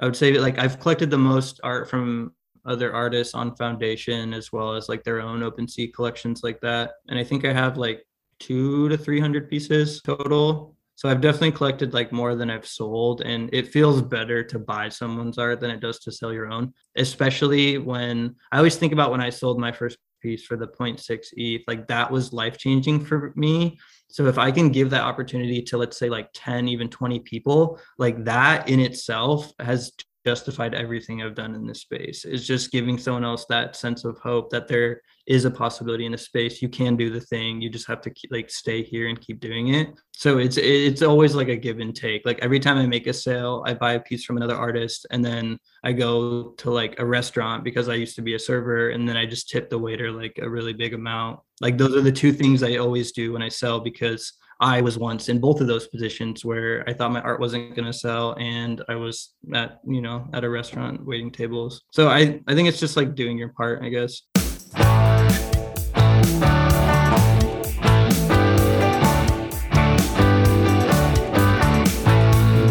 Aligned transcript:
I 0.00 0.06
would 0.06 0.16
say 0.16 0.38
like 0.38 0.58
I've 0.58 0.80
collected 0.80 1.10
the 1.10 1.18
most 1.18 1.60
art 1.62 1.88
from 1.88 2.32
other 2.64 2.92
artists 2.92 3.34
on 3.34 3.54
Foundation 3.56 4.34
as 4.34 4.52
well 4.52 4.74
as 4.74 4.88
like 4.88 5.04
their 5.04 5.20
own 5.20 5.40
OpenSea 5.40 5.92
collections 5.94 6.42
like 6.42 6.60
that. 6.60 6.92
And 7.08 7.18
I 7.18 7.24
think 7.24 7.44
I 7.44 7.52
have 7.52 7.76
like 7.76 8.04
two 8.38 8.88
to 8.88 8.96
300 8.96 9.48
pieces 9.48 10.00
total. 10.02 10.74
So 10.96 11.08
I've 11.08 11.22
definitely 11.22 11.52
collected 11.52 11.94
like 11.94 12.12
more 12.12 12.34
than 12.34 12.50
I've 12.50 12.66
sold, 12.66 13.22
and 13.22 13.48
it 13.54 13.68
feels 13.68 14.02
better 14.02 14.44
to 14.44 14.58
buy 14.58 14.90
someone's 14.90 15.38
art 15.38 15.60
than 15.60 15.70
it 15.70 15.80
does 15.80 15.98
to 16.00 16.12
sell 16.12 16.30
your 16.30 16.52
own. 16.52 16.74
Especially 16.94 17.78
when 17.78 18.36
I 18.52 18.58
always 18.58 18.76
think 18.76 18.92
about 18.92 19.10
when 19.10 19.22
I 19.22 19.30
sold 19.30 19.58
my 19.58 19.72
first 19.72 19.96
piece 20.20 20.44
for 20.44 20.58
the 20.58 20.66
0.6 20.66 21.28
ETH, 21.32 21.62
like 21.66 21.86
that 21.86 22.10
was 22.10 22.34
life 22.34 22.58
changing 22.58 23.02
for 23.02 23.32
me. 23.34 23.78
So 24.10 24.26
if 24.26 24.38
I 24.38 24.50
can 24.50 24.70
give 24.70 24.90
that 24.90 25.02
opportunity 25.02 25.62
to 25.62 25.76
let's 25.78 25.96
say 25.96 26.08
like 26.08 26.30
10, 26.34 26.68
even 26.68 26.88
20 26.88 27.20
people, 27.20 27.78
like 27.98 28.24
that 28.24 28.68
in 28.68 28.80
itself 28.80 29.52
has 29.58 29.92
justified 30.24 30.74
everything 30.74 31.22
I've 31.22 31.34
done 31.34 31.54
in 31.54 31.66
this 31.66 31.80
space. 31.80 32.24
Is 32.24 32.46
just 32.46 32.72
giving 32.72 32.98
someone 32.98 33.24
else 33.24 33.46
that 33.48 33.76
sense 33.76 34.04
of 34.04 34.18
hope 34.18 34.50
that 34.50 34.68
there 34.68 35.00
is 35.26 35.44
a 35.44 35.50
possibility 35.50 36.06
in 36.06 36.14
a 36.14 36.18
space. 36.18 36.60
You 36.60 36.68
can 36.68 36.96
do 36.96 37.10
the 37.10 37.20
thing. 37.20 37.60
You 37.60 37.70
just 37.70 37.86
have 37.86 38.00
to 38.02 38.10
keep, 38.10 38.32
like 38.32 38.50
stay 38.50 38.82
here 38.82 39.08
and 39.08 39.20
keep 39.20 39.40
doing 39.40 39.74
it. 39.74 39.88
So 40.12 40.38
it's 40.38 40.56
it's 40.58 41.02
always 41.02 41.34
like 41.34 41.48
a 41.48 41.56
give 41.56 41.78
and 41.78 41.94
take. 41.94 42.22
Like 42.26 42.38
every 42.40 42.60
time 42.60 42.78
I 42.78 42.86
make 42.86 43.06
a 43.06 43.12
sale, 43.12 43.62
I 43.66 43.74
buy 43.74 43.94
a 43.94 44.00
piece 44.00 44.24
from 44.24 44.36
another 44.36 44.56
artist, 44.56 45.06
and 45.10 45.24
then 45.24 45.58
I 45.84 45.92
go 45.92 46.50
to 46.58 46.70
like 46.70 46.98
a 46.98 47.06
restaurant 47.06 47.64
because 47.64 47.88
I 47.88 47.94
used 47.94 48.16
to 48.16 48.22
be 48.22 48.34
a 48.34 48.38
server, 48.38 48.90
and 48.90 49.08
then 49.08 49.16
I 49.16 49.24
just 49.26 49.48
tip 49.48 49.70
the 49.70 49.78
waiter 49.78 50.10
like 50.10 50.38
a 50.42 50.48
really 50.48 50.72
big 50.72 50.94
amount. 50.94 51.40
Like 51.60 51.78
those 51.78 51.94
are 51.96 52.02
the 52.02 52.12
two 52.12 52.32
things 52.32 52.62
I 52.62 52.76
always 52.76 53.12
do 53.12 53.32
when 53.32 53.42
I 53.42 53.48
sell 53.48 53.80
because 53.80 54.32
I 54.62 54.82
was 54.82 54.98
once 54.98 55.30
in 55.30 55.40
both 55.40 55.62
of 55.62 55.66
those 55.66 55.88
positions 55.88 56.44
where 56.44 56.84
I 56.86 56.92
thought 56.92 57.12
my 57.12 57.22
art 57.22 57.40
wasn't 57.40 57.74
going 57.74 57.86
to 57.86 57.94
sell 57.94 58.34
and 58.38 58.84
I 58.88 58.94
was 58.94 59.32
at, 59.54 59.80
you 59.86 60.02
know, 60.02 60.28
at 60.34 60.44
a 60.44 60.50
restaurant 60.50 61.06
waiting 61.06 61.30
tables. 61.30 61.82
So 61.92 62.08
I, 62.08 62.42
I 62.46 62.54
think 62.54 62.68
it's 62.68 62.78
just 62.78 62.94
like 62.94 63.14
doing 63.14 63.38
your 63.38 63.48
part, 63.48 63.82
I 63.82 63.88
guess. 63.88 64.20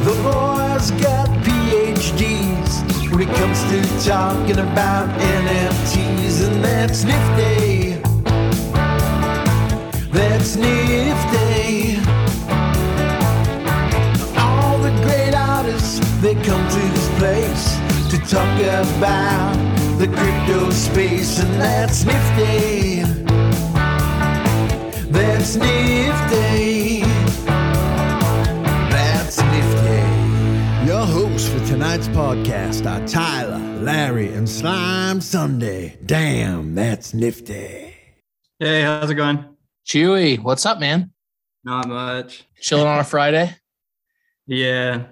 The 0.04 0.16
boys 0.22 0.92
got 1.02 1.28
PhDs 1.44 3.12
when 3.12 3.22
it 3.28 3.36
comes 3.36 3.64
to 3.64 4.08
talking 4.08 4.60
about 4.60 5.10
NFTs, 5.20 6.48
and 6.48 6.64
that's 6.64 7.04
nifty. 7.04 7.59
Talk 18.30 18.60
about 18.60 19.56
the 19.98 20.06
crypto 20.06 20.70
space, 20.70 21.40
and 21.40 21.52
that's 21.60 22.06
nifty. 22.06 23.02
That's 25.10 25.56
nifty. 25.56 27.02
That's 28.92 29.42
nifty. 29.42 30.86
Your 30.86 31.06
hosts 31.08 31.50
for 31.50 31.66
tonight's 31.66 32.08
podcast 32.10 32.86
are 32.86 33.06
Tyler, 33.08 33.58
Larry, 33.82 34.32
and 34.32 34.48
Slime 34.48 35.22
Sunday. 35.22 35.98
Damn, 36.06 36.76
that's 36.76 37.16
nifty. 37.16 37.96
Hey, 38.60 38.84
how's 38.84 39.10
it 39.10 39.16
going? 39.16 39.44
Chewy, 39.88 40.38
what's 40.38 40.68
up, 40.68 40.80
man? 40.80 41.14
Not 41.64 41.88
much. 41.88 42.44
Chilling 42.62 42.86
on 42.86 43.00
a 43.00 43.04
Friday? 43.04 43.56
Yeah. 44.52 45.06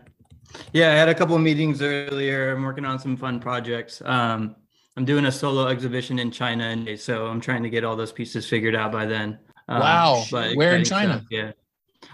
Yeah, 0.73 0.91
I 0.91 0.95
had 0.95 1.09
a 1.09 1.15
couple 1.15 1.35
of 1.35 1.41
meetings 1.41 1.81
earlier. 1.81 2.51
I'm 2.53 2.63
working 2.63 2.85
on 2.85 2.99
some 2.99 3.17
fun 3.17 3.39
projects. 3.39 4.01
Um, 4.05 4.55
I'm 4.95 5.05
doing 5.05 5.25
a 5.25 5.31
solo 5.31 5.67
exhibition 5.67 6.19
in 6.19 6.31
China, 6.31 6.63
and 6.65 6.99
so 6.99 7.27
I'm 7.27 7.39
trying 7.41 7.63
to 7.63 7.69
get 7.69 7.83
all 7.83 7.95
those 7.95 8.11
pieces 8.11 8.47
figured 8.49 8.75
out 8.75 8.91
by 8.91 9.05
then. 9.05 9.39
Um, 9.67 9.79
Wow. 9.81 10.23
but 10.31 10.55
Where 10.55 10.75
in 10.75 10.83
China? 10.83 11.15
stuff, 11.17 11.25
yeah, 11.29 11.51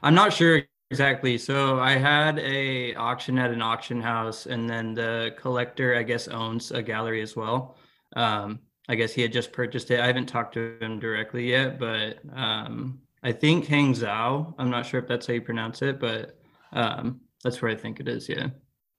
I'm 0.02 0.16
not 0.16 0.34
sure 0.34 0.64
exactly. 0.92 1.38
So 1.38 1.80
I 1.80 1.92
had 1.92 2.40
a 2.40 2.94
auction 2.96 3.38
at 3.40 3.52
an 3.52 3.62
auction 3.62 4.02
house, 4.02 4.46
and 4.48 4.70
then 4.70 4.94
the 4.94 5.36
collector, 5.40 5.96
I 5.96 6.04
guess, 6.04 6.28
owns 6.28 6.72
a 6.72 6.82
gallery 6.82 7.22
as 7.22 7.36
well. 7.36 7.78
Um, 8.16 8.60
I 8.90 8.96
guess 8.96 9.14
he 9.14 9.22
had 9.22 9.32
just 9.32 9.54
purchased 9.54 9.92
it. 9.92 10.00
I 10.02 10.08
haven't 10.08 10.26
talked 10.26 10.56
to 10.56 10.78
him 10.82 11.00
directly 11.00 11.50
yet, 11.50 11.80
but 11.80 12.20
um, 12.36 13.00
I 13.24 13.32
think 13.32 13.66
Hang 13.66 13.94
Zhao. 13.94 14.54
I'm 14.58 14.70
not 14.70 14.86
sure 14.86 15.00
if 15.00 15.08
that's 15.08 15.26
how 15.26 15.34
you 15.34 15.42
pronounce 15.42 15.82
it, 15.82 16.00
but 16.02 16.38
um, 16.74 17.22
that's 17.44 17.62
where 17.62 17.72
I 17.72 17.76
think 17.76 18.00
it 18.00 18.08
is. 18.08 18.30
Yeah. 18.30 18.48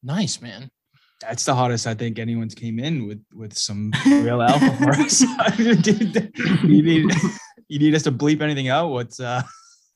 Nice, 0.03 0.41
man. 0.41 0.69
That's 1.21 1.45
the 1.45 1.55
hottest 1.55 1.87
I 1.87 1.95
think 1.95 2.19
anyone's 2.19 2.55
came 2.55 2.79
in 2.79 3.07
with 3.07 3.25
with 3.35 3.57
some 3.57 3.93
real 4.07 4.43
alpha 4.49 4.77
for 4.77 4.91
us. 4.91 5.23
You 5.59 6.83
need 6.83 7.13
you 7.69 7.79
need 7.79 7.95
us 7.95 8.03
to 8.03 8.13
bleep 8.13 8.43
anything 8.43 8.69
out. 8.69 8.89
What's 8.89 9.21
uh 9.21 9.43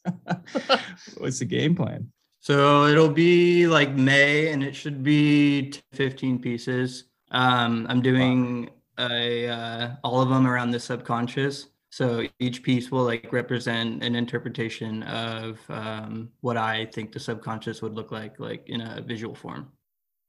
what's 1.19 1.38
the 1.38 1.44
game 1.44 1.75
plan? 1.75 2.10
So 2.41 2.86
it'll 2.86 3.10
be 3.10 3.66
like 3.66 3.91
May, 3.91 4.53
and 4.53 4.62
it 4.62 4.75
should 4.75 5.03
be 5.03 5.72
15 5.92 6.38
pieces. 6.38 7.04
Um, 7.30 7.86
I'm 7.91 8.00
doing 8.00 8.70
a 8.98 9.48
uh, 9.48 9.91
all 10.03 10.22
of 10.22 10.28
them 10.30 10.47
around 10.47 10.70
the 10.70 10.80
subconscious. 10.80 11.66
So 11.91 12.26
each 12.38 12.62
piece 12.62 12.91
will 12.91 13.04
like 13.04 13.32
represent 13.32 14.03
an 14.04 14.15
interpretation 14.15 15.03
of 15.04 15.59
um, 15.71 16.31
what 16.41 16.56
I 16.56 16.87
think 16.87 17.12
the 17.12 17.21
subconscious 17.21 17.81
would 17.81 17.94
look 17.94 18.12
like, 18.12 18.38
like 18.38 18.69
in 18.69 18.81
a 18.82 19.00
visual 19.00 19.34
form. 19.34 19.72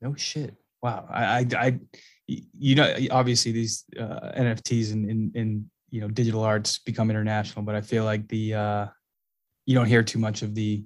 No 0.01 0.15
shit. 0.15 0.55
Wow. 0.81 1.05
I 1.09 1.39
I, 1.39 1.45
I 1.53 1.79
you 2.27 2.75
know 2.75 2.95
obviously 3.11 3.51
these 3.51 3.83
uh, 3.99 4.31
NFTs 4.37 4.93
and 4.93 5.09
in, 5.09 5.31
in 5.35 5.69
you 5.89 5.99
know 6.01 6.07
digital 6.07 6.43
arts 6.43 6.79
become 6.79 7.09
international, 7.09 7.65
but 7.65 7.75
I 7.75 7.81
feel 7.81 8.05
like 8.05 8.27
the 8.29 8.53
uh 8.53 8.85
you 9.65 9.75
don't 9.75 9.87
hear 9.87 10.03
too 10.03 10.19
much 10.19 10.41
of 10.41 10.55
the 10.55 10.83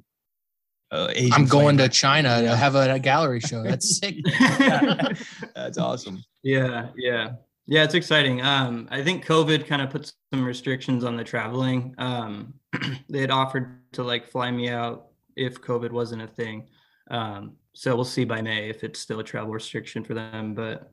uh, 0.92 1.08
Asian 1.16 1.34
I'm 1.34 1.46
going 1.46 1.78
to. 1.78 1.90
China 1.90 2.42
to 2.42 2.56
have 2.56 2.76
a, 2.76 2.94
a 2.94 3.00
gallery 3.00 3.40
show. 3.40 3.64
That's 3.64 3.98
sick. 4.00 4.18
That's 5.56 5.78
awesome. 5.78 6.24
Yeah, 6.44 6.90
yeah. 6.96 7.32
Yeah, 7.66 7.84
it's 7.84 7.94
exciting. 7.94 8.42
Um, 8.42 8.88
I 8.92 9.04
think 9.04 9.26
COVID 9.26 9.66
kind 9.68 9.82
of 9.82 9.90
put 9.90 10.12
some 10.34 10.44
restrictions 10.44 11.04
on 11.04 11.16
the 11.16 11.24
traveling. 11.24 11.96
Um, 11.98 12.56
they 13.10 13.22
had 13.22 13.32
offered 13.32 13.80
to 13.94 14.04
like 14.04 14.28
fly 14.28 14.52
me 14.52 14.70
out 14.70 15.08
if 15.36 15.62
COVID 15.62 15.92
wasn't 15.92 16.24
a 16.24 16.28
thing. 16.28 16.68
Um, 17.10 17.54
so 17.74 17.96
we'll 17.96 18.06
see 18.06 18.26
by 18.26 18.42
May 18.42 18.70
if 18.70 18.84
it's 18.84 19.00
still 19.00 19.20
a 19.20 19.24
travel 19.24 19.52
restriction 19.54 20.04
for 20.04 20.14
them. 20.14 20.54
But 20.54 20.92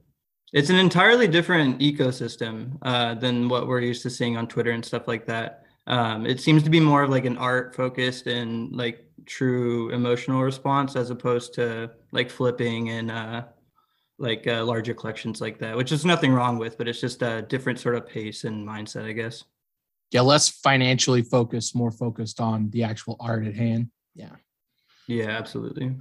it's 0.52 0.70
an 0.70 0.76
entirely 0.76 1.26
different 1.26 1.80
ecosystem 1.80 2.78
uh, 2.82 3.14
than 3.14 3.48
what 3.48 3.66
we're 3.66 3.80
used 3.80 4.02
to 4.02 4.10
seeing 4.10 4.36
on 4.36 4.46
Twitter 4.46 4.70
and 4.70 4.84
stuff 4.84 5.08
like 5.08 5.26
that. 5.26 5.64
Um, 5.86 6.24
it 6.24 6.40
seems 6.40 6.62
to 6.62 6.70
be 6.70 6.80
more 6.80 7.02
of 7.02 7.10
like 7.10 7.24
an 7.24 7.36
art 7.36 7.74
focused 7.74 8.28
and 8.28 8.74
like 8.74 9.04
true 9.26 9.90
emotional 9.90 10.42
response 10.42 10.94
as 10.94 11.10
opposed 11.10 11.54
to 11.54 11.90
like 12.12 12.30
flipping 12.30 12.90
and 12.90 13.10
uh, 13.10 13.42
like 14.20 14.46
uh, 14.46 14.62
larger 14.64 14.92
collections 14.94 15.40
like 15.40 15.58
that, 15.58 15.76
which 15.76 15.90
is 15.92 16.04
nothing 16.04 16.32
wrong 16.32 16.58
with, 16.58 16.76
but 16.76 16.86
it's 16.86 17.00
just 17.00 17.22
a 17.22 17.42
different 17.42 17.80
sort 17.80 17.94
of 17.96 18.06
pace 18.06 18.44
and 18.44 18.66
mindset, 18.68 19.04
I 19.06 19.12
guess. 19.12 19.44
yeah, 20.12 20.20
less 20.20 20.48
financially 20.50 21.22
focused, 21.22 21.74
more 21.74 21.90
focused 21.90 22.38
on 22.38 22.68
the 22.70 22.84
actual 22.84 23.16
art 23.18 23.46
at 23.46 23.54
hand. 23.54 23.88
Yeah. 24.14 24.36
Yeah, 25.06 25.30
absolutely. 25.30 25.96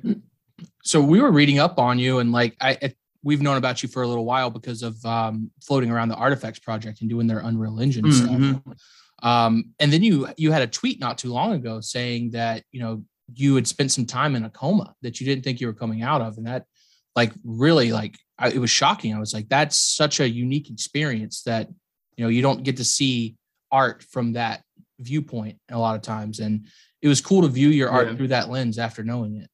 So 0.84 1.02
we 1.02 1.22
were 1.22 1.32
reading 1.32 1.60
up 1.60 1.80
on 1.80 1.98
you, 1.98 2.20
and 2.20 2.32
like 2.32 2.56
I, 2.62 2.78
I 2.82 2.94
we've 3.24 3.42
known 3.42 3.58
about 3.58 3.82
you 3.82 3.90
for 3.90 4.04
a 4.04 4.08
little 4.08 4.26
while 4.26 4.50
because 4.50 4.84
of 4.84 5.04
um, 5.06 5.50
floating 5.66 5.90
around 5.90 6.10
the 6.10 6.16
Artifacts 6.16 6.60
project 6.60 7.02
and 7.02 7.10
doing 7.10 7.26
their 7.26 7.40
Unreal 7.40 7.80
Engine 7.80 8.06
Mhm. 8.06 8.14
stuff. 8.62 8.78
Um, 9.24 9.74
and 9.80 9.92
then 9.92 10.04
you 10.04 10.28
you 10.38 10.52
had 10.52 10.62
a 10.62 10.68
tweet 10.68 11.00
not 11.00 11.18
too 11.18 11.32
long 11.32 11.54
ago 11.54 11.80
saying 11.82 12.32
that 12.32 12.64
you 12.72 12.82
know 12.82 13.04
you 13.34 13.56
had 13.56 13.68
spent 13.68 13.92
some 13.92 14.06
time 14.06 14.36
in 14.36 14.44
a 14.46 14.50
coma 14.50 14.94
that 15.02 15.20
you 15.20 15.26
didn't 15.26 15.44
think 15.44 15.60
you 15.62 15.68
were 15.68 15.74
coming 15.74 16.02
out 16.04 16.22
of, 16.22 16.38
and 16.38 16.46
that 16.48 16.66
like 17.16 17.34
really 17.44 17.92
like 17.92 18.18
I, 18.38 18.50
it 18.50 18.60
was 18.60 18.70
shocking. 18.70 19.14
I 19.14 19.20
was 19.20 19.34
like, 19.34 19.50
that's 19.50 19.78
such 19.78 20.20
a 20.20 20.30
unique 20.30 20.70
experience 20.70 21.44
that 21.44 21.68
you 22.16 22.24
know 22.24 22.30
you 22.30 22.42
don't 22.42 22.64
get 22.64 22.78
to 22.78 22.84
see 22.84 23.36
art 23.72 24.04
from 24.04 24.34
that 24.34 24.62
viewpoint 25.00 25.58
a 25.70 25.78
lot 25.78 25.96
of 25.96 26.02
times, 26.02 26.40
and 26.40 26.68
it 27.02 27.08
was 27.08 27.22
cool 27.22 27.42
to 27.44 27.48
view 27.48 27.70
your 27.70 27.90
art 27.90 28.08
Yeah. 28.08 28.16
through 28.16 28.28
that 28.30 28.50
lens 28.50 28.78
after 28.80 29.04
knowing 29.04 29.38
it. 29.38 29.50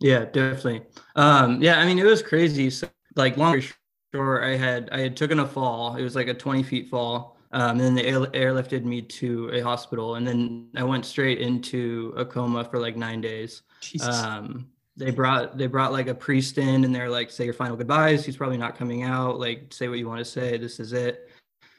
Yeah, 0.00 0.24
definitely. 0.24 0.82
Um, 1.16 1.62
yeah, 1.62 1.78
I 1.78 1.86
mean, 1.86 1.98
it 1.98 2.04
was 2.04 2.22
crazy. 2.22 2.68
So, 2.70 2.88
like, 3.16 3.36
long 3.36 3.60
story 3.60 3.72
short, 4.14 4.44
I 4.44 4.56
had 4.56 4.90
I 4.92 5.00
had 5.00 5.16
taken 5.16 5.40
a 5.40 5.46
fall. 5.46 5.96
It 5.96 6.02
was 6.02 6.14
like 6.14 6.28
a 6.28 6.34
20 6.34 6.62
feet 6.62 6.88
fall. 6.88 7.38
Um, 7.52 7.72
and 7.78 7.80
then 7.80 7.94
they 7.94 8.04
air- 8.06 8.26
airlifted 8.32 8.84
me 8.84 9.00
to 9.00 9.48
a 9.52 9.60
hospital, 9.60 10.16
and 10.16 10.26
then 10.26 10.68
I 10.74 10.82
went 10.82 11.06
straight 11.06 11.38
into 11.38 12.12
a 12.16 12.24
coma 12.24 12.64
for 12.64 12.80
like 12.80 12.96
nine 12.96 13.20
days. 13.20 13.62
Jesus. 13.80 14.08
um 14.08 14.66
they 14.96 15.10
brought 15.10 15.58
they 15.58 15.66
brought 15.66 15.92
like 15.92 16.08
a 16.08 16.14
priest 16.14 16.58
in 16.58 16.84
and 16.84 16.94
they're 16.94 17.10
like 17.10 17.30
say 17.30 17.44
your 17.44 17.54
final 17.54 17.76
goodbyes 17.76 18.24
he's 18.24 18.36
probably 18.36 18.56
not 18.56 18.76
coming 18.76 19.02
out 19.02 19.38
like 19.38 19.72
say 19.72 19.88
what 19.88 19.98
you 19.98 20.08
want 20.08 20.20
to 20.20 20.24
say 20.24 20.56
this 20.56 20.78
is 20.78 20.92
it 20.92 21.30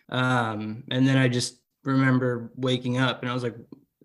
um 0.09 0.83
and 0.91 1.07
then 1.07 1.17
i 1.17 1.27
just 1.27 1.61
remember 1.83 2.51
waking 2.55 2.97
up 2.97 3.21
and 3.21 3.29
i 3.29 3.33
was 3.33 3.43
like 3.43 3.55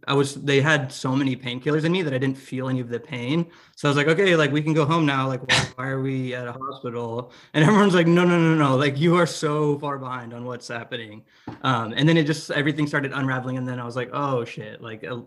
I 0.09 0.15
was 0.15 0.35
they 0.35 0.61
had 0.61 0.91
so 0.91 1.15
many 1.15 1.37
painkillers 1.37 1.85
in 1.85 1.93
me 1.93 2.03
that 2.03 2.15
I 2.15 2.19
didn't 2.19 2.39
feel 2.39 2.69
any 2.69 2.81
of 2.81 2.89
the 2.89 2.99
pain. 2.99 3.51
So 3.77 3.87
I 3.87 3.91
was 3.91 3.97
like, 3.97 4.09
okay, 4.09 4.35
like 4.35 4.51
we 4.51 4.63
can 4.63 4.73
go 4.73 4.85
home 4.85 5.05
now. 5.05 5.29
Like, 5.29 5.47
why, 5.47 5.69
why 5.77 5.89
are 5.89 6.01
we 6.01 6.35
at 6.35 6.49
a 6.49 6.53
hospital? 6.53 7.33
And 7.53 7.65
everyone's 7.65 7.95
like, 7.95 8.07
no, 8.07 8.25
no, 8.25 8.39
no, 8.39 8.55
no. 8.55 8.77
Like 8.77 8.99
you 8.99 9.17
are 9.17 9.27
so 9.27 9.79
far 9.79 9.99
behind 9.99 10.33
on 10.33 10.45
what's 10.45 10.69
happening. 10.69 11.25
Um, 11.63 11.93
and 11.95 12.09
then 12.09 12.17
it 12.17 12.25
just 12.25 12.51
everything 12.51 12.87
started 12.87 13.13
unraveling. 13.13 13.59
And 13.59 13.69
then 13.69 13.79
I 13.79 13.85
was 13.85 13.97
like, 13.97 14.11
oh 14.13 14.45
shit, 14.45 14.81
like 14.81 15.03
a, 15.03 15.23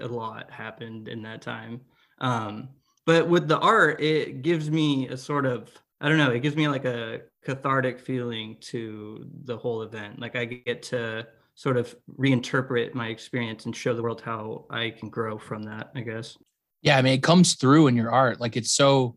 a 0.00 0.08
lot 0.08 0.50
happened 0.50 1.08
in 1.08 1.22
that 1.22 1.42
time. 1.42 1.82
Um, 2.18 2.70
but 3.06 3.28
with 3.28 3.48
the 3.48 3.58
art, 3.58 4.02
it 4.02 4.42
gives 4.42 4.70
me 4.70 5.08
a 5.08 5.16
sort 5.16 5.46
of 5.46 5.70
I 6.00 6.10
don't 6.10 6.18
know, 6.18 6.30
it 6.30 6.40
gives 6.40 6.56
me 6.56 6.68
like 6.68 6.84
a 6.84 7.22
cathartic 7.42 7.98
feeling 7.98 8.58
to 8.60 9.26
the 9.44 9.56
whole 9.56 9.80
event. 9.80 10.20
Like 10.20 10.36
I 10.36 10.44
get 10.44 10.82
to 10.84 11.26
sort 11.54 11.78
of 11.78 11.96
reinterpret 12.18 12.92
my 12.92 13.06
experience 13.06 13.64
and 13.64 13.74
show 13.74 13.94
the 13.94 14.02
world 14.02 14.20
how 14.20 14.66
I 14.68 14.90
can 14.90 15.08
grow 15.08 15.38
from 15.38 15.62
that, 15.62 15.90
I 15.94 16.00
guess. 16.00 16.36
Yeah, 16.82 16.98
I 16.98 17.02
mean, 17.02 17.14
it 17.14 17.22
comes 17.22 17.54
through 17.54 17.86
in 17.86 17.96
your 17.96 18.10
art. 18.10 18.40
Like 18.40 18.58
it's 18.58 18.72
so 18.72 19.16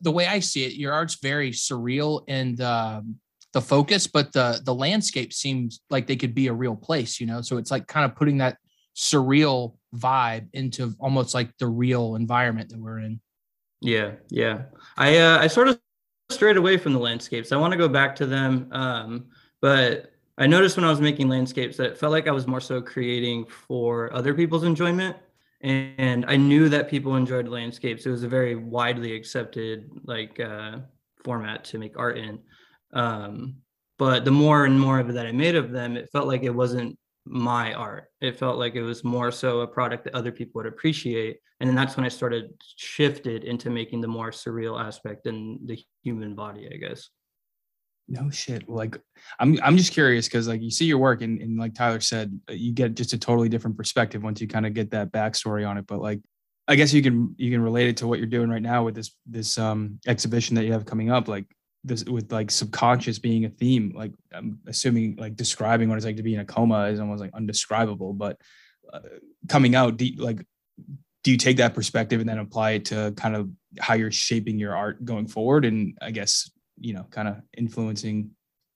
the 0.00 0.10
way 0.10 0.26
I 0.26 0.40
see 0.40 0.64
it, 0.64 0.72
your 0.74 0.94
art's 0.94 1.18
very 1.22 1.50
surreal 1.50 2.22
in 2.26 2.56
the 2.56 2.68
um, 2.68 3.16
the 3.52 3.60
focus, 3.60 4.06
but 4.06 4.32
the 4.32 4.62
the 4.64 4.74
landscape 4.74 5.32
seems 5.32 5.80
like 5.90 6.06
they 6.06 6.16
could 6.16 6.34
be 6.34 6.46
a 6.46 6.52
real 6.54 6.74
place, 6.74 7.20
you 7.20 7.26
know. 7.26 7.42
So 7.42 7.58
it's 7.58 7.70
like 7.70 7.86
kind 7.86 8.04
of 8.10 8.16
putting 8.16 8.38
that 8.38 8.56
surreal 8.96 9.76
vibe 9.94 10.48
into 10.52 10.94
almost 10.98 11.34
like 11.34 11.56
the 11.58 11.66
real 11.66 12.14
environment 12.16 12.70
that 12.70 12.78
we're 12.78 12.98
in. 12.98 13.20
Yeah, 13.80 14.12
yeah. 14.30 14.62
I 14.96 15.18
uh, 15.18 15.38
I 15.38 15.46
sort 15.48 15.68
of 15.68 15.80
strayed 16.30 16.56
away 16.56 16.78
from 16.78 16.92
the 16.92 16.98
landscapes. 16.98 17.52
I 17.52 17.56
want 17.56 17.72
to 17.72 17.78
go 17.78 17.88
back 17.88 18.16
to 18.16 18.26
them, 18.26 18.68
um, 18.72 19.26
but 19.60 20.12
I 20.38 20.46
noticed 20.46 20.76
when 20.76 20.84
I 20.84 20.90
was 20.90 21.00
making 21.00 21.28
landscapes 21.28 21.76
that 21.76 21.92
it 21.92 21.98
felt 21.98 22.12
like 22.12 22.26
I 22.26 22.32
was 22.32 22.46
more 22.46 22.60
so 22.60 22.80
creating 22.80 23.46
for 23.46 24.12
other 24.14 24.34
people's 24.34 24.64
enjoyment. 24.64 25.16
And 25.60 26.24
I 26.26 26.36
knew 26.36 26.68
that 26.70 26.90
people 26.90 27.14
enjoyed 27.14 27.46
landscapes. 27.46 28.04
It 28.04 28.10
was 28.10 28.24
a 28.24 28.28
very 28.28 28.56
widely 28.56 29.14
accepted 29.14 29.88
like 30.04 30.40
uh, 30.40 30.78
format 31.22 31.62
to 31.66 31.78
make 31.78 31.96
art 31.96 32.18
in. 32.18 32.40
Um, 32.92 33.58
but 33.96 34.24
the 34.24 34.32
more 34.32 34.64
and 34.64 34.80
more 34.80 34.98
of 34.98 35.08
it 35.08 35.12
that 35.12 35.26
I 35.26 35.32
made 35.32 35.54
of 35.54 35.70
them, 35.70 35.96
it 35.96 36.10
felt 36.10 36.26
like 36.26 36.42
it 36.42 36.50
wasn't 36.50 36.98
my 37.24 37.72
art. 37.74 38.08
It 38.20 38.38
felt 38.38 38.58
like 38.58 38.74
it 38.74 38.82
was 38.82 39.04
more 39.04 39.30
so 39.30 39.60
a 39.60 39.66
product 39.66 40.04
that 40.04 40.14
other 40.14 40.32
people 40.32 40.58
would 40.60 40.66
appreciate. 40.66 41.38
And 41.60 41.68
then 41.68 41.76
that's 41.76 41.96
when 41.96 42.04
I 42.04 42.08
started 42.08 42.50
shifted 42.76 43.44
into 43.44 43.70
making 43.70 44.00
the 44.00 44.08
more 44.08 44.30
surreal 44.30 44.82
aspect 44.82 45.26
in 45.26 45.60
the 45.64 45.78
human 46.02 46.34
body, 46.34 46.68
I 46.72 46.76
guess. 46.76 47.08
No 48.08 48.30
shit. 48.30 48.68
Like 48.68 48.98
I'm 49.38 49.58
I'm 49.62 49.76
just 49.76 49.92
curious 49.92 50.26
because 50.26 50.48
like 50.48 50.60
you 50.60 50.70
see 50.70 50.86
your 50.86 50.98
work 50.98 51.22
and, 51.22 51.40
and 51.40 51.58
like 51.58 51.74
Tyler 51.74 52.00
said, 52.00 52.38
uh, 52.50 52.52
you 52.52 52.72
get 52.72 52.94
just 52.94 53.12
a 53.12 53.18
totally 53.18 53.48
different 53.48 53.76
perspective 53.76 54.22
once 54.22 54.40
you 54.40 54.48
kind 54.48 54.66
of 54.66 54.74
get 54.74 54.90
that 54.90 55.12
backstory 55.12 55.66
on 55.66 55.78
it. 55.78 55.86
But 55.86 56.00
like 56.00 56.20
I 56.66 56.74
guess 56.74 56.92
you 56.92 57.02
can 57.02 57.34
you 57.38 57.50
can 57.50 57.62
relate 57.62 57.88
it 57.88 57.96
to 57.98 58.08
what 58.08 58.18
you're 58.18 58.26
doing 58.26 58.50
right 58.50 58.62
now 58.62 58.84
with 58.84 58.96
this 58.96 59.12
this 59.26 59.56
um 59.56 60.00
exhibition 60.06 60.56
that 60.56 60.64
you 60.64 60.72
have 60.72 60.84
coming 60.84 61.10
up. 61.10 61.28
Like 61.28 61.46
this 61.84 62.04
with 62.04 62.32
like 62.32 62.50
subconscious 62.50 63.18
being 63.18 63.44
a 63.44 63.48
theme. 63.48 63.92
Like 63.94 64.12
I'm 64.32 64.58
assuming 64.66 65.16
like 65.16 65.36
describing 65.36 65.88
what 65.88 65.96
it's 65.96 66.06
like 66.06 66.16
to 66.16 66.22
be 66.22 66.34
in 66.34 66.40
a 66.40 66.44
coma 66.44 66.86
is 66.86 67.00
almost 67.00 67.20
like 67.20 67.34
undescribable. 67.34 68.12
But 68.12 68.38
uh, 68.92 69.00
coming 69.48 69.74
out, 69.74 69.96
do 69.96 70.06
you, 70.06 70.22
like 70.22 70.44
do 71.24 71.30
you 71.30 71.36
take 71.36 71.58
that 71.58 71.74
perspective 71.74 72.20
and 72.20 72.28
then 72.28 72.38
apply 72.38 72.72
it 72.72 72.84
to 72.86 73.12
kind 73.16 73.36
of 73.36 73.48
how 73.80 73.94
you're 73.94 74.10
shaping 74.10 74.58
your 74.58 74.76
art 74.76 75.04
going 75.04 75.26
forward? 75.26 75.64
And 75.64 75.96
I 76.00 76.10
guess 76.10 76.50
you 76.82 76.92
know 76.92 77.04
kind 77.10 77.28
of 77.28 77.36
influencing 77.56 78.30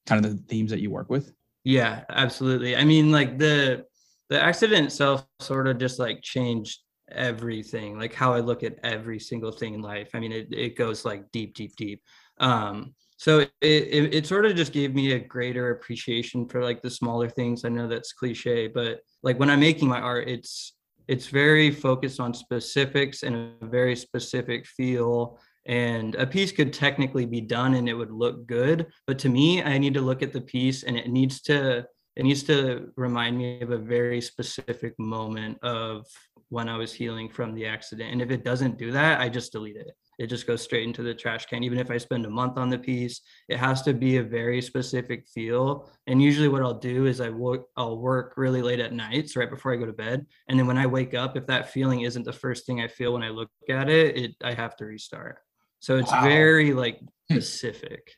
kind 0.07 0.25
of 0.25 0.31
the 0.37 0.43
themes 0.45 0.71
that 0.71 0.81
you 0.81 0.91
work 0.91 1.11
with 1.11 1.33
yeah 1.65 2.05
absolutely 2.11 2.77
i 2.77 2.85
mean 2.85 3.11
like 3.11 3.39
the 3.39 3.85
the 4.29 4.41
accident 4.41 4.87
itself 4.87 5.27
sort 5.41 5.67
of 5.67 5.79
just 5.79 5.99
like 5.99 6.23
changed 6.23 6.81
everything 7.13 7.99
like 7.99 8.15
how 8.15 8.33
i 8.33 8.41
look 8.41 8.63
at 8.63 8.79
every 8.83 9.19
single 9.19 9.53
thing 9.53 9.75
in 9.75 9.83
life 9.83 10.11
i 10.15 10.21
mean 10.21 10.33
it, 10.33 10.49
it 10.53 10.77
goes 10.77 11.05
like 11.05 11.31
deep 11.33 11.55
deep 11.55 11.75
deep 11.77 12.03
um 12.39 12.95
so 13.19 13.39
it, 13.39 13.51
it, 13.63 14.15
it 14.15 14.27
sort 14.27 14.45
of 14.45 14.55
just 14.55 14.73
gave 14.73 14.95
me 14.95 15.13
a 15.13 15.19
greater 15.19 15.71
appreciation 15.71 16.47
for 16.47 16.63
like 16.63 16.83
the 16.83 16.91
smaller 16.91 17.31
things. 17.31 17.65
I 17.65 17.71
know 17.71 17.89
that's 17.89 18.13
cliche 18.13 18.69
but 18.69 19.01
like 19.23 19.39
when 19.39 19.51
i'm 19.51 19.61
making 19.61 19.89
my 19.89 20.01
art 20.01 20.29
it's 20.29 20.75
it's 21.09 21.27
very 21.27 21.71
focused 21.71 22.21
on 22.21 22.35
specifics 22.35 23.23
and 23.23 23.55
a 23.63 23.67
very 23.67 23.95
specific 23.95 24.67
feel. 24.67 25.39
And 25.67 26.15
a 26.17 26.27
piece 26.27 26.53
could 26.53 26.73
technically 26.73 27.27
be 27.27 27.41
done 27.41 27.75
and 27.75 27.89
it 27.89 27.95
would 27.95 28.13
look 28.13 28.47
good 28.47 28.87
but 29.07 29.19
to 29.21 29.29
me 29.29 29.63
i 29.65 29.79
need 29.79 29.95
to 29.95 30.01
look 30.01 30.23
at 30.23 30.33
the 30.33 30.41
piece 30.41 30.85
and 30.85 30.97
it 30.97 31.09
needs 31.09 31.41
to 31.43 31.85
it 32.15 32.23
needs 32.23 32.45
to 32.45 32.93
remind 32.97 33.37
me 33.37 33.61
of 33.61 33.71
a 33.73 33.79
very 33.79 34.21
specific 34.21 34.95
moment 34.99 35.59
of 35.65 36.07
when 36.51 36.69
i 36.69 36.77
was 36.77 36.93
healing 36.93 37.29
from 37.29 37.53
the 37.53 37.67
accident. 37.67 38.13
And 38.13 38.23
if 38.23 38.31
it 38.31 38.45
doesn't 38.45 38.79
do 38.79 38.93
that 38.93 39.21
i 39.21 39.29
just 39.29 39.51
delete 39.51 39.77
it 39.77 39.91
it 40.19 40.29
just 40.29 40.47
goes 40.47 40.63
straight 40.63 40.85
into 40.85 41.03
the 41.03 41.15
trash 41.15 41.47
can 41.47 41.63
even 41.63 41.79
if 41.79 41.91
i 41.91 41.99
spend 41.99 42.25
a 42.25 42.31
month 42.31 42.57
on 42.57 42.71
the 42.71 42.79
piece 42.79 43.21
it 43.49 43.57
has 43.57 43.83
to 43.83 43.93
be 43.93 44.17
a 44.17 44.23
very 44.23 44.63
specific 44.63 45.27
feel 45.29 45.91
and 46.07 46.23
usually 46.23 46.49
what 46.49 46.63
i'll 46.63 46.73
do 46.73 47.07
is 47.07 47.21
i 47.21 47.29
work 47.29 47.67
i'll 47.77 47.99
work 47.99 48.35
really 48.37 48.63
late 48.63 48.81
at 48.81 48.93
nights 48.93 49.37
right 49.37 49.51
before 49.51 49.73
i 49.73 49.77
go 49.77 49.87
to 49.87 49.93
bed 49.93 50.25
and 50.49 50.59
then 50.59 50.67
when 50.67 50.79
i 50.79 50.87
wake 50.87 51.15
up 51.15 51.37
if 51.37 51.47
that 51.47 51.71
feeling 51.71 52.03
isn't 52.03 52.25
the 52.25 52.33
first 52.33 52.67
thing 52.67 52.81
i 52.81 52.89
feel 52.89 53.13
when 53.13 53.23
i 53.23 53.29
look 53.29 53.51
at 53.69 53.89
it, 53.89 54.17
it 54.17 54.35
i 54.43 54.53
have 54.53 54.77
to 54.77 54.85
restart 54.85 55.39
so 55.81 55.97
it's 55.97 56.11
wow. 56.11 56.23
very 56.23 56.73
like 56.73 56.99
hmm. 56.99 57.35
specific. 57.35 58.13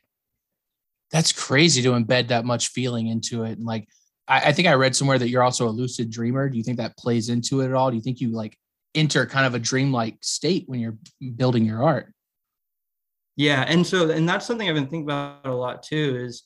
That's 1.11 1.31
crazy 1.31 1.81
to 1.83 1.91
embed 1.91 2.27
that 2.27 2.45
much 2.45 2.69
feeling 2.69 3.07
into 3.07 3.43
it. 3.43 3.57
And 3.57 3.65
like, 3.65 3.87
I, 4.27 4.49
I, 4.49 4.51
think 4.53 4.67
I 4.67 4.73
read 4.73 4.95
somewhere 4.95 5.17
that 5.17 5.29
you're 5.29 5.43
also 5.43 5.67
a 5.67 5.69
lucid 5.69 6.11
dreamer. 6.11 6.49
Do 6.49 6.57
you 6.57 6.63
think 6.63 6.77
that 6.77 6.97
plays 6.97 7.29
into 7.29 7.61
it 7.61 7.65
at 7.65 7.73
all? 7.73 7.89
Do 7.89 7.95
you 7.95 8.01
think 8.01 8.21
you 8.21 8.29
like 8.29 8.57
enter 8.95 9.25
kind 9.25 9.45
of 9.45 9.55
a 9.55 9.59
dreamlike 9.59 10.17
state 10.21 10.63
when 10.67 10.79
you're 10.79 10.97
building 11.35 11.65
your 11.65 11.83
art? 11.83 12.13
Yeah. 13.35 13.63
And 13.67 13.85
so, 13.85 14.09
and 14.09 14.27
that's 14.27 14.45
something 14.45 14.67
I've 14.67 14.75
been 14.75 14.87
thinking 14.87 15.03
about 15.03 15.45
a 15.45 15.53
lot 15.53 15.83
too 15.83 16.19
is 16.21 16.43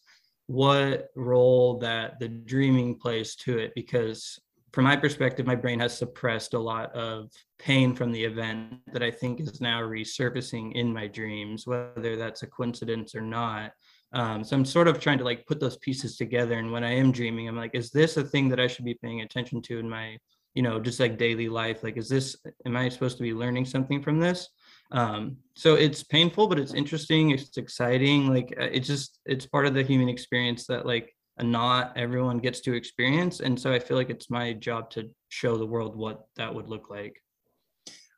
what 0.47 1.07
role 1.15 1.79
that 1.79 2.19
the 2.19 2.27
dreaming 2.27 2.99
plays 2.99 3.35
to 3.37 3.57
it. 3.57 3.73
Because 3.73 4.39
from 4.73 4.85
my 4.85 4.95
perspective, 4.95 5.45
my 5.45 5.55
brain 5.55 5.79
has 5.79 5.97
suppressed 5.97 6.53
a 6.53 6.59
lot 6.59 6.93
of 6.93 7.31
pain 7.59 7.95
from 7.95 8.11
the 8.11 8.23
event 8.23 8.79
that 8.91 9.03
I 9.03 9.11
think 9.11 9.39
is 9.39 9.61
now 9.61 9.81
resurfacing 9.81 10.73
in 10.73 10.91
my 10.91 11.07
dreams, 11.07 11.65
whether 11.65 12.15
that's 12.15 12.43
a 12.43 12.47
coincidence 12.47 13.15
or 13.15 13.21
not. 13.21 13.71
Um, 14.13 14.43
so 14.43 14.55
I'm 14.55 14.65
sort 14.65 14.87
of 14.87 14.99
trying 14.99 15.17
to 15.19 15.23
like 15.23 15.45
put 15.47 15.59
those 15.59 15.77
pieces 15.77 16.17
together. 16.17 16.59
And 16.59 16.71
when 16.71 16.83
I 16.83 16.93
am 16.93 17.11
dreaming, 17.11 17.47
I'm 17.47 17.55
like, 17.55 17.73
is 17.73 17.89
this 17.89 18.17
a 18.17 18.23
thing 18.23 18.49
that 18.49 18.59
I 18.59 18.67
should 18.67 18.85
be 18.85 18.93
paying 18.93 19.21
attention 19.21 19.61
to 19.63 19.79
in 19.79 19.89
my, 19.89 20.17
you 20.53 20.61
know, 20.61 20.79
just 20.79 20.99
like 20.99 21.17
daily 21.17 21.49
life? 21.49 21.83
Like, 21.83 21.97
is 21.97 22.09
this, 22.09 22.37
am 22.65 22.75
I 22.75 22.89
supposed 22.89 23.17
to 23.17 23.23
be 23.23 23.33
learning 23.33 23.65
something 23.65 24.01
from 24.01 24.19
this? 24.19 24.49
Um, 24.91 25.37
so 25.55 25.75
it's 25.75 26.03
painful, 26.03 26.47
but 26.47 26.59
it's 26.59 26.73
interesting. 26.73 27.31
It's 27.31 27.57
exciting. 27.57 28.27
Like, 28.27 28.53
uh, 28.59 28.65
it's 28.71 28.87
just, 28.87 29.19
it's 29.25 29.45
part 29.45 29.65
of 29.65 29.73
the 29.73 29.83
human 29.83 30.09
experience 30.09 30.67
that 30.67 30.85
like 30.85 31.13
not 31.41 31.97
everyone 31.97 32.37
gets 32.37 32.59
to 32.61 32.73
experience 32.73 33.39
and 33.39 33.59
so 33.59 33.73
i 33.73 33.79
feel 33.79 33.97
like 33.97 34.09
it's 34.09 34.29
my 34.29 34.53
job 34.53 34.89
to 34.89 35.09
show 35.29 35.57
the 35.57 35.65
world 35.65 35.95
what 35.95 36.27
that 36.35 36.53
would 36.53 36.69
look 36.69 36.89
like 36.89 37.21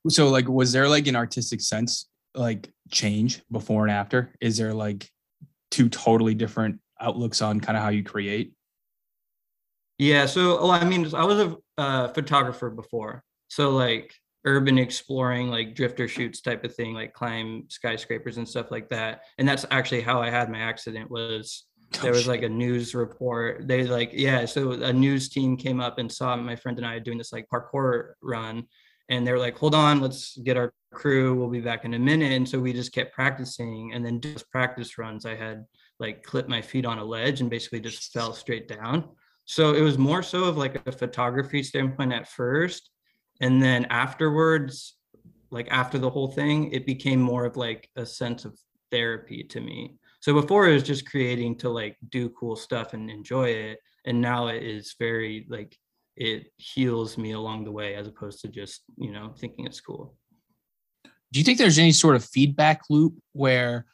so 0.10 0.28
like 0.28 0.48
was 0.48 0.74
there 0.74 0.90
like 0.90 1.08
an 1.08 1.16
artistic 1.16 1.62
sense 1.62 2.08
like 2.34 2.72
change 2.92 3.42
before 3.52 3.84
and 3.84 3.92
after 3.92 4.34
is 4.42 4.58
there 4.58 4.74
like 4.74 5.10
two 5.72 5.88
totally 5.88 6.36
different 6.36 6.80
outlooks 7.00 7.42
on 7.42 7.60
kind 7.60 7.78
of 7.78 7.84
how 7.84 7.90
you 7.90 8.04
create 8.04 8.54
yeah 9.98 10.26
so 10.26 10.62
well, 10.62 10.72
i 10.72 10.84
mean 10.84 11.14
i 11.16 11.24
was 11.24 11.40
a 11.40 11.58
uh, 11.78 12.08
photographer 12.10 12.70
before 12.70 13.24
so 13.48 13.72
like 13.72 14.14
urban 14.46 14.78
exploring 14.78 15.50
like 15.50 15.76
drifter 15.76 16.08
shoots 16.08 16.42
type 16.42 16.64
of 16.64 16.74
thing 16.76 16.94
like 16.94 17.14
climb 17.14 17.64
skyscrapers 17.70 18.38
and 18.38 18.48
stuff 18.48 18.72
like 18.72 18.88
that 18.90 19.22
and 19.38 19.48
that's 19.48 19.66
actually 19.72 20.02
how 20.02 20.22
i 20.22 20.30
had 20.30 20.50
my 20.50 20.60
accident 20.60 21.10
was 21.10 21.66
there 22.02 22.12
was 22.12 22.28
like 22.28 22.44
a 22.44 22.50
news 22.50 22.96
report. 22.96 23.68
They 23.68 23.84
like, 23.84 24.12
yeah, 24.14 24.46
so 24.46 24.72
a 24.72 24.94
news 24.94 25.30
team 25.30 25.58
came 25.58 25.80
up 25.80 25.98
and 25.98 26.12
saw 26.12 26.36
my 26.36 26.56
friend 26.56 26.78
and 26.78 26.86
I 26.86 27.00
doing 27.00 27.18
this 27.18 27.34
like 27.34 27.48
parkour 27.52 28.14
run. 28.22 28.66
And 29.10 29.26
they 29.26 29.32
were 29.32 29.40
like, 29.40 29.58
hold 29.58 29.76
on, 29.76 30.02
let's 30.02 30.36
get 30.38 30.58
our 30.58 30.74
crew. 30.94 31.36
We'll 31.36 31.50
be 31.50 31.62
back 31.62 31.86
in 31.86 31.94
a 31.94 32.00
minute. 32.00 32.32
And 32.32 32.48
so 32.48 32.60
we 32.60 32.74
just 32.74 32.92
kept 32.92 33.14
practicing. 33.14 33.94
And 33.94 34.04
then 34.04 34.20
just 34.20 34.50
practice 34.50 34.98
runs, 34.98 35.26
I 35.26 35.36
had 35.36 35.66
like 36.00 36.24
clipped 36.24 36.50
my 36.50 36.62
feet 36.62 36.86
on 36.86 36.98
a 36.98 37.04
ledge 37.04 37.42
and 37.42 37.50
basically 37.50 37.82
just 37.82 38.12
fell 38.12 38.34
straight 38.34 38.68
down. 38.68 39.10
So 39.46 39.74
it 39.74 39.82
was 39.82 39.98
more 39.98 40.24
so 40.24 40.46
of 40.46 40.58
like 40.58 40.88
a 40.88 40.92
photography 40.92 41.64
standpoint 41.64 42.14
at 42.14 42.28
first. 42.28 42.90
And 43.42 43.62
then 43.62 43.86
afterwards, 43.86 44.96
like 45.52 45.68
after 45.72 45.98
the 45.98 46.10
whole 46.10 46.32
thing, 46.32 46.72
it 46.72 46.86
became 46.86 47.22
more 47.22 47.46
of 47.46 47.56
like 47.56 47.90
a 47.96 48.06
sense 48.06 48.46
of 48.46 48.58
therapy 48.92 49.44
to 49.44 49.62
me 49.62 49.98
so 50.26 50.34
before 50.34 50.68
it 50.68 50.74
was 50.74 50.82
just 50.82 51.10
creating 51.10 51.56
to 51.56 51.70
like 51.70 51.98
do 52.10 52.30
cool 52.30 52.56
stuff 52.56 52.94
and 52.94 53.10
enjoy 53.10 53.50
it 53.50 53.80
and 54.06 54.20
now 54.20 54.48
it 54.48 54.64
is 54.64 54.96
very 54.98 55.46
like 55.50 55.78
it 56.16 56.48
heals 56.58 57.18
me 57.18 57.34
along 57.34 57.64
the 57.64 57.72
way 57.72 57.96
as 57.96 58.08
opposed 58.08 58.40
to 58.42 58.48
just 58.48 58.82
you 58.98 59.12
know 59.12 59.34
thinking 59.38 59.66
it's 59.66 59.82
cool 59.82 60.16
do 61.32 61.40
you 61.40 61.44
think 61.44 61.58
there's 61.58 61.78
any 61.78 61.92
sort 61.92 62.16
of 62.16 62.24
feedback 62.24 62.82
loop 62.90 63.14
where 63.34 63.86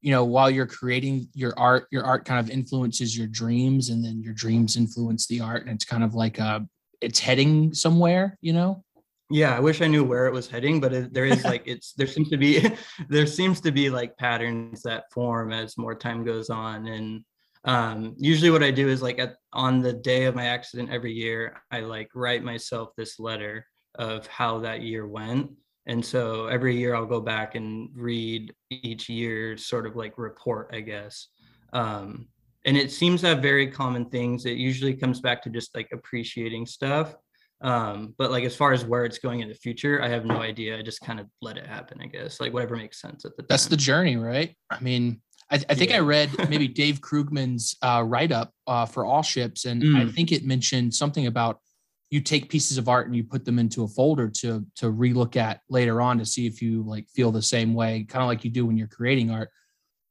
you 0.00 0.10
know 0.10 0.24
while 0.24 0.50
you're 0.50 0.66
creating 0.66 1.28
your 1.34 1.58
art 1.58 1.86
your 1.90 2.04
art 2.04 2.24
kind 2.24 2.38
of 2.38 2.50
influences 2.50 3.16
your 3.16 3.26
dreams 3.26 3.88
and 3.88 4.04
then 4.04 4.22
your 4.22 4.34
dreams 4.34 4.76
influence 4.76 5.26
the 5.26 5.40
art 5.40 5.62
and 5.62 5.70
it's 5.70 5.84
kind 5.84 6.04
of 6.04 6.14
like 6.14 6.38
a 6.38 6.66
it's 7.00 7.18
heading 7.18 7.74
somewhere, 7.74 8.38
you 8.40 8.52
know? 8.52 8.82
Yeah, 9.28 9.56
I 9.56 9.60
wish 9.60 9.82
I 9.82 9.88
knew 9.88 10.04
where 10.04 10.26
it 10.26 10.32
was 10.32 10.48
heading, 10.48 10.80
but 10.80 10.92
it, 10.92 11.12
there 11.12 11.24
is 11.24 11.44
like 11.44 11.62
it's 11.66 11.94
there 11.94 12.06
seems 12.06 12.30
to 12.30 12.36
be 12.36 12.64
there 13.08 13.26
seems 13.26 13.60
to 13.62 13.72
be 13.72 13.90
like 13.90 14.16
patterns 14.16 14.82
that 14.82 15.10
form 15.12 15.52
as 15.52 15.76
more 15.76 15.96
time 15.96 16.24
goes 16.24 16.48
on, 16.48 16.86
and 16.86 17.24
um, 17.64 18.14
usually 18.18 18.52
what 18.52 18.62
I 18.62 18.70
do 18.70 18.88
is 18.88 19.02
like 19.02 19.18
at 19.18 19.34
on 19.52 19.80
the 19.80 19.92
day 19.92 20.26
of 20.26 20.36
my 20.36 20.46
accident 20.46 20.90
every 20.92 21.12
year, 21.12 21.60
I 21.72 21.80
like 21.80 22.08
write 22.14 22.44
myself 22.44 22.90
this 22.96 23.18
letter 23.18 23.66
of 23.96 24.28
how 24.28 24.60
that 24.60 24.82
year 24.82 25.08
went, 25.08 25.50
and 25.86 26.04
so 26.04 26.46
every 26.46 26.76
year 26.76 26.94
I'll 26.94 27.06
go 27.06 27.20
back 27.20 27.54
and 27.54 27.88
read 27.94 28.52
each 28.70 29.08
year's 29.08 29.64
sort 29.66 29.86
of 29.86 29.96
like 29.96 30.18
report, 30.18 30.70
I 30.72 30.80
guess. 30.80 31.28
Um, 31.72 32.28
and 32.64 32.76
it 32.76 32.90
seems 32.90 33.20
to 33.20 33.28
have 33.28 33.40
very 33.42 33.68
common 33.70 34.06
things. 34.06 34.44
It 34.46 34.56
usually 34.56 34.94
comes 34.94 35.20
back 35.20 35.42
to 35.42 35.50
just 35.50 35.74
like 35.76 35.88
appreciating 35.92 36.66
stuff 36.66 37.14
um 37.62 38.14
but 38.18 38.30
like 38.30 38.44
as 38.44 38.54
far 38.54 38.74
as 38.74 38.84
where 38.84 39.06
it's 39.06 39.16
going 39.16 39.40
in 39.40 39.48
the 39.48 39.54
future 39.54 40.02
i 40.02 40.08
have 40.08 40.26
no 40.26 40.42
idea 40.42 40.78
i 40.78 40.82
just 40.82 41.00
kind 41.00 41.18
of 41.18 41.26
let 41.40 41.56
it 41.56 41.66
happen 41.66 41.98
i 42.02 42.06
guess 42.06 42.38
like 42.38 42.52
whatever 42.52 42.76
makes 42.76 43.00
sense 43.00 43.24
at 43.24 43.34
the 43.34 43.42
time 43.42 43.46
That's 43.48 43.66
the 43.66 43.78
journey, 43.78 44.16
right? 44.16 44.54
I 44.70 44.78
mean, 44.80 45.22
I, 45.50 45.54
I 45.70 45.74
think 45.74 45.90
I 45.90 46.00
read 46.00 46.28
maybe 46.50 46.68
Dave 46.68 47.00
Krugman's 47.00 47.74
uh, 47.80 48.02
write 48.06 48.30
up 48.30 48.52
uh, 48.66 48.84
for 48.84 49.04
allships, 49.04 49.64
and 49.64 49.82
I 49.96 50.04
Mm. 50.04 50.14
think 50.14 50.32
it 50.32 50.44
mentioned 50.44 50.94
something 50.94 51.26
about 51.26 51.60
you 52.10 52.20
take 52.20 52.48
pieces 52.48 52.78
of 52.78 52.88
art 52.88 53.06
and 53.06 53.16
you 53.16 53.24
put 53.24 53.44
them 53.44 53.58
into 53.58 53.82
a 53.82 53.88
folder 53.88 54.28
to 54.28 54.64
to 54.76 54.86
relook 54.86 55.36
at 55.36 55.60
later 55.68 56.00
on 56.00 56.18
to 56.18 56.26
see 56.26 56.46
if 56.46 56.62
you 56.62 56.82
like 56.82 57.08
feel 57.08 57.32
the 57.32 57.42
same 57.42 57.74
way, 57.74 58.04
kind 58.08 58.22
of 58.22 58.28
like 58.28 58.44
you 58.44 58.50
do 58.50 58.64
when 58.64 58.76
you're 58.76 58.86
creating 58.86 59.30
art. 59.30 59.50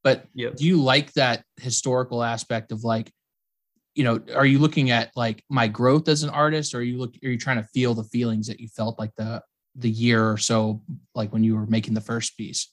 But 0.03 0.25
Yep. 0.33 0.57
do 0.57 0.65
you 0.65 0.81
like 0.81 1.13
that 1.13 1.43
historical 1.57 2.23
aspect 2.23 2.71
of 2.71 2.83
like, 2.83 3.11
you 3.95 4.03
know, 4.03 4.19
are 4.35 4.45
you 4.45 4.59
looking 4.59 4.91
at 4.91 5.11
like 5.15 5.43
my 5.49 5.67
growth 5.67 6.09
as 6.09 6.23
an 6.23 6.29
artist, 6.29 6.73
or 6.73 6.79
are 6.79 6.81
you 6.81 6.97
look 6.97 7.15
are 7.23 7.29
you 7.29 7.37
trying 7.37 7.61
to 7.61 7.67
feel 7.73 7.93
the 7.93 8.03
feelings 8.03 8.47
that 8.47 8.59
you 8.59 8.67
felt 8.67 8.99
like 8.99 9.15
the 9.15 9.41
the 9.77 9.89
year 9.89 10.29
or 10.29 10.37
so, 10.37 10.81
like 11.15 11.31
when 11.33 11.43
you 11.43 11.55
were 11.55 11.65
making 11.65 11.93
the 11.93 12.01
first 12.01 12.37
piece? 12.37 12.71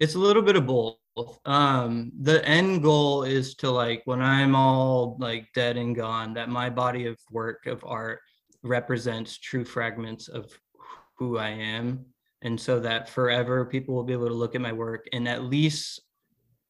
it's 0.00 0.14
a 0.14 0.18
little 0.18 0.42
bit 0.42 0.56
of 0.56 0.66
both 0.66 0.96
um 1.44 2.12
the 2.20 2.44
end 2.46 2.82
goal 2.82 3.24
is 3.24 3.54
to 3.56 3.70
like 3.70 4.02
when 4.04 4.22
i'm 4.22 4.54
all 4.54 5.16
like 5.18 5.48
dead 5.54 5.76
and 5.76 5.96
gone 5.96 6.32
that 6.34 6.48
my 6.48 6.70
body 6.70 7.06
of 7.06 7.18
work 7.30 7.66
of 7.66 7.82
art 7.84 8.20
represents 8.62 9.38
true 9.38 9.64
fragments 9.64 10.28
of 10.28 10.52
who 11.16 11.38
i 11.38 11.48
am. 11.48 12.04
And 12.42 12.60
so 12.60 12.78
that 12.80 13.08
forever 13.08 13.64
people 13.64 13.94
will 13.94 14.04
be 14.04 14.12
able 14.12 14.28
to 14.28 14.34
look 14.34 14.54
at 14.54 14.60
my 14.60 14.72
work 14.72 15.08
and 15.12 15.28
at 15.28 15.44
least 15.44 16.00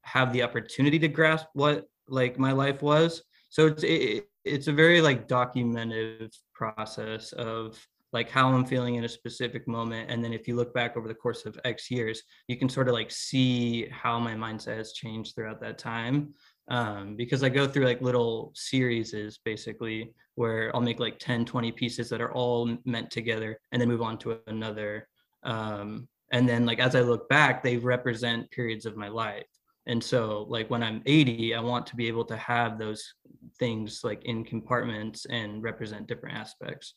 have 0.02 0.32
the 0.32 0.42
opportunity 0.42 0.98
to 0.98 1.08
grasp 1.08 1.46
what 1.52 1.86
like 2.08 2.38
my 2.38 2.52
life 2.52 2.80
was. 2.80 3.22
So 3.50 3.66
it's 3.66 3.82
it, 3.82 4.28
it's 4.44 4.68
a 4.68 4.72
very 4.72 5.02
like 5.02 5.28
documentative 5.28 6.34
process 6.54 7.32
of 7.32 7.78
like 8.14 8.30
how 8.30 8.48
i'm 8.48 8.64
feeling 8.64 8.94
in 8.94 9.04
a 9.04 9.08
specific 9.08 9.68
moment. 9.68 10.10
And 10.10 10.24
then 10.24 10.32
if 10.32 10.48
you 10.48 10.56
look 10.56 10.72
back 10.72 10.96
over 10.96 11.06
the 11.06 11.14
course 11.14 11.44
of 11.44 11.60
x 11.64 11.90
years 11.90 12.22
you 12.46 12.56
can 12.56 12.70
sort 12.70 12.88
of 12.88 12.94
like 12.94 13.10
see 13.10 13.86
how 13.90 14.18
my 14.18 14.34
mindset 14.34 14.78
has 14.78 14.92
changed 14.92 15.34
throughout 15.34 15.60
that 15.60 15.76
time 15.76 16.32
um, 16.70 17.16
because 17.16 17.42
i 17.42 17.48
go 17.48 17.66
through 17.66 17.84
like 17.84 18.00
little 18.00 18.52
series 18.54 19.14
basically 19.44 20.12
where 20.34 20.74
i'll 20.74 20.80
make 20.80 21.00
like 21.00 21.18
10 21.18 21.44
20 21.44 21.72
pieces 21.72 22.08
that 22.08 22.20
are 22.20 22.32
all 22.32 22.76
meant 22.84 23.10
together 23.10 23.58
and 23.72 23.80
then 23.80 23.88
move 23.88 24.02
on 24.02 24.18
to 24.18 24.38
another 24.46 25.08
um, 25.44 26.08
and 26.32 26.48
then 26.48 26.66
like 26.66 26.78
as 26.78 26.94
i 26.94 27.00
look 27.00 27.28
back 27.28 27.62
they 27.62 27.76
represent 27.76 28.50
periods 28.50 28.86
of 28.86 28.96
my 28.96 29.08
life 29.08 29.46
and 29.86 30.02
so 30.02 30.46
like 30.48 30.68
when 30.70 30.82
i'm 30.82 31.02
80 31.06 31.54
i 31.54 31.60
want 31.60 31.86
to 31.86 31.96
be 31.96 32.08
able 32.08 32.24
to 32.26 32.36
have 32.36 32.78
those 32.78 33.14
things 33.58 34.00
like 34.04 34.24
in 34.24 34.44
compartments 34.44 35.26
and 35.26 35.62
represent 35.62 36.06
different 36.06 36.36
aspects 36.36 36.94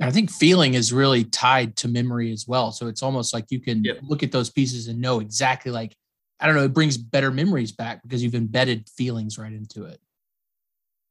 I 0.00 0.10
think 0.10 0.30
feeling 0.30 0.74
is 0.74 0.92
really 0.92 1.24
tied 1.24 1.76
to 1.76 1.88
memory 1.88 2.32
as 2.32 2.46
well. 2.48 2.72
So 2.72 2.88
it's 2.88 3.02
almost 3.02 3.34
like 3.34 3.46
you 3.50 3.60
can 3.60 3.84
Yep. 3.84 3.98
look 4.02 4.22
at 4.22 4.32
those 4.32 4.50
pieces 4.50 4.88
and 4.88 5.00
know 5.00 5.20
exactly 5.20 5.70
like, 5.70 5.94
I 6.42 6.46
don't 6.46 6.56
know, 6.56 6.64
it 6.64 6.74
brings 6.74 6.96
better 6.96 7.30
memories 7.30 7.72
back 7.72 8.02
because 8.02 8.22
you've 8.22 8.34
embedded 8.34 8.88
feelings 8.88 9.38
right 9.38 9.52
into 9.52 9.84
it. 9.84 10.00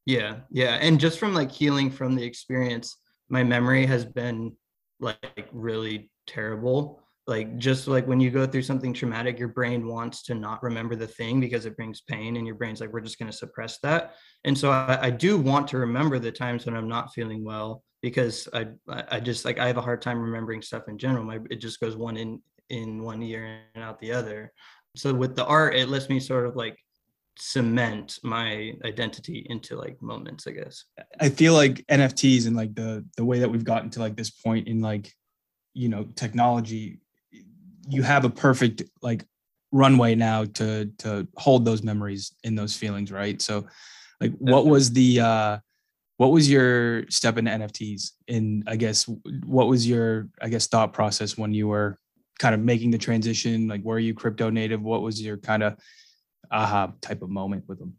Yeah, 0.05 0.39
yeah. 0.49 0.75
And 0.81 0.99
just 0.99 1.19
from 1.19 1.33
like 1.33 1.51
healing 1.51 1.89
from 1.89 2.15
the 2.15 2.23
experience, 2.23 2.97
my 3.29 3.43
memory 3.43 3.85
has 3.85 4.03
been 4.03 4.55
like 4.99 5.47
really 5.51 6.11
terrible. 6.27 7.01
Like 7.27 7.57
just 7.57 7.87
like 7.87 8.07
when 8.07 8.19
you 8.19 8.31
go 8.31 8.45
through 8.45 8.63
something 8.63 8.93
traumatic, 8.93 9.39
your 9.39 9.47
brain 9.47 9.87
wants 9.87 10.23
to 10.23 10.35
not 10.35 10.61
remember 10.63 10.95
the 10.95 11.07
thing 11.07 11.39
because 11.39 11.65
it 11.65 11.77
brings 11.77 12.01
pain, 12.01 12.35
and 12.35 12.45
your 12.45 12.55
brain's 12.55 12.81
like, 12.81 12.91
we're 12.91 12.99
just 12.99 13.19
going 13.19 13.31
to 13.31 13.37
suppress 13.37 13.77
that. 13.83 14.15
And 14.43 14.57
so 14.57 14.71
I, 14.71 14.99
I 15.03 15.09
do 15.11 15.37
want 15.37 15.67
to 15.69 15.77
remember 15.77 16.19
the 16.19 16.31
times 16.31 16.65
when 16.65 16.75
I'm 16.75 16.89
not 16.89 17.13
feeling 17.13 17.43
well 17.45 17.83
because 18.01 18.49
I 18.53 18.67
I 18.87 19.19
just 19.19 19.45
like 19.45 19.59
I 19.59 19.67
have 19.67 19.77
a 19.77 19.81
hard 19.81 20.01
time 20.01 20.19
remembering 20.19 20.61
stuff 20.61 20.87
in 20.87 20.97
general. 20.97 21.23
My 21.23 21.39
it 21.49 21.57
just 21.57 21.79
goes 21.79 21.95
one 21.95 22.17
in 22.17 22.41
in 22.69 23.03
one 23.03 23.21
ear 23.21 23.59
and 23.75 23.83
out 23.83 23.99
the 23.99 24.13
other. 24.13 24.51
So 24.95 25.13
with 25.13 25.35
the 25.35 25.45
art, 25.45 25.75
it 25.75 25.89
lets 25.89 26.09
me 26.09 26.19
sort 26.19 26.45
of 26.45 26.55
like 26.55 26.77
cement 27.37 28.19
my 28.23 28.73
identity 28.85 29.45
into 29.49 29.77
like 29.77 30.01
moments, 30.01 30.47
I 30.47 30.51
guess. 30.51 30.85
I 31.19 31.29
feel 31.29 31.53
like 31.53 31.85
NFTs 31.87 32.47
and 32.47 32.55
like 32.55 32.75
the 32.75 33.05
the 33.17 33.25
way 33.25 33.39
that 33.39 33.49
we've 33.49 33.63
gotten 33.63 33.89
to 33.91 33.99
like 33.99 34.15
this 34.15 34.29
point 34.29 34.67
in 34.67 34.81
like 34.81 35.11
you 35.73 35.89
know 35.89 36.03
technology, 36.15 36.99
you 37.87 38.03
have 38.03 38.25
a 38.25 38.29
perfect 38.29 38.83
like 39.01 39.25
runway 39.71 40.15
now 40.15 40.45
to 40.45 40.91
to 40.99 41.27
hold 41.37 41.65
those 41.65 41.83
memories 41.83 42.33
and 42.43 42.57
those 42.57 42.75
feelings, 42.75 43.11
right? 43.11 43.41
So 43.41 43.67
like 44.19 44.33
what 44.37 44.65
was 44.65 44.91
the 44.91 45.21
uh 45.21 45.57
what 46.17 46.31
was 46.31 46.51
your 46.51 47.09
step 47.09 47.37
into 47.37 47.49
NFTs? 47.49 48.11
And 48.27 48.63
I 48.67 48.75
guess 48.75 49.09
what 49.45 49.67
was 49.67 49.87
your 49.87 50.27
I 50.41 50.49
guess 50.49 50.67
thought 50.67 50.93
process 50.93 51.37
when 51.37 51.53
you 51.53 51.67
were 51.69 51.97
kind 52.41 52.55
of 52.55 52.61
making 52.61 52.91
the 52.91 52.97
transition? 52.97 53.67
Like 53.67 53.83
were 53.83 53.99
you 53.99 54.13
crypto 54.13 54.49
native? 54.49 54.81
What 54.81 55.03
was 55.03 55.21
your 55.21 55.37
kind 55.37 55.61
of 55.63 55.77
aha 56.51 56.91
type 56.99 57.21
of 57.21 57.29
moment 57.29 57.65
with 57.67 57.79
them? 57.79 57.93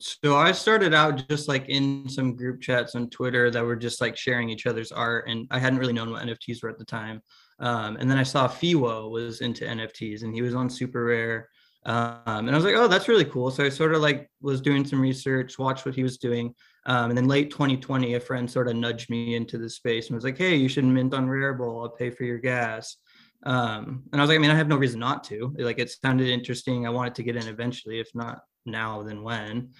So 0.00 0.36
I 0.36 0.52
started 0.52 0.92
out 0.92 1.28
just 1.28 1.46
like 1.46 1.68
in 1.68 2.08
some 2.08 2.34
group 2.34 2.60
chats 2.60 2.94
on 2.94 3.10
Twitter 3.10 3.50
that 3.50 3.64
were 3.64 3.76
just 3.76 4.00
like 4.00 4.16
sharing 4.16 4.48
each 4.48 4.66
other's 4.66 4.90
art, 4.90 5.28
and 5.28 5.46
I 5.50 5.58
hadn't 5.58 5.78
really 5.78 5.92
known 5.92 6.10
what 6.10 6.22
NFTs 6.22 6.62
were 6.62 6.70
at 6.70 6.78
the 6.78 6.84
time. 6.84 7.22
Um, 7.60 7.96
and 7.96 8.10
then 8.10 8.18
I 8.18 8.24
saw 8.24 8.48
Fiwo 8.48 9.10
was 9.10 9.40
into 9.40 9.64
NFTs, 9.64 10.22
and 10.22 10.34
he 10.34 10.42
was 10.42 10.54
on 10.54 10.68
Super 10.68 11.04
Rare, 11.04 11.48
um, 11.86 12.48
and 12.48 12.50
I 12.50 12.56
was 12.56 12.64
like, 12.64 12.74
oh, 12.74 12.88
that's 12.88 13.08
really 13.08 13.24
cool. 13.26 13.50
So 13.50 13.64
I 13.64 13.68
sort 13.68 13.94
of 13.94 14.00
like 14.00 14.28
was 14.40 14.60
doing 14.60 14.84
some 14.84 15.00
research, 15.00 15.58
watched 15.58 15.86
what 15.86 15.94
he 15.94 16.02
was 16.02 16.18
doing, 16.18 16.54
um, 16.86 17.10
and 17.10 17.16
then 17.16 17.28
late 17.28 17.50
2020, 17.50 18.14
a 18.14 18.20
friend 18.20 18.50
sort 18.50 18.68
of 18.68 18.76
nudged 18.76 19.10
me 19.10 19.36
into 19.36 19.58
the 19.58 19.70
space 19.70 20.08
and 20.08 20.14
was 20.14 20.24
like, 20.24 20.38
hey, 20.38 20.56
you 20.56 20.68
should 20.68 20.84
mint 20.84 21.14
on 21.14 21.28
Rarible. 21.28 21.82
I'll 21.82 21.90
pay 21.90 22.10
for 22.10 22.24
your 22.24 22.38
gas. 22.38 22.96
Um, 23.44 24.04
and 24.10 24.20
I 24.20 24.24
was 24.24 24.28
like, 24.28 24.38
I 24.38 24.40
mean, 24.40 24.50
I 24.50 24.56
have 24.56 24.68
no 24.68 24.76
reason 24.76 25.00
not 25.00 25.24
to. 25.24 25.54
Like, 25.58 25.78
it 25.78 25.90
sounded 25.90 26.28
interesting. 26.28 26.86
I 26.86 26.90
wanted 26.90 27.14
to 27.16 27.22
get 27.22 27.36
in 27.36 27.46
eventually, 27.46 28.00
if 28.00 28.08
not 28.14 28.40
now, 28.64 29.02
then 29.02 29.22
when. 29.22 29.72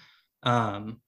Um, 0.43 1.01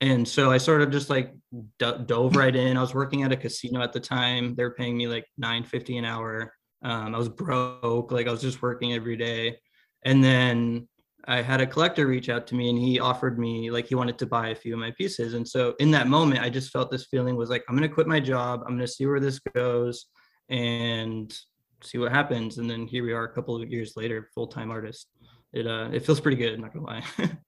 and 0.00 0.26
so 0.26 0.50
I 0.50 0.58
sort 0.58 0.82
of 0.82 0.92
just 0.92 1.10
like 1.10 1.34
do- 1.78 2.04
dove 2.06 2.36
right 2.36 2.54
in. 2.54 2.76
I 2.76 2.80
was 2.80 2.94
working 2.94 3.24
at 3.24 3.32
a 3.32 3.36
casino 3.36 3.82
at 3.82 3.92
the 3.92 4.00
time. 4.00 4.54
They 4.54 4.62
were 4.62 4.74
paying 4.74 4.96
me 4.96 5.08
like 5.08 5.26
nine 5.36 5.64
fifty 5.64 5.96
an 5.96 6.04
hour. 6.04 6.54
Um, 6.82 7.14
I 7.14 7.18
was 7.18 7.28
broke, 7.28 8.12
like 8.12 8.28
I 8.28 8.30
was 8.30 8.40
just 8.40 8.62
working 8.62 8.94
every 8.94 9.16
day. 9.16 9.58
And 10.04 10.22
then 10.22 10.86
I 11.26 11.42
had 11.42 11.60
a 11.60 11.66
collector 11.66 12.06
reach 12.06 12.28
out 12.28 12.46
to 12.46 12.54
me, 12.54 12.70
and 12.70 12.78
he 12.78 13.00
offered 13.00 13.40
me 13.40 13.72
like 13.72 13.88
he 13.88 13.96
wanted 13.96 14.18
to 14.18 14.26
buy 14.26 14.48
a 14.50 14.54
few 14.54 14.72
of 14.74 14.78
my 14.78 14.92
pieces. 14.92 15.34
And 15.34 15.46
so 15.46 15.74
in 15.80 15.90
that 15.90 16.06
moment, 16.06 16.40
I 16.40 16.48
just 16.48 16.70
felt 16.70 16.92
this 16.92 17.06
feeling 17.06 17.34
was 17.34 17.50
like 17.50 17.64
I'm 17.68 17.74
gonna 17.74 17.88
quit 17.88 18.06
my 18.06 18.20
job. 18.20 18.62
I'm 18.66 18.74
gonna 18.76 18.86
see 18.86 19.06
where 19.06 19.20
this 19.20 19.40
goes, 19.40 20.06
and 20.48 21.36
see 21.82 21.98
what 21.98 22.12
happens. 22.12 22.58
And 22.58 22.68
then 22.68 22.86
here 22.86 23.04
we 23.04 23.12
are, 23.12 23.24
a 23.24 23.32
couple 23.32 23.60
of 23.60 23.68
years 23.68 23.94
later, 23.96 24.28
full 24.34 24.46
time 24.46 24.70
artist. 24.70 25.08
It 25.52 25.66
uh, 25.66 25.88
it 25.92 26.04
feels 26.04 26.20
pretty 26.20 26.36
good. 26.36 26.54
I'm 26.54 26.60
not 26.60 26.72
gonna 26.72 26.86
lie. 26.86 27.04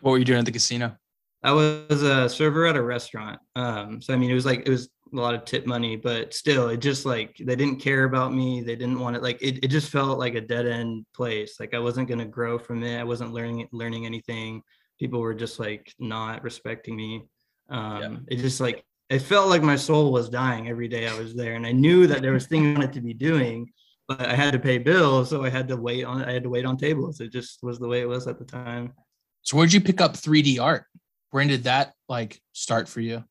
What 0.00 0.12
were 0.12 0.18
you 0.18 0.24
doing 0.24 0.38
at 0.38 0.44
the 0.44 0.52
casino? 0.52 0.96
I 1.42 1.52
was 1.52 2.02
a 2.02 2.28
server 2.28 2.66
at 2.66 2.76
a 2.76 2.82
restaurant. 2.82 3.40
Um, 3.56 4.00
so 4.02 4.12
I 4.12 4.16
mean, 4.16 4.30
it 4.30 4.34
was 4.34 4.46
like 4.46 4.60
it 4.66 4.70
was 4.70 4.88
a 5.12 5.16
lot 5.16 5.34
of 5.34 5.44
tip 5.44 5.66
money, 5.66 5.96
but 5.96 6.34
still, 6.34 6.68
it 6.68 6.78
just 6.78 7.06
like 7.06 7.36
they 7.38 7.56
didn't 7.56 7.80
care 7.80 8.04
about 8.04 8.32
me. 8.32 8.60
They 8.62 8.76
didn't 8.76 8.98
want 8.98 9.16
it. 9.16 9.22
Like 9.22 9.40
it, 9.40 9.64
it 9.64 9.68
just 9.68 9.90
felt 9.90 10.18
like 10.18 10.34
a 10.34 10.40
dead 10.40 10.66
end 10.66 11.06
place. 11.14 11.58
Like 11.60 11.74
I 11.74 11.78
wasn't 11.78 12.08
gonna 12.08 12.26
grow 12.26 12.58
from 12.58 12.82
it. 12.82 12.98
I 12.98 13.04
wasn't 13.04 13.32
learning 13.32 13.68
learning 13.72 14.06
anything. 14.06 14.62
People 14.98 15.20
were 15.20 15.34
just 15.34 15.58
like 15.58 15.92
not 15.98 16.42
respecting 16.42 16.96
me. 16.96 17.24
Um, 17.70 18.24
It 18.28 18.36
just 18.36 18.60
like 18.60 18.84
it 19.10 19.20
felt 19.20 19.48
like 19.48 19.62
my 19.62 19.76
soul 19.76 20.12
was 20.12 20.28
dying 20.28 20.68
every 20.68 20.88
day 20.88 21.08
I 21.08 21.18
was 21.18 21.34
there, 21.34 21.54
and 21.54 21.66
I 21.66 21.72
knew 21.72 22.06
that 22.06 22.22
there 22.22 22.32
was 22.32 22.46
things 22.46 22.76
I 22.76 22.80
wanted 22.80 22.92
to 22.94 23.00
be 23.00 23.14
doing, 23.14 23.70
but 24.06 24.26
I 24.26 24.34
had 24.34 24.52
to 24.52 24.58
pay 24.58 24.78
bills, 24.78 25.30
so 25.30 25.44
I 25.44 25.50
had 25.50 25.68
to 25.68 25.76
wait 25.76 26.04
on. 26.04 26.24
I 26.24 26.32
had 26.32 26.42
to 26.42 26.50
wait 26.50 26.64
on 26.64 26.76
tables. 26.76 27.20
It 27.20 27.32
just 27.32 27.62
was 27.62 27.78
the 27.78 27.88
way 27.88 28.00
it 28.00 28.08
was 28.08 28.26
at 28.26 28.38
the 28.38 28.44
time. 28.44 28.92
So 29.42 29.56
where'd 29.56 29.72
you 29.72 29.80
pick 29.80 30.00
up 30.00 30.14
3D 30.14 30.60
art? 30.60 30.84
When 31.30 31.48
did 31.48 31.64
that 31.64 31.94
like 32.08 32.40
start 32.52 32.88
for 32.88 33.00
you? 33.00 33.24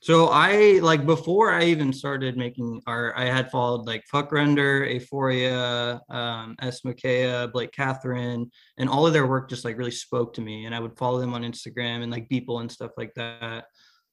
So 0.00 0.28
I 0.28 0.78
like 0.80 1.06
before 1.06 1.52
I 1.52 1.64
even 1.64 1.92
started 1.92 2.36
making 2.36 2.80
art, 2.86 3.14
I 3.16 3.24
had 3.24 3.50
followed 3.50 3.86
like 3.86 4.04
Fvckrender, 4.12 4.94
Aphoria, 4.94 6.00
um, 6.08 6.54
S. 6.60 6.82
Makea, 6.82 7.52
Blake 7.52 7.72
Kathryn, 7.72 8.48
and 8.76 8.88
all 8.88 9.08
of 9.08 9.12
their 9.12 9.26
work 9.26 9.50
just 9.50 9.64
like 9.64 9.76
really 9.76 9.90
spoke 9.90 10.34
to 10.34 10.40
me. 10.40 10.66
And 10.66 10.74
I 10.74 10.78
would 10.78 10.96
follow 10.96 11.18
them 11.18 11.34
on 11.34 11.42
Instagram 11.42 12.02
and 12.02 12.12
like 12.12 12.28
people 12.28 12.60
and 12.60 12.70
stuff 12.70 12.92
like 12.96 13.12
that. 13.14 13.64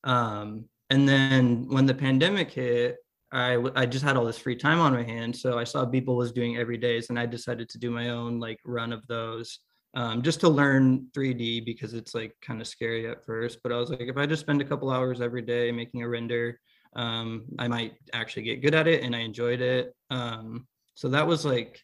Um, 0.05 0.65
and 0.89 1.07
then 1.07 1.67
when 1.69 1.85
the 1.85 1.93
pandemic 1.93 2.51
hit, 2.51 2.97
I, 3.31 3.61
I 3.75 3.85
just 3.85 4.05
had 4.05 4.15
all 4.15 4.25
this 4.25 4.37
free 4.37 4.55
time 4.55 4.79
on 4.79 4.93
my 4.93 5.03
hands, 5.03 5.41
so 5.41 5.57
I 5.57 5.63
saw 5.63 5.85
people 5.85 6.15
was 6.15 6.31
doing 6.31 6.57
every 6.57 6.77
days, 6.77 7.09
and 7.09 7.19
I 7.19 7.25
decided 7.25 7.67
to 7.69 7.77
do 7.77 7.91
my 7.91 8.09
own 8.09 8.39
like 8.39 8.59
run 8.63 8.93
of 8.93 9.05
those, 9.07 9.59
um, 9.95 10.21
just 10.21 10.39
to 10.41 10.49
learn 10.49 11.07
3D 11.13 11.65
because 11.65 11.93
it's 11.93 12.15
like 12.15 12.33
kind 12.41 12.61
of 12.61 12.67
scary 12.67 13.09
at 13.09 13.25
first. 13.25 13.59
But 13.63 13.71
I 13.71 13.77
was 13.77 13.89
like, 13.89 14.01
if 14.01 14.15
I 14.15 14.25
just 14.25 14.41
spend 14.41 14.61
a 14.61 14.65
couple 14.65 14.89
hours 14.89 15.21
every 15.21 15.41
day 15.41 15.71
making 15.71 16.03
a 16.03 16.07
render, 16.07 16.59
um, 16.95 17.45
I 17.59 17.67
might 17.67 17.95
actually 18.13 18.43
get 18.43 18.61
good 18.61 18.75
at 18.75 18.87
it, 18.87 19.03
and 19.03 19.15
I 19.15 19.19
enjoyed 19.19 19.59
it. 19.59 19.93
Um, 20.11 20.67
so 20.93 21.09
that 21.09 21.27
was 21.27 21.43
like 21.43 21.81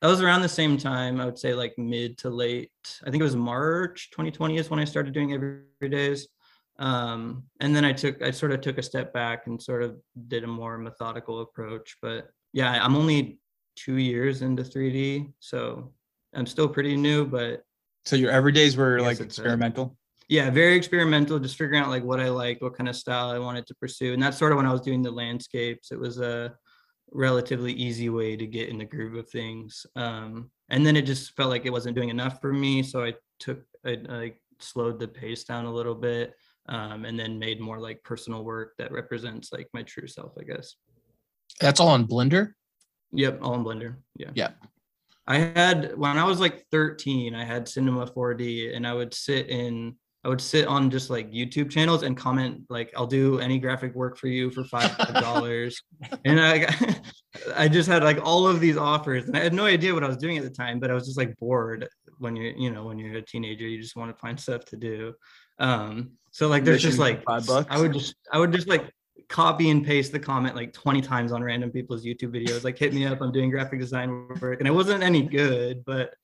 that 0.00 0.08
was 0.08 0.20
around 0.20 0.42
the 0.42 0.48
same 0.48 0.78
time. 0.78 1.20
I 1.20 1.26
would 1.26 1.38
say 1.38 1.54
like 1.54 1.74
mid 1.76 2.18
to 2.18 2.30
late. 2.30 2.70
I 3.04 3.10
think 3.10 3.20
it 3.20 3.24
was 3.24 3.36
March 3.36 4.10
2020 4.10 4.56
is 4.56 4.70
when 4.70 4.80
I 4.80 4.84
started 4.84 5.12
doing 5.12 5.32
every 5.32 5.88
days. 5.88 6.28
Um, 6.78 7.44
and 7.60 7.74
then 7.74 7.84
I 7.84 7.92
took 7.92 8.22
I 8.22 8.30
sort 8.30 8.52
of 8.52 8.60
took 8.60 8.78
a 8.78 8.82
step 8.82 9.12
back 9.12 9.46
and 9.46 9.60
sort 9.60 9.82
of 9.82 9.96
did 10.28 10.44
a 10.44 10.46
more 10.46 10.78
methodical 10.78 11.40
approach. 11.40 11.96
But 12.00 12.28
yeah, 12.52 12.70
I'm 12.84 12.94
only 12.96 13.40
two 13.76 13.96
years 13.96 14.42
into 14.42 14.62
3D, 14.62 15.32
so 15.40 15.92
I'm 16.34 16.46
still 16.46 16.68
pretty 16.68 16.96
new. 16.96 17.26
But 17.26 17.62
So 18.04 18.16
your 18.16 18.32
everydays 18.32 18.76
were 18.76 19.00
like 19.00 19.12
it's 19.20 19.20
a- 19.20 19.24
experimental. 19.42 19.96
yeah, 20.28 20.50
very 20.50 20.76
experimental, 20.76 21.38
just 21.38 21.56
figuring 21.56 21.80
out 21.80 21.88
like 21.88 22.04
what 22.04 22.20
I 22.20 22.28
like, 22.28 22.60
what 22.62 22.76
kind 22.76 22.88
of 22.88 22.94
style 22.96 23.30
I 23.30 23.38
wanted 23.38 23.66
to 23.66 23.74
pursue. 23.74 24.12
And 24.12 24.22
that's 24.22 24.38
sort 24.38 24.52
of 24.52 24.56
when 24.56 24.66
I 24.66 24.72
was 24.72 24.80
doing 24.82 25.02
the 25.02 25.10
landscapes. 25.10 25.90
It 25.90 25.98
was 25.98 26.18
a 26.20 26.54
relatively 27.10 27.72
easy 27.72 28.08
way 28.10 28.36
to 28.36 28.46
get 28.46 28.68
in 28.68 28.78
the 28.78 28.84
groove 28.84 29.14
of 29.16 29.28
things. 29.30 29.84
Um, 29.96 30.50
and 30.68 30.84
then 30.86 30.96
it 30.96 31.06
just 31.06 31.34
felt 31.36 31.50
like 31.50 31.64
it 31.66 31.72
wasn't 31.72 31.96
doing 31.96 32.10
enough 32.10 32.40
for 32.40 32.52
me. 32.52 32.82
So 32.82 33.02
I 33.02 33.14
took, 33.40 33.62
I, 33.84 33.96
I 34.08 34.32
slowed 34.60 35.00
the 35.00 35.08
pace 35.08 35.44
down 35.44 35.64
a 35.64 35.72
little 35.72 35.94
bit 35.94 36.34
um, 36.68 37.04
and 37.04 37.18
then 37.18 37.38
made 37.38 37.60
more 37.60 37.80
like 37.80 38.02
personal 38.02 38.44
work 38.44 38.74
that 38.78 38.92
represents 38.92 39.52
like 39.52 39.68
my 39.72 39.82
true 39.82 40.06
self, 40.06 40.32
I 40.38 40.44
guess. 40.44 40.76
That's 41.60 41.80
all 41.80 41.88
on 41.88 42.06
Blender. 42.06 42.52
Yep, 43.12 43.40
all 43.42 43.54
in 43.54 43.64
Blender. 43.64 43.96
Yeah. 44.16 44.30
Yeah. 44.34 44.50
I 45.26 45.38
had 45.38 45.96
when 45.96 46.16
I 46.16 46.24
was 46.24 46.40
like 46.40 46.64
13, 46.70 47.34
I 47.34 47.44
had 47.44 47.68
Cinema 47.68 48.06
4D 48.06 48.74
and 48.74 48.86
I 48.86 48.94
would 48.94 49.12
sit 49.12 49.48
in 49.48 49.96
I 50.24 50.28
would 50.28 50.40
sit 50.40 50.66
on 50.66 50.90
just 50.90 51.10
like 51.10 51.30
YouTube 51.30 51.70
channels 51.70 52.02
and 52.02 52.16
comment 52.16 52.62
like 52.68 52.92
I'll 52.96 53.06
do 53.06 53.38
any 53.38 53.58
graphic 53.58 53.94
work 53.94 54.18
for 54.18 54.26
you 54.26 54.50
for 54.50 54.64
five 54.64 54.96
dollars. 55.14 55.80
and 56.24 56.40
I 56.40 56.58
got- 56.58 57.00
I 57.56 57.68
just 57.68 57.88
had 57.88 58.02
like 58.02 58.18
all 58.24 58.46
of 58.48 58.58
these 58.60 58.76
offers 58.76 59.26
and 59.26 59.36
I 59.36 59.40
had 59.40 59.54
no 59.54 59.64
idea 59.66 59.94
what 59.94 60.02
I 60.02 60.08
was 60.08 60.16
doing 60.16 60.36
at 60.36 60.44
the 60.44 60.50
time, 60.50 60.80
but 60.80 60.90
I 60.90 60.94
was 60.94 61.06
just 61.06 61.18
like 61.18 61.36
bored 61.38 61.88
when 62.18 62.34
you're, 62.34 62.52
you 62.52 62.70
know, 62.70 62.84
when 62.84 62.98
you're 62.98 63.16
a 63.16 63.22
teenager, 63.22 63.66
you 63.66 63.80
just 63.80 63.96
want 63.96 64.10
to 64.14 64.20
find 64.20 64.38
stuff 64.38 64.64
to 64.66 64.76
do. 64.76 65.14
Um, 65.60 66.12
so 66.32 66.48
like 66.48 66.64
there's 66.64 66.82
just 66.82 66.98
like 66.98 67.22
five 67.24 67.46
bucks. 67.46 67.68
I 67.70 67.80
would 67.80 67.92
just 67.92 68.14
I 68.32 68.38
would 68.38 68.52
just 68.52 68.68
like 68.68 68.90
copy 69.28 69.70
and 69.70 69.84
paste 69.84 70.10
the 70.10 70.18
comment 70.18 70.56
like 70.56 70.72
20 70.72 71.00
times 71.00 71.32
on 71.32 71.42
random 71.42 71.70
people's 71.70 72.04
YouTube 72.04 72.34
videos. 72.34 72.64
Like 72.64 72.78
hit 72.78 72.92
me 72.92 73.06
up, 73.06 73.20
I'm 73.20 73.32
doing 73.32 73.50
graphic 73.50 73.78
design 73.78 74.28
work. 74.40 74.58
And 74.60 74.66
it 74.66 74.72
wasn't 74.72 75.02
any 75.02 75.22
good, 75.22 75.84
but 75.84 76.14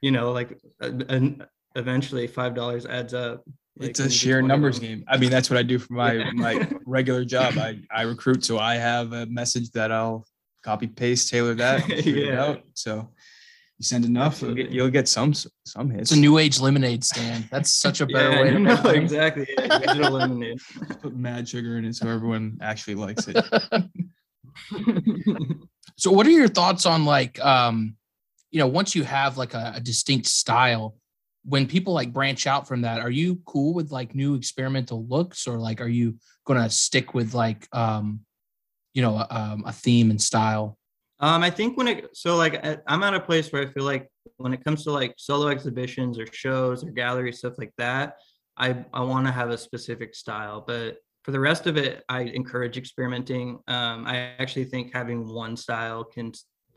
you 0.00 0.10
know, 0.10 0.32
like 0.32 0.58
uh, 0.82 0.90
and 1.08 1.46
eventually 1.76 2.26
five 2.26 2.54
dollars 2.54 2.86
adds 2.86 3.14
up. 3.14 3.44
Like, 3.78 3.90
it's 3.90 4.00
a 4.00 4.04
you 4.04 4.10
sheer 4.10 4.42
numbers 4.42 4.78
them. 4.80 4.88
game. 4.88 5.04
I 5.08 5.16
mean, 5.16 5.30
that's 5.30 5.48
what 5.48 5.56
I 5.58 5.62
do 5.62 5.78
for 5.78 5.94
my 5.94 6.12
Yeah. 6.14 6.30
my 6.34 6.68
regular 6.86 7.24
job. 7.24 7.56
I 7.58 7.78
I 7.90 8.02
recruit, 8.02 8.44
so 8.44 8.58
I 8.58 8.74
have 8.76 9.12
a 9.12 9.26
message 9.26 9.70
that 9.72 9.90
I'll 9.92 10.26
copy 10.62 10.86
paste 10.86 11.30
tailor 11.30 11.54
that 11.54 11.88
and 11.88 11.94
figure 12.04 12.24
it 12.24 12.34
Yeah. 12.34 12.44
out. 12.44 12.62
So 12.74 13.08
you 13.78 13.84
send 13.84 14.04
enough, 14.04 14.42
you'll 14.42 14.54
get 14.54 14.70
you'll 14.70 14.90
get 14.90 15.08
some 15.08 15.32
some 15.64 15.88
hits. 15.90 16.10
It's 16.10 16.18
a 16.18 16.20
new 16.20 16.36
age 16.36 16.60
lemonade 16.60 17.02
stand. 17.04 17.48
That's 17.50 17.72
such 17.72 18.00
a 18.02 18.06
better 18.14 18.30
Yeah, 18.32 18.42
way 18.42 18.50
to 18.50 18.58
no, 18.58 18.74
make 18.74 18.84
money. 18.84 18.98
exactly. 18.98 19.46
Yeah, 19.56 19.78
digital 19.78 20.10
lemonade. 20.10 20.58
Put 21.00 21.16
mad 21.16 21.48
sugar 21.48 21.78
in 21.78 21.86
it 21.86 21.94
so 21.96 22.06
everyone 22.08 22.58
actually 22.60 22.96
likes 22.96 23.26
it. 23.28 23.36
So 25.96 26.10
what 26.10 26.26
are 26.26 26.30
your 26.30 26.48
thoughts 26.48 26.84
on 26.86 27.04
like 27.04 27.38
um 27.44 27.96
you 28.50 28.58
know 28.58 28.66
once 28.66 28.94
you 28.94 29.04
have 29.04 29.38
like 29.38 29.54
a, 29.54 29.74
a 29.76 29.80
distinct 29.80 30.26
style 30.26 30.96
when 31.50 31.66
people 31.66 31.92
like 32.00 32.12
branch 32.18 32.46
out 32.46 32.64
from 32.68 32.80
that 32.82 32.98
are 33.00 33.10
you 33.10 33.28
cool 33.44 33.74
with 33.74 33.90
like 33.98 34.14
new 34.14 34.34
experimental 34.34 35.00
looks 35.06 35.46
or 35.48 35.56
like 35.68 35.80
are 35.84 35.94
you 36.00 36.16
going 36.46 36.62
to 36.62 36.70
stick 36.70 37.12
with 37.12 37.34
like 37.34 37.62
um 37.72 38.20
you 38.94 39.02
know 39.02 39.14
um, 39.30 39.58
a 39.66 39.72
theme 39.72 40.10
and 40.10 40.20
style 40.30 40.66
Um, 41.28 41.42
I 41.48 41.50
think 41.58 41.76
when 41.78 41.88
it 41.92 41.98
so 42.24 42.30
like 42.44 42.54
I- 42.68 42.80
I'm 42.90 43.02
at 43.08 43.14
a 43.14 43.20
place 43.30 43.46
where 43.52 43.62
I 43.64 43.68
feel 43.74 43.86
like 43.92 44.04
when 44.42 44.52
it 44.56 44.62
comes 44.66 44.80
to 44.84 44.90
like 45.00 45.12
solo 45.28 45.46
exhibitions 45.56 46.14
or 46.20 46.26
shows 46.44 46.78
or 46.84 46.90
gallery 47.02 47.32
stuff 47.40 47.56
like 47.62 47.74
that, 47.84 48.06
I 48.66 48.68
I 48.98 49.02
want 49.12 49.24
to 49.28 49.32
have 49.40 49.50
a 49.50 49.58
specific 49.68 50.10
style. 50.22 50.58
But 50.72 50.90
for 51.24 51.32
the 51.36 51.42
rest 51.50 51.64
of 51.70 51.74
it, 51.84 51.94
I 52.08 52.20
encourage 52.40 52.76
experimenting. 52.84 53.46
Um, 53.76 53.98
I 54.12 54.14
actually 54.42 54.66
think 54.72 54.84
having 55.00 55.20
one 55.44 55.54
style 55.64 56.02
can 56.14 56.32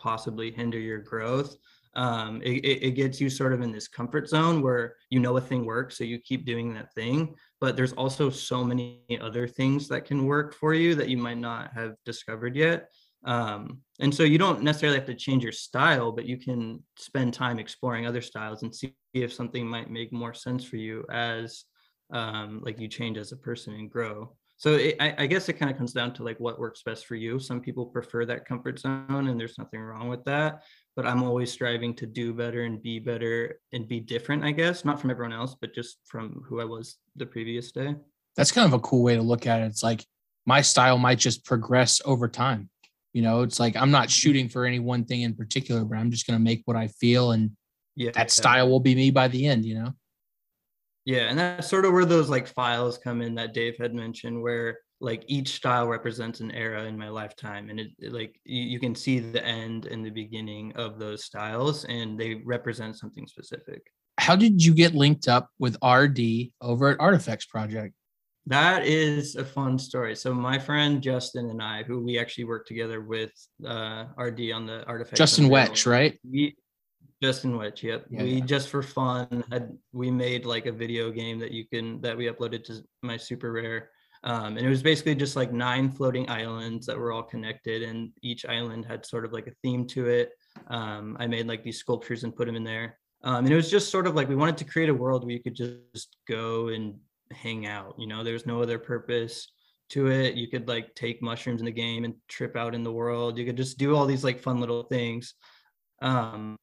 possibly 0.07 0.49
hinder 0.59 0.81
your 0.89 1.01
growth. 1.11 1.51
Um, 1.95 2.41
it, 2.43 2.65
it, 2.65 2.91
gets 2.95 3.21
you 3.21 3.29
sort 3.29 3.53
of 3.53 3.61
in 3.61 3.71
this 3.71 3.87
comfort 3.87 4.27
zone 4.27 4.63
where 4.63 4.95
you 5.11 5.19
know 5.19 5.37
a 5.37 5.41
thing 5.41 5.63
works, 5.63 5.95
so 5.95 6.03
you 6.03 6.17
keep 6.17 6.43
doing 6.43 6.73
that 6.73 6.91
thing. 6.95 7.35
But 7.61 7.75
there's 7.75 7.93
also 7.93 8.31
so 8.31 8.63
many 8.63 9.03
other 9.21 9.47
things 9.47 9.87
that 9.89 10.05
can 10.05 10.25
work 10.25 10.55
for 10.55 10.73
you 10.73 10.95
that 10.95 11.09
you 11.09 11.17
might 11.17 11.37
not 11.37 11.71
have 11.73 11.93
discovered 12.03 12.55
yet. 12.55 12.89
Um, 13.25 13.79
and 13.99 14.13
so 14.13 14.23
you 14.23 14.37
don't 14.37 14.63
necessarily 14.63 14.97
have 14.97 15.07
to 15.07 15.15
change 15.15 15.43
your 15.43 15.53
style, 15.53 16.11
but 16.11 16.25
you 16.25 16.37
can 16.37 16.83
spend 16.97 17.33
time 17.33 17.59
exploring 17.59 18.05
other 18.05 18.21
styles 18.21 18.63
and 18.63 18.75
see 18.75 18.95
if 19.13 19.31
something 19.31 19.65
might 19.65 19.89
make 19.89 20.11
more 20.11 20.33
sense 20.33 20.65
for 20.65 20.77
you 20.77 21.05
as 21.11 21.65
um, 22.11 22.61
like 22.63 22.79
you 22.79 22.87
change 22.87 23.17
as 23.17 23.31
a 23.31 23.37
person 23.37 23.73
and 23.73 23.89
grow. 23.89 24.35
So 24.57 24.75
it, 24.75 24.95
I, 24.99 25.15
I 25.19 25.25
guess 25.25 25.49
it 25.49 25.53
kind 25.53 25.71
of 25.71 25.77
comes 25.77 25.93
down 25.93 26.13
to 26.13 26.23
like 26.23 26.39
what 26.39 26.59
works 26.59 26.83
best 26.83 27.05
for 27.05 27.15
you. 27.15 27.39
Some 27.39 27.59
people 27.59 27.85
prefer 27.85 28.25
that 28.25 28.45
comfort 28.45 28.79
zone, 28.79 29.27
and 29.27 29.39
there's 29.39 29.57
nothing 29.57 29.81
wrong 29.81 30.07
with 30.09 30.23
that. 30.25 30.63
But 30.95 31.07
I'm 31.07 31.23
always 31.23 31.51
striving 31.51 31.95
to 31.95 32.05
do 32.05 32.33
better 32.33 32.63
and 32.63 32.81
be 32.81 32.99
better 32.99 33.59
and 33.71 33.87
be 33.87 33.99
different. 33.99 34.43
I 34.43 34.51
guess 34.51 34.85
not 34.85 34.99
from 35.01 35.09
everyone 35.09 35.33
else, 35.33 35.55
but 35.59 35.73
just 35.73 35.97
from 36.05 36.43
who 36.47 36.61
I 36.61 36.65
was 36.65 36.97
the 37.15 37.25
previous 37.25 37.71
day. 37.71 37.95
that's 38.35 38.51
kind 38.51 38.67
of 38.67 38.73
a 38.73 38.79
cool 38.79 39.03
way 39.03 39.15
to 39.15 39.21
look 39.21 39.45
at 39.45 39.61
it 39.61 39.65
it's 39.65 39.83
like 39.83 40.05
my 40.45 40.61
style 40.61 40.97
might 40.97 41.19
just 41.19 41.45
progress 41.45 42.01
over 42.05 42.27
time 42.27 42.69
you 43.13 43.21
know 43.21 43.43
it's 43.43 43.59
like 43.59 43.75
i'm 43.75 43.91
not 43.91 44.07
mm-hmm. 44.07 44.09
shooting 44.09 44.49
for 44.49 44.65
any 44.65 44.79
one 44.79 45.05
thing 45.05 45.21
in 45.21 45.35
particular 45.35 45.85
but 45.85 45.97
i'm 45.97 46.11
just 46.11 46.25
going 46.25 46.37
to 46.37 46.43
make 46.43 46.61
what 46.65 46.75
i 46.75 46.87
feel 46.87 47.31
and 47.31 47.51
Yeah, 47.95 48.11
that 48.15 48.31
style 48.31 48.69
will 48.69 48.79
be 48.79 48.95
me 48.95 49.11
by 49.11 49.27
the 49.27 49.45
end 49.45 49.65
you 49.65 49.75
know 49.75 49.93
Yeah, 51.05 51.29
and 51.29 51.37
that's 51.37 51.69
sort 51.69 51.85
of 51.85 51.93
where 51.93 52.05
those 52.05 52.29
like 52.29 52.47
files 52.47 52.97
come 52.97 53.21
in 53.21 53.35
that 53.35 53.53
Dave 53.53 53.75
had 53.77 53.93
mentioned, 53.93 54.41
where 54.41 54.79
like 55.03 55.23
each 55.27 55.49
style 55.49 55.87
represents 55.87 56.39
an 56.39 56.51
era 56.51 56.85
in 56.85 56.97
my 56.97 57.09
lifetime, 57.09 57.69
and 57.69 57.79
it, 57.79 57.87
it, 57.99 58.13
like 58.13 58.39
you, 58.45 58.63
you 58.63 58.79
can 58.79 58.95
see 58.95 59.19
the 59.19 59.45
end 59.45 59.85
and 59.85 60.05
the 60.05 60.09
beginning 60.09 60.71
of 60.75 60.97
those 60.97 61.25
styles, 61.25 61.85
and 61.85 62.19
they 62.19 62.41
represent 62.45 62.97
something 62.97 63.27
specific. 63.27 63.81
how 64.19 64.35
did 64.35 64.63
you 64.63 64.73
get 64.73 64.93
linked 64.93 65.27
up 65.27 65.49
with 65.59 65.75
rd 65.83 66.19
over 66.61 66.89
at 66.89 66.99
artifacts 66.99 67.45
project 67.45 67.93
That 68.45 68.85
is 68.85 69.35
a 69.35 69.45
fun 69.45 69.79
story. 69.79 70.15
So 70.15 70.33
my 70.33 70.59
friend 70.59 71.01
Justin 71.01 71.49
and 71.49 71.61
I, 71.61 71.83
who 71.83 72.03
we 72.03 72.19
actually 72.19 72.43
worked 72.43 72.67
together 72.67 72.99
with 72.99 73.31
uh, 73.65 74.05
RD 74.17 74.51
on 74.57 74.65
the 74.65 74.83
artifacts 74.85 75.17
justin 75.17 75.47
wetch 75.49 75.85
right 75.85 76.19
We 76.29 76.55
Justin 77.23 77.55
Wetch, 77.55 77.83
yep. 77.83 78.05
Yeah, 78.09 78.23
we 78.23 78.33
yeah. 78.33 78.45
just 78.45 78.67
for 78.67 78.83
fun 78.83 79.45
had 79.49 79.71
we 79.93 80.11
made 80.11 80.45
like 80.45 80.65
a 80.65 80.73
video 80.73 81.09
game 81.09 81.39
that 81.39 81.51
you 81.51 81.63
can 81.65 82.01
that 82.01 82.17
we 82.17 82.25
uploaded 82.25 82.65
to 82.65 82.83
my 83.01 83.15
super 83.15 83.53
rare. 83.53 83.91
Um, 84.23 84.57
and 84.57 84.65
it 84.65 84.69
was 84.69 84.81
basically 84.81 85.15
just 85.15 85.35
like 85.35 85.51
nine 85.51 85.89
floating 85.89 86.29
islands 86.29 86.85
that 86.85 86.97
were 86.97 87.11
all 87.11 87.23
connected, 87.23 87.83
and 87.83 88.11
each 88.21 88.45
island 88.45 88.85
had 88.85 89.05
sort 89.05 89.25
of 89.25 89.33
like 89.33 89.47
a 89.47 89.53
theme 89.61 89.85
to 89.87 90.07
it. 90.07 90.31
Um, 90.67 91.17
I 91.19 91.27
made 91.27 91.47
like 91.47 91.63
these 91.63 91.79
sculptures 91.79 92.23
and 92.23 92.35
put 92.35 92.45
them 92.45 92.55
in 92.55 92.63
there. 92.63 92.97
Um, 93.23 93.45
and 93.45 93.53
it 93.53 93.55
was 93.55 93.71
just 93.71 93.89
sort 93.89 94.07
of 94.07 94.15
like 94.15 94.29
we 94.29 94.35
wanted 94.35 94.57
to 94.57 94.65
create 94.65 94.89
a 94.89 94.93
world 94.93 95.23
where 95.23 95.33
you 95.33 95.41
could 95.41 95.55
just 95.55 96.17
go 96.27 96.69
and 96.69 96.95
hang 97.31 97.65
out. 97.65 97.95
You 97.97 98.07
know, 98.07 98.23
there's 98.23 98.45
no 98.45 98.61
other 98.61 98.77
purpose 98.77 99.49
to 99.89 100.07
it. 100.07 100.35
You 100.35 100.47
could 100.47 100.67
like 100.67 100.93
take 100.95 101.21
mushrooms 101.21 101.61
in 101.61 101.65
the 101.65 101.71
game 101.71 102.03
and 102.03 102.15
trip 102.27 102.55
out 102.55 102.75
in 102.75 102.83
the 102.83 102.91
world. 102.91 103.37
You 103.37 103.45
could 103.45 103.57
just 103.57 103.77
do 103.77 103.95
all 103.95 104.05
these 104.05 104.23
like 104.23 104.39
fun 104.39 104.59
little 104.59 104.83
things. 104.83 105.35
Um, 106.01 106.57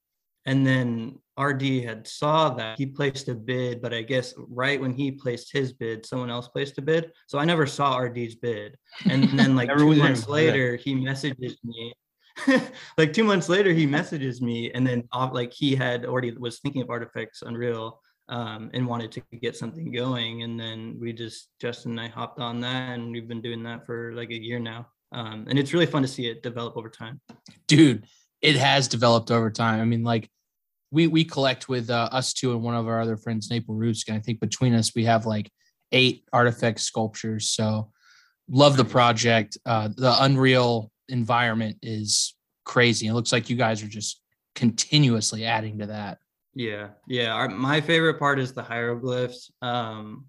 and 0.46 0.66
then 0.66 1.18
RD 1.40 1.84
had 1.84 2.06
saw 2.06 2.50
that 2.50 2.76
he 2.78 2.86
placed 2.86 3.28
a 3.28 3.34
bid, 3.34 3.80
but 3.80 3.94
I 3.94 4.02
guess 4.02 4.34
right 4.36 4.80
when 4.80 4.92
he 4.92 5.10
placed 5.10 5.52
his 5.52 5.72
bid, 5.72 6.04
someone 6.04 6.30
else 6.30 6.48
placed 6.48 6.78
a 6.78 6.82
bid. 6.82 7.12
So 7.26 7.38
I 7.38 7.44
never 7.44 7.66
saw 7.66 7.96
RD's 7.96 8.34
bid. 8.34 8.76
And 9.06 9.24
then 9.38 9.56
like 9.56 9.70
two 9.78 9.94
months 9.96 10.28
later, 10.28 10.76
he 10.76 10.94
messages 10.94 11.56
me. 11.64 11.94
like 12.98 13.12
two 13.12 13.24
months 13.24 13.48
later, 13.48 13.72
he 13.72 13.86
messages 13.86 14.40
me, 14.40 14.70
and 14.72 14.86
then 14.86 15.06
like 15.32 15.52
he 15.52 15.74
had 15.74 16.06
already 16.06 16.30
was 16.32 16.60
thinking 16.60 16.82
of 16.82 16.90
Artifacts 16.90 17.42
Unreal 17.42 18.00
um, 18.28 18.70
and 18.72 18.86
wanted 18.86 19.12
to 19.12 19.22
get 19.40 19.56
something 19.56 19.92
going. 19.92 20.42
And 20.42 20.58
then 20.58 20.96
we 20.98 21.12
just 21.12 21.48
Justin 21.60 21.92
and 21.92 22.00
I 22.00 22.08
hopped 22.08 22.40
on 22.40 22.60
that, 22.60 22.98
and 22.98 23.12
we've 23.12 23.28
been 23.28 23.42
doing 23.42 23.62
that 23.64 23.84
for 23.84 24.12
like 24.14 24.30
a 24.30 24.40
year 24.40 24.58
now. 24.58 24.86
Um, 25.12 25.46
and 25.48 25.58
it's 25.58 25.72
really 25.72 25.86
fun 25.86 26.02
to 26.02 26.08
see 26.08 26.28
it 26.28 26.42
develop 26.42 26.76
over 26.76 26.88
time. 26.88 27.20
dude 27.66 28.06
it 28.42 28.56
has 28.56 28.88
developed 28.88 29.30
over 29.30 29.50
time 29.50 29.80
i 29.80 29.84
mean 29.84 30.02
like 30.02 30.30
we 30.90 31.06
we 31.06 31.24
collect 31.24 31.68
with 31.68 31.90
uh, 31.90 32.08
us 32.12 32.32
two 32.32 32.52
and 32.52 32.62
one 32.62 32.74
of 32.74 32.88
our 32.88 33.00
other 33.00 33.16
friends 33.16 33.48
Naple 33.48 33.76
Roots, 33.78 34.04
and 34.08 34.16
i 34.16 34.20
think 34.20 34.40
between 34.40 34.74
us 34.74 34.94
we 34.94 35.04
have 35.04 35.26
like 35.26 35.50
eight 35.92 36.24
artifact 36.32 36.80
sculptures 36.80 37.48
so 37.48 37.90
love 38.50 38.76
the 38.76 38.84
project. 38.84 39.56
Uh, 39.64 39.88
the 39.96 40.14
Unreal 40.22 40.90
environment 41.08 41.78
is 41.82 42.34
crazy. 42.64 43.06
It 43.06 43.14
looks 43.14 43.32
like 43.32 43.48
you 43.48 43.56
guys 43.56 43.82
are 43.82 43.88
just 43.88 44.20
continuously 44.54 45.44
adding 45.44 45.78
to 45.78 45.86
that. 45.86 46.18
Yeah, 46.54 46.88
yeah. 47.06 47.32
Our, 47.32 47.48
my 47.48 47.80
favorite 47.80 48.18
part 48.18 48.40
is 48.40 48.52
the 48.52 48.62
hieroglyphs. 48.62 49.50
Um, 49.62 50.26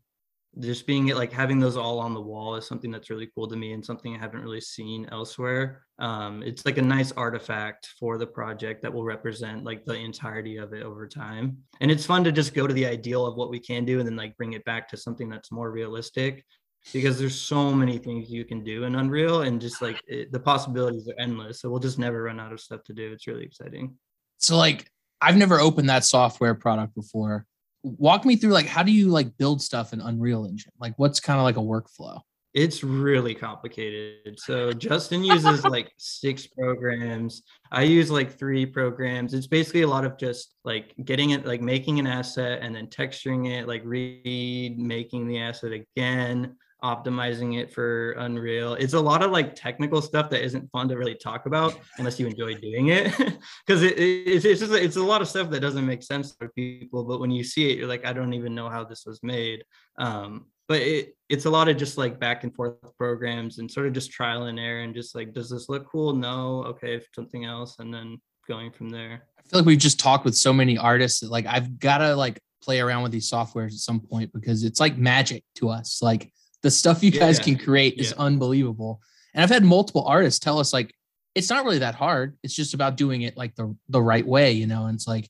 just 0.59 0.85
being 0.85 1.07
it 1.07 1.15
like 1.15 1.31
having 1.31 1.59
those 1.59 1.77
all 1.77 1.99
on 1.99 2.13
the 2.13 2.21
wall 2.21 2.55
is 2.55 2.67
something 2.67 2.91
that's 2.91 3.09
really 3.09 3.29
cool 3.33 3.47
to 3.47 3.55
me 3.55 3.71
and 3.71 3.85
something 3.85 4.13
I 4.13 4.19
haven't 4.19 4.43
really 4.43 4.59
seen 4.59 5.07
elsewhere. 5.11 5.85
Um, 5.97 6.43
it's 6.43 6.65
like 6.65 6.77
a 6.77 6.81
nice 6.81 7.13
artifact 7.13 7.87
for 7.97 8.17
the 8.17 8.27
project 8.27 8.81
that 8.81 8.93
will 8.93 9.05
represent 9.05 9.63
like 9.63 9.85
the 9.85 9.93
entirety 9.93 10.57
of 10.57 10.73
it 10.73 10.83
over 10.83 11.07
time. 11.07 11.57
And 11.79 11.89
it's 11.89 12.05
fun 12.05 12.25
to 12.25 12.33
just 12.33 12.53
go 12.53 12.67
to 12.67 12.73
the 12.73 12.85
ideal 12.85 13.25
of 13.25 13.35
what 13.35 13.49
we 13.49 13.59
can 13.59 13.85
do 13.85 13.99
and 13.99 14.07
then 14.07 14.17
like 14.17 14.35
bring 14.35 14.53
it 14.53 14.65
back 14.65 14.89
to 14.89 14.97
something 14.97 15.29
that's 15.29 15.53
more 15.53 15.71
realistic 15.71 16.43
because 16.91 17.17
there's 17.17 17.39
so 17.39 17.71
many 17.71 17.97
things 17.97 18.29
you 18.29 18.43
can 18.43 18.63
do 18.63 18.83
in 18.83 18.95
Unreal 18.95 19.43
and 19.43 19.61
just 19.61 19.81
like 19.81 20.01
it, 20.07 20.33
the 20.33 20.39
possibilities 20.39 21.07
are 21.07 21.21
endless. 21.21 21.61
So 21.61 21.69
we'll 21.69 21.79
just 21.79 21.99
never 21.99 22.23
run 22.23 22.39
out 22.39 22.51
of 22.51 22.59
stuff 22.59 22.83
to 22.85 22.93
do. 22.93 23.13
It's 23.13 23.27
really 23.27 23.45
exciting. 23.45 23.95
So 24.37 24.57
like 24.57 24.91
I've 25.21 25.37
never 25.37 25.59
opened 25.59 25.89
that 25.89 26.03
software 26.03 26.55
product 26.55 26.95
before. 26.95 27.45
Walk 27.83 28.25
me 28.25 28.35
through 28.35 28.51
like 28.51 28.67
how 28.67 28.83
do 28.83 28.91
you 28.91 29.09
like 29.09 29.37
build 29.37 29.61
stuff 29.61 29.93
in 29.93 30.01
Unreal 30.01 30.45
Engine? 30.45 30.71
Like 30.79 30.93
what's 30.97 31.19
kind 31.19 31.39
of 31.39 31.43
like 31.43 31.57
a 31.57 31.59
workflow? 31.59 32.21
It's 32.53 32.83
really 32.83 33.33
complicated. 33.33 34.37
So 34.37 34.73
Justin 34.73 35.23
uses 35.23 35.63
like 35.65 35.93
six 35.97 36.47
programs. 36.47 37.43
I 37.71 37.83
use 37.83 38.11
like 38.11 38.37
three 38.37 38.65
programs. 38.65 39.33
It's 39.33 39.47
basically 39.47 39.83
a 39.83 39.87
lot 39.87 40.03
of 40.03 40.17
just 40.17 40.55
like 40.65 40.93
getting 41.05 41.29
it, 41.29 41.45
like 41.45 41.61
making 41.61 41.99
an 41.99 42.07
asset 42.07 42.59
and 42.61 42.75
then 42.75 42.87
texturing 42.87 43.49
it, 43.49 43.67
like 43.67 43.83
read, 43.85 44.77
making 44.77 45.27
the 45.27 45.39
asset 45.39 45.71
again, 45.71 46.57
optimizing 46.83 47.59
it 47.59 47.71
for 47.71 48.11
Unreal. 48.13 48.73
It's 48.73 48.93
a 48.93 48.99
lot 48.99 49.23
of 49.23 49.31
like 49.31 49.55
technical 49.55 50.01
stuff 50.01 50.29
that 50.31 50.43
isn't 50.43 50.69
fun 50.71 50.87
to 50.89 50.97
really 50.97 51.15
talk 51.15 51.45
about 51.45 51.79
unless 51.97 52.19
you 52.19 52.27
enjoy 52.27 52.55
doing 52.55 52.89
it. 52.89 53.13
Because 53.65 53.83
it, 53.83 53.97
it, 53.97 54.27
it's, 54.27 54.43
just 54.43 54.73
it's 54.73 54.95
a 54.95 55.03
lot 55.03 55.21
of 55.21 55.27
stuff 55.27 55.49
that 55.49 55.59
doesn't 55.59 55.85
make 55.85 56.03
sense 56.03 56.33
for 56.37 56.49
people. 56.49 57.03
But 57.03 57.19
when 57.19 57.31
you 57.31 57.43
see 57.43 57.71
it, 57.71 57.77
you're 57.77 57.87
like, 57.87 58.05
I 58.05 58.13
don't 58.13 58.33
even 58.33 58.55
know 58.55 58.69
how 58.69 58.83
this 58.83 59.03
was 59.05 59.21
made. 59.23 59.63
Um, 59.97 60.45
but 60.67 60.81
it, 60.81 61.15
it's 61.29 61.45
a 61.45 61.49
lot 61.49 61.69
of 61.69 61.77
just 61.77 61.97
like 61.97 62.19
back 62.19 62.43
and 62.43 62.53
forth 62.53 62.75
programs 62.97 63.59
and 63.59 63.69
sort 63.69 63.87
of 63.87 63.93
just 63.93 64.11
trial 64.11 64.43
and 64.43 64.59
error 64.59 64.81
and 64.81 64.95
just 64.95 65.15
like, 65.15 65.33
does 65.33 65.49
this 65.49 65.69
look 65.69 65.87
cool? 65.87 66.13
No. 66.13 66.63
Okay, 66.65 67.01
something 67.13 67.45
else, 67.45 67.77
and 67.79 67.93
then 67.93 68.19
going 68.47 68.71
from 68.71 68.89
there. 68.89 69.23
I 69.37 69.41
feel 69.43 69.59
like 69.59 69.65
we've 69.65 69.77
just 69.79 69.99
talked 69.99 70.25
with 70.25 70.35
so 70.35 70.53
many 70.53 70.77
artists 70.77 71.19
that 71.21 71.31
like 71.31 71.45
I've 71.45 71.79
got 71.79 71.99
to 71.99 72.15
like 72.15 72.39
play 72.63 72.79
around 72.79 73.03
with 73.03 73.11
these 73.11 73.29
softwares 73.29 73.73
at 73.73 73.79
some 73.79 73.99
point 73.99 74.31
because 74.33 74.63
it's 74.63 74.79
like 74.79 74.97
magic 74.97 75.43
to 75.55 75.69
us. 75.69 76.01
Like 76.01 76.31
the 76.63 76.71
stuff 76.71 77.03
you 77.03 77.11
guys 77.11 77.37
Yeah. 77.39 77.43
can 77.45 77.57
create 77.57 77.95
is 77.99 78.13
unbelievable. 78.13 79.01
And 79.33 79.43
I've 79.43 79.49
had 79.49 79.63
multiple 79.63 80.03
artists 80.05 80.39
tell 80.39 80.59
us 80.59 80.73
like 80.73 80.93
it's 81.33 81.49
not 81.49 81.63
really 81.63 81.79
that 81.79 81.95
hard. 81.95 82.37
It's 82.43 82.53
just 82.53 82.73
about 82.73 82.97
doing 82.97 83.21
it 83.21 83.37
like 83.37 83.55
the 83.55 83.75
the 83.89 84.01
right 84.01 84.25
way, 84.25 84.51
you 84.51 84.67
know. 84.67 84.85
And 84.85 84.95
it's 84.95 85.07
like 85.07 85.29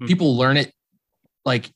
Mhm. 0.00 0.06
people 0.06 0.36
learn 0.36 0.56
it 0.56 0.72
like 1.44 1.70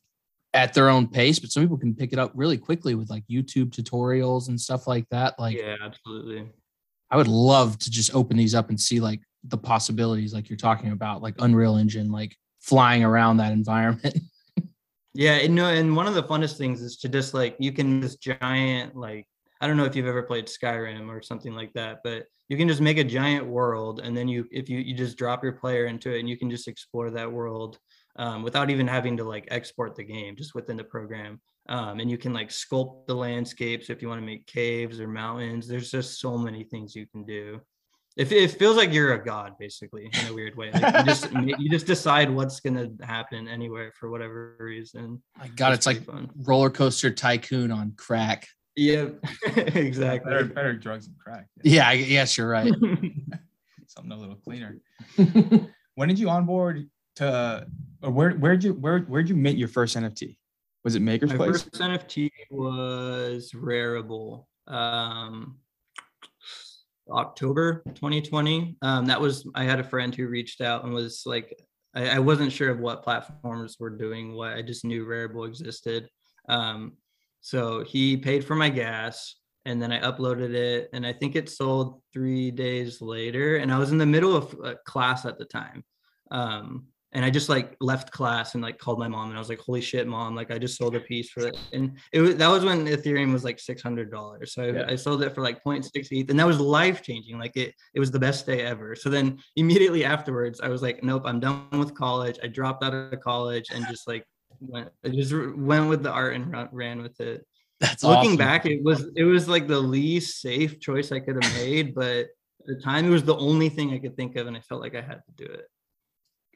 at 0.53 0.73
their 0.73 0.89
own 0.89 1.07
pace, 1.07 1.39
but 1.39 1.51
some 1.51 1.63
people 1.63 1.77
can 1.77 1.93
pick 1.95 2.13
it 2.13 2.19
up 2.19 2.31
really 2.35 2.57
quickly 2.57 2.95
with 2.95 3.09
like 3.09 3.23
YouTube 3.29 3.71
tutorials 3.71 4.47
and 4.47 4.59
stuff 4.61 4.87
like 4.87 5.05
that. 5.09 5.37
Like 5.39 5.57
yeah, 5.57 5.75
absolutely. 5.81 6.47
I 7.11 7.17
would 7.17 7.27
love 7.27 7.77
to 7.79 7.91
just 7.91 8.13
open 8.15 8.37
these 8.37 8.55
up 8.55 8.69
and 8.69 8.79
see 8.79 8.99
like 8.99 9.21
the 9.43 9.57
possibilities, 9.57 10.33
like 10.33 10.49
you're 10.49 10.57
talking 10.57 10.91
about, 10.91 11.21
like 11.21 11.35
Unreal 11.39 11.75
Engine, 11.77 12.09
like 12.11 12.35
flying 12.61 13.03
around 13.03 13.37
that 13.37 13.51
environment. 13.53 14.17
Yeah, 15.17 15.35
and 15.35 15.55
no, 15.55 15.67
and 15.67 15.95
one 15.95 16.07
of 16.07 16.13
the 16.13 16.23
funnest 16.23 16.57
things 16.57 16.81
is 16.81 16.97
to 16.97 17.07
just 17.07 17.33
like 17.33 17.55
you 17.57 17.71
can 17.71 18.01
this 18.01 18.17
giant 18.17 18.97
like 18.97 19.25
I 19.61 19.67
don't 19.67 19.77
know 19.77 19.85
if 19.85 19.95
you've 19.95 20.07
ever 20.07 20.23
played 20.23 20.47
Skyrim 20.47 21.07
or 21.07 21.21
something 21.21 21.53
like 21.53 21.71
that, 21.73 21.99
but 22.03 22.25
you 22.49 22.57
can 22.57 22.67
just 22.67 22.81
make 22.81 22.97
a 22.97 23.03
giant 23.03 23.47
world 23.47 24.01
and 24.03 24.15
then 24.15 24.27
you 24.27 24.45
if 24.51 24.67
you 24.69 24.79
you 24.79 24.93
just 24.93 25.17
drop 25.17 25.41
your 25.41 25.53
player 25.53 25.85
into 25.85 26.13
it 26.13 26.19
and 26.19 26.27
you 26.27 26.37
can 26.37 26.49
just 26.49 26.67
explore 26.67 27.11
that 27.11 27.31
world 27.31 27.79
um, 28.17 28.43
without 28.43 28.69
even 28.69 28.87
having 28.87 29.15
to 29.15 29.23
like 29.23 29.47
export 29.51 29.95
the 29.95 30.03
game 30.03 30.35
just 30.35 30.53
within 30.53 30.75
the 30.75 30.83
program. 30.83 31.39
Um, 31.69 32.01
and 32.01 32.11
you 32.11 32.17
can 32.17 32.33
like 32.33 32.49
sculpt 32.49 33.07
the 33.07 33.15
landscapes 33.15 33.89
if 33.89 34.01
you 34.01 34.09
want 34.09 34.19
to 34.19 34.25
make 34.25 34.45
caves 34.47 34.99
or 34.99 35.07
mountains. 35.07 35.65
There's 35.65 35.91
just 35.91 36.19
so 36.19 36.37
many 36.37 36.65
things 36.65 36.93
you 36.93 37.07
can 37.07 37.23
do. 37.23 37.61
It, 38.17 38.31
it 38.31 38.51
feels 38.51 38.77
like 38.77 38.93
you're 38.93 39.13
a 39.13 39.23
god 39.23 39.57
basically 39.59 40.09
in 40.11 40.27
a 40.27 40.33
weird 40.33 40.55
way. 40.55 40.71
Like 40.71 40.95
you 40.95 41.03
just 41.03 41.31
you 41.59 41.69
just 41.69 41.85
decide 41.85 42.29
what's 42.29 42.59
gonna 42.59 42.89
happen 43.01 43.47
anywhere 43.47 43.91
for 43.99 44.09
whatever 44.09 44.55
reason. 44.59 45.21
My 45.37 45.47
God, 45.49 45.73
it's 45.73 45.85
like 45.85 46.03
fun. 46.03 46.29
roller 46.43 46.69
coaster 46.69 47.11
tycoon 47.11 47.71
on 47.71 47.93
crack. 47.97 48.47
Yeah, 48.77 49.07
exactly. 49.55 50.43
better 50.43 50.73
drugs 50.73 51.05
than 51.07 51.15
crack. 51.21 51.47
Yeah, 51.63 51.89
I 51.89 51.93
yes, 51.93 52.37
you're 52.37 52.49
right. 52.49 52.73
Something 53.87 54.11
a 54.11 54.17
little 54.17 54.35
cleaner. 54.35 54.79
When 55.95 56.09
did 56.09 56.19
you 56.19 56.29
onboard 56.29 56.89
to, 57.15 57.67
or 58.01 58.11
where 58.11 58.31
where'd 58.31 58.63
you 58.63 58.73
where 58.73 58.99
where'd 58.99 59.29
you 59.29 59.35
mint 59.35 59.57
your 59.57 59.69
first 59.69 59.95
NFT? 59.95 60.37
Was 60.83 60.95
it 60.95 61.01
Maker's 61.01 61.31
My 61.31 61.37
Place? 61.37 61.63
first 61.63 61.81
NFT 61.81 62.29
was 62.51 63.51
Rarible. 63.53 64.45
Um, 64.67 65.57
October 67.09 67.83
2020. 67.95 68.77
Um, 68.81 69.05
that 69.05 69.19
was 69.19 69.47
I 69.55 69.63
had 69.63 69.79
a 69.79 69.83
friend 69.83 70.13
who 70.13 70.27
reached 70.27 70.61
out 70.61 70.83
and 70.83 70.93
was 70.93 71.23
like, 71.25 71.57
I, 71.93 72.09
I 72.09 72.19
wasn't 72.19 72.51
sure 72.51 72.69
of 72.69 72.79
what 72.79 73.03
platforms 73.03 73.77
were 73.79 73.89
doing 73.89 74.35
what. 74.35 74.53
I 74.53 74.61
just 74.61 74.85
knew 74.85 75.05
Rarible 75.05 75.47
existed. 75.47 76.09
Um, 76.49 76.93
so 77.41 77.83
he 77.83 78.17
paid 78.17 78.43
for 78.43 78.55
my 78.55 78.69
gas 78.69 79.35
and 79.65 79.81
then 79.81 79.91
I 79.91 79.99
uploaded 79.99 80.53
it 80.53 80.89
and 80.93 81.05
I 81.05 81.13
think 81.13 81.35
it 81.35 81.49
sold 81.49 82.01
three 82.13 82.51
days 82.51 83.01
later. 83.01 83.57
And 83.57 83.71
I 83.71 83.77
was 83.77 83.91
in 83.91 83.97
the 83.97 84.05
middle 84.05 84.35
of 84.35 84.55
class 84.85 85.25
at 85.25 85.37
the 85.37 85.45
time. 85.45 85.83
Um, 86.31 86.87
and 87.15 87.23
I 87.23 87.29
just 87.29 87.47
like 87.47 87.77
left 87.79 88.11
class 88.11 88.53
and 88.55 88.61
like 88.61 88.77
called 88.77 88.99
my 88.99 89.07
mom 89.07 89.29
and 89.29 89.37
I 89.37 89.39
was 89.39 89.47
like, 89.47 89.59
"Holy 89.59 89.79
shit, 89.79 90.05
mom! 90.05 90.35
Like 90.35 90.51
I 90.51 90.59
just 90.59 90.77
sold 90.77 90.95
a 90.97 90.99
piece 90.99 91.29
for 91.29 91.47
it." 91.47 91.57
And 91.71 91.97
it 92.11 92.19
was 92.19 92.35
that 92.35 92.47
was 92.49 92.65
when 92.65 92.85
Ethereum 92.85 93.31
was 93.31 93.45
like 93.45 93.57
six 93.57 93.81
hundred 93.81 94.11
dollars. 94.11 94.53
So 94.53 94.63
I, 94.63 94.67
Yeah. 94.67 94.85
I 94.89 94.95
sold 94.97 95.23
it 95.23 95.33
for 95.33 95.41
like 95.41 95.63
0.6 95.63 96.11
ETH, 96.11 96.29
and 96.29 96.37
that 96.39 96.45
was 96.45 96.59
life 96.59 97.01
changing. 97.01 97.39
Like 97.39 97.55
it, 97.55 97.73
it 97.93 98.01
was 98.01 98.11
the 98.11 98.19
best 98.19 98.45
day 98.45 98.61
ever. 98.63 98.95
So 98.95 99.09
then 99.09 99.39
immediately 99.55 100.03
afterwards, 100.03 100.59
I 100.59 100.67
was 100.67 100.81
like, 100.81 101.03
"Nope, 101.03 101.23
I'm 101.25 101.39
done 101.39 101.67
with 101.79 101.95
college." 101.95 102.37
I 102.43 102.47
dropped 102.47 102.83
out 102.83 102.93
of 102.93 103.19
college 103.21 103.67
and 103.73 103.87
just 103.87 104.07
like 104.09 104.25
went, 104.59 104.89
I 105.05 105.09
just 105.09 105.33
went 105.33 105.87
with 105.89 106.03
the 106.03 106.11
art 106.11 106.35
and 106.35 106.51
run, 106.51 106.67
ran 106.73 107.01
with 107.01 107.19
it. 107.21 107.45
That's 107.79 108.03
Looking 108.03 108.31
awesome. 108.31 108.37
back, 108.37 108.65
it 108.65 108.83
was 108.83 109.07
it 109.15 109.23
was 109.23 109.47
like 109.47 109.67
the 109.67 109.79
least 109.79 110.41
safe 110.41 110.81
choice 110.81 111.13
I 111.13 111.19
could 111.21 111.41
have 111.41 111.53
made, 111.55 111.95
but 111.95 112.27
at 112.59 112.67
the 112.67 112.81
time 112.83 113.05
it 113.05 113.09
was 113.09 113.23
the 113.23 113.37
only 113.37 113.69
thing 113.69 113.93
I 113.93 113.99
could 113.99 114.17
think 114.17 114.35
of, 114.35 114.47
and 114.47 114.57
I 114.57 114.59
felt 114.59 114.81
like 114.81 114.95
I 114.95 115.01
had 115.01 115.21
to 115.27 115.45
do 115.45 115.45
it. 115.45 115.65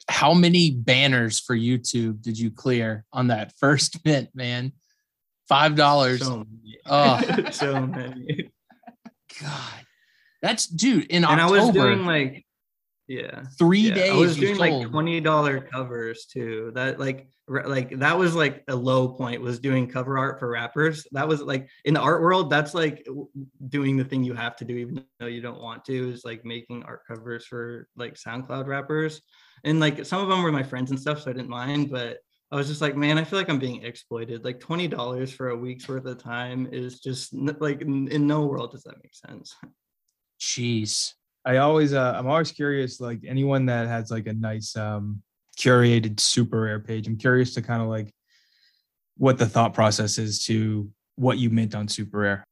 How 0.09 0.33
many 0.33 0.71
banners 0.71 1.39
for 1.39 1.55
YouTube 1.55 2.21
did 2.21 2.37
you 2.37 2.51
clear 2.51 3.05
on 3.13 3.27
that 3.27 3.53
first 3.59 4.03
mint, 4.03 4.29
man? 4.33 4.73
Five 5.47 5.75
dollars. 5.75 6.25
So 6.25 6.33
oh. 6.33 6.45
many. 6.49 6.79
Oh. 6.85 7.49
so 7.51 7.87
many. 7.87 8.51
God, 9.41 9.85
that's 10.41 10.67
dude. 10.67 11.05
In 11.05 11.23
And 11.23 11.39
I 11.39 11.45
October, 11.45 11.65
was 11.65 11.69
doing 11.71 12.05
like, 12.05 12.45
yeah, 13.09 13.41
three 13.57 13.79
yeah. 13.79 13.95
days. 13.95 14.11
I 14.11 14.15
was 14.15 14.37
doing 14.37 14.57
like 14.57 14.87
twenty 14.87 15.19
dollar 15.19 15.59
covers 15.59 16.27
too. 16.27 16.71
That 16.75 16.99
like 16.99 17.27
like 17.47 17.97
that 17.97 18.15
was 18.15 18.35
like 18.35 18.63
a 18.67 18.75
low 18.75 19.09
point. 19.09 19.41
Was 19.41 19.59
doing 19.59 19.89
cover 19.89 20.19
art 20.19 20.37
for 20.37 20.47
rappers. 20.47 21.07
That 21.13 21.27
was 21.27 21.41
like 21.41 21.67
in 21.85 21.95
the 21.95 22.01
art 22.01 22.21
world. 22.21 22.51
That's 22.51 22.75
like 22.75 23.07
doing 23.67 23.97
the 23.97 24.03
thing 24.03 24.23
you 24.23 24.35
have 24.35 24.55
to 24.57 24.65
do, 24.65 24.77
even 24.77 25.03
though 25.19 25.25
you 25.25 25.41
don't 25.41 25.59
want 25.59 25.83
to. 25.85 26.11
Is 26.11 26.23
like 26.23 26.45
making 26.45 26.83
art 26.83 27.01
covers 27.07 27.47
for 27.47 27.87
like 27.95 28.13
SoundCloud 28.13 28.67
rappers. 28.67 29.23
And 29.63 29.79
like 29.79 30.05
some 30.05 30.21
of 30.21 30.29
them 30.29 30.43
were 30.43 30.51
my 30.51 30.61
friends 30.61 30.91
and 30.91 30.99
stuff, 30.99 31.23
so 31.23 31.31
I 31.31 31.33
didn't 31.33 31.49
mind. 31.49 31.89
But 31.89 32.19
I 32.51 32.57
was 32.57 32.67
just 32.67 32.79
like, 32.79 32.95
man, 32.95 33.17
I 33.17 33.23
feel 33.23 33.39
like 33.39 33.49
I'm 33.49 33.57
being 33.57 33.83
exploited. 33.83 34.45
Like 34.45 34.59
twenty 34.59 34.87
dollars 34.87 35.33
for 35.33 35.49
a 35.49 35.57
week's 35.57 35.89
worth 35.89 36.05
of 36.05 36.21
time 36.21 36.69
is 36.71 36.99
just 36.99 37.33
like 37.33 37.81
in 37.81 38.27
no 38.27 38.45
world 38.45 38.71
does 38.71 38.83
that 38.83 39.01
make 39.01 39.15
sense. 39.15 39.55
Jeez. 40.39 41.13
I 41.45 41.57
always 41.57 41.93
uh, 41.93 42.13
I'm 42.17 42.27
always 42.27 42.51
curious 42.51 42.99
like 42.99 43.21
anyone 43.25 43.65
that 43.67 43.87
has 43.87 44.11
like 44.11 44.27
a 44.27 44.33
nice 44.33 44.75
um 44.75 45.21
curated 45.57 46.19
super 46.19 46.61
rare 46.61 46.79
page. 46.79 47.07
I'm 47.07 47.17
curious 47.17 47.53
to 47.55 47.61
kind 47.61 47.81
of 47.81 47.87
like 47.87 48.13
what 49.17 49.37
the 49.37 49.45
thought 49.45 49.73
process 49.73 50.17
is 50.17 50.43
to 50.45 50.89
what 51.15 51.37
you 51.37 51.49
mint 51.49 51.75
on 51.75 51.87
super 51.87 52.19
rare. 52.19 52.43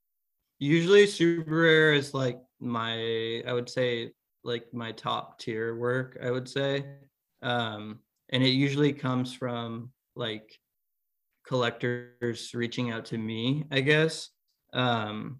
Usually 0.59 1.07
super 1.07 1.61
rare 1.61 1.93
is 1.93 2.13
like 2.13 2.39
my 2.59 3.41
I 3.47 3.53
would 3.53 3.69
say 3.69 4.11
like 4.43 4.73
my 4.73 4.91
top 4.91 5.39
tier 5.39 5.75
work, 5.75 6.17
I 6.21 6.31
would 6.31 6.49
say. 6.49 6.85
Um 7.41 7.99
and 8.29 8.43
it 8.43 8.49
usually 8.49 8.93
comes 8.93 9.33
from 9.33 9.91
like 10.15 10.57
collectors 11.45 12.53
reaching 12.53 12.91
out 12.91 13.05
to 13.05 13.17
me, 13.17 13.65
I 13.71 13.81
guess. 13.81 14.29
Um 14.73 15.39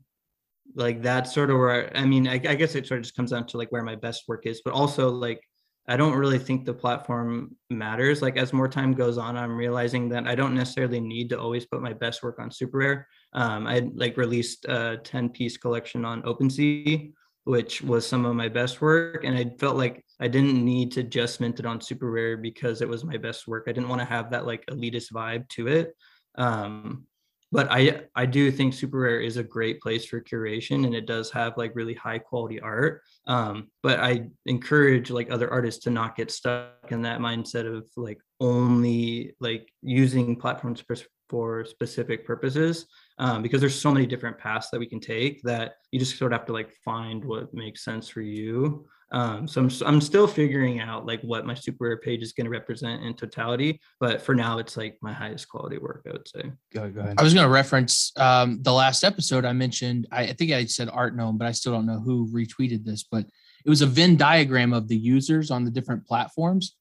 like 0.76 1.02
that's 1.02 1.34
sort 1.34 1.50
of 1.50 1.58
where 1.58 1.96
I, 1.96 2.06
mean 2.06 2.28
I, 2.28 2.34
I 2.34 2.56
guess 2.56 2.76
it 2.76 2.88
sort 2.88 3.00
of 3.00 3.04
just 3.04 3.16
comes 3.16 3.32
down 3.32 3.48
to 3.48 3.58
like 3.58 3.72
where 3.72 3.84
my 3.84 3.96
best 3.96 4.24
work 4.28 4.46
is, 4.46 4.62
but 4.64 4.74
also 4.74 5.10
like 5.10 5.42
I 5.90 5.96
don't 5.96 6.16
really 6.16 6.40
think 6.40 6.66
the 6.66 6.74
platform 6.74 7.56
matters. 7.70 8.22
Like 8.22 8.36
as 8.36 8.52
more 8.52 8.68
time 8.68 8.94
goes 8.94 9.18
on, 9.18 9.38
I'm 9.38 9.56
realizing 9.56 10.10
that 10.10 10.28
I 10.28 10.36
don't 10.36 10.54
necessarily 10.54 11.00
need 11.00 11.30
to 11.30 11.40
always 11.40 11.66
put 11.66 11.82
my 11.82 11.94
best 11.94 12.24
work 12.24 12.40
on 12.40 12.52
Super 12.52 12.80
Rare. 12.80 13.08
Um, 13.34 13.66
I 13.66 13.90
like 13.94 14.18
released 14.18 14.66
a 14.66 14.98
10 15.04 15.30
piece 15.30 15.56
collection 15.56 16.04
on 16.04 16.24
OpenSea, 16.24 17.14
which 17.46 17.82
was 17.82 18.06
some 18.06 18.26
of 18.26 18.36
my 18.36 18.50
best 18.50 18.82
work. 18.82 19.24
And 19.24 19.38
I 19.38 19.46
felt 19.60 19.78
like 19.78 20.04
I 20.20 20.28
didn't 20.28 20.64
need 20.64 20.92
to 20.94 21.04
just 21.04 21.40
mint 21.40 21.60
it 21.60 21.66
on 21.66 21.80
Super 21.80 22.12
Rare 22.12 22.36
because 22.36 22.82
it 22.82 22.90
was 22.90 23.06
my 23.06 23.16
best 23.16 23.48
work. 23.48 23.66
I 23.68 23.72
didn't 23.72 23.90
want 23.90 24.02
to 24.02 24.06
have 24.06 24.32
that 24.32 24.46
like 24.46 24.66
elitist 24.66 25.14
vibe 25.14 25.48
to 25.50 25.68
it. 25.68 25.96
Um, 26.38 27.06
but 27.52 27.68
I 27.72 28.02
I 28.16 28.26
do 28.26 28.52
think 28.52 28.74
Super 28.74 29.00
Rare 29.00 29.22
is 29.22 29.38
a 29.38 29.44
great 29.44 29.80
place 29.82 30.06
for 30.06 30.22
curation 30.22 30.86
and 30.86 30.94
it 30.94 31.06
does 31.06 31.32
have 31.32 31.58
like 31.58 31.76
really 31.76 31.94
high 31.94 32.20
quality 32.20 32.60
art. 32.60 33.02
Um, 33.26 33.70
but 33.84 34.00
I 34.00 34.28
encourage 34.46 35.10
like 35.10 35.32
other 35.32 35.50
artists 35.50 35.84
to 35.86 35.90
not 35.90 36.16
get 36.16 36.32
stuck 36.32 36.92
in 36.92 37.02
that 37.04 37.20
mindset 37.20 37.66
of 37.66 37.88
like 37.96 38.20
only 38.40 39.34
like 39.40 39.72
using 39.82 40.36
platforms 40.36 40.82
for, 40.82 41.66
specific 41.66 42.26
purposes 42.26 42.86
um, 43.18 43.42
because 43.42 43.60
there's 43.60 43.78
so 43.78 43.92
many 43.92 44.06
different 44.06 44.38
paths 44.38 44.70
that 44.70 44.80
we 44.80 44.86
can 44.86 45.02
take 45.02 45.42
that 45.42 45.74
you 45.92 46.00
just 46.00 46.18
sort 46.18 46.32
of 46.32 46.40
have 46.40 46.48
to 46.48 46.54
like 46.54 46.72
find 46.86 47.26
what 47.26 47.54
makes 47.54 47.84
sense 47.84 48.08
for 48.08 48.22
you. 48.22 48.88
Um, 49.12 49.48
so 49.48 49.62
I'm, 49.62 49.70
I'm 49.86 50.02
still 50.02 50.28
figuring 50.28 50.82
out 50.82 51.06
like 51.06 51.22
what 51.22 51.46
my 51.46 51.54
super 51.54 51.86
rare 51.86 51.98
page 51.98 52.22
is 52.22 52.34
going 52.34 52.46
to 52.46 52.52
represent 52.52 53.04
in 53.04 53.14
totality, 53.14 53.80
but 54.00 54.22
for 54.22 54.36
now 54.36 54.58
it's 54.58 54.76
like 54.76 54.98
my 55.02 55.14
highest 55.14 55.48
quality 55.48 55.78
work, 55.78 56.06
I 56.08 56.12
would 56.12 56.28
say. 56.28 56.52
Go, 56.74 56.90
go 56.90 57.00
ahead. 57.00 57.16
I 57.18 57.24
was 57.24 57.34
going 57.34 57.46
to 57.46 57.52
reference 57.52 58.12
um, 58.18 58.62
the 58.64 58.74
last 58.74 59.06
episode 59.06 59.46
I 59.46 59.54
mentioned. 59.54 60.08
I, 60.12 60.24
I 60.24 60.34
think 60.34 60.52
I 60.52 60.66
said 60.66 60.90
Art 60.92 61.16
Gnome, 61.16 61.38
but 61.38 61.48
I 61.48 61.54
still 61.54 61.72
don't 61.72 61.86
know 61.86 62.00
who 62.00 62.28
retweeted 62.34 62.84
this. 62.84 63.04
But 63.04 63.26
it 63.66 63.70
was 63.70 63.82
a 63.82 63.88
Venn 63.88 64.18
diagram 64.18 64.74
of 64.74 64.90
the 64.90 64.98
users 64.98 65.52
on 65.52 65.64
the 65.64 65.72
different 65.72 66.06
platforms, 66.06 66.76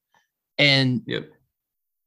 and 0.59 1.03
Yep. 1.07 1.29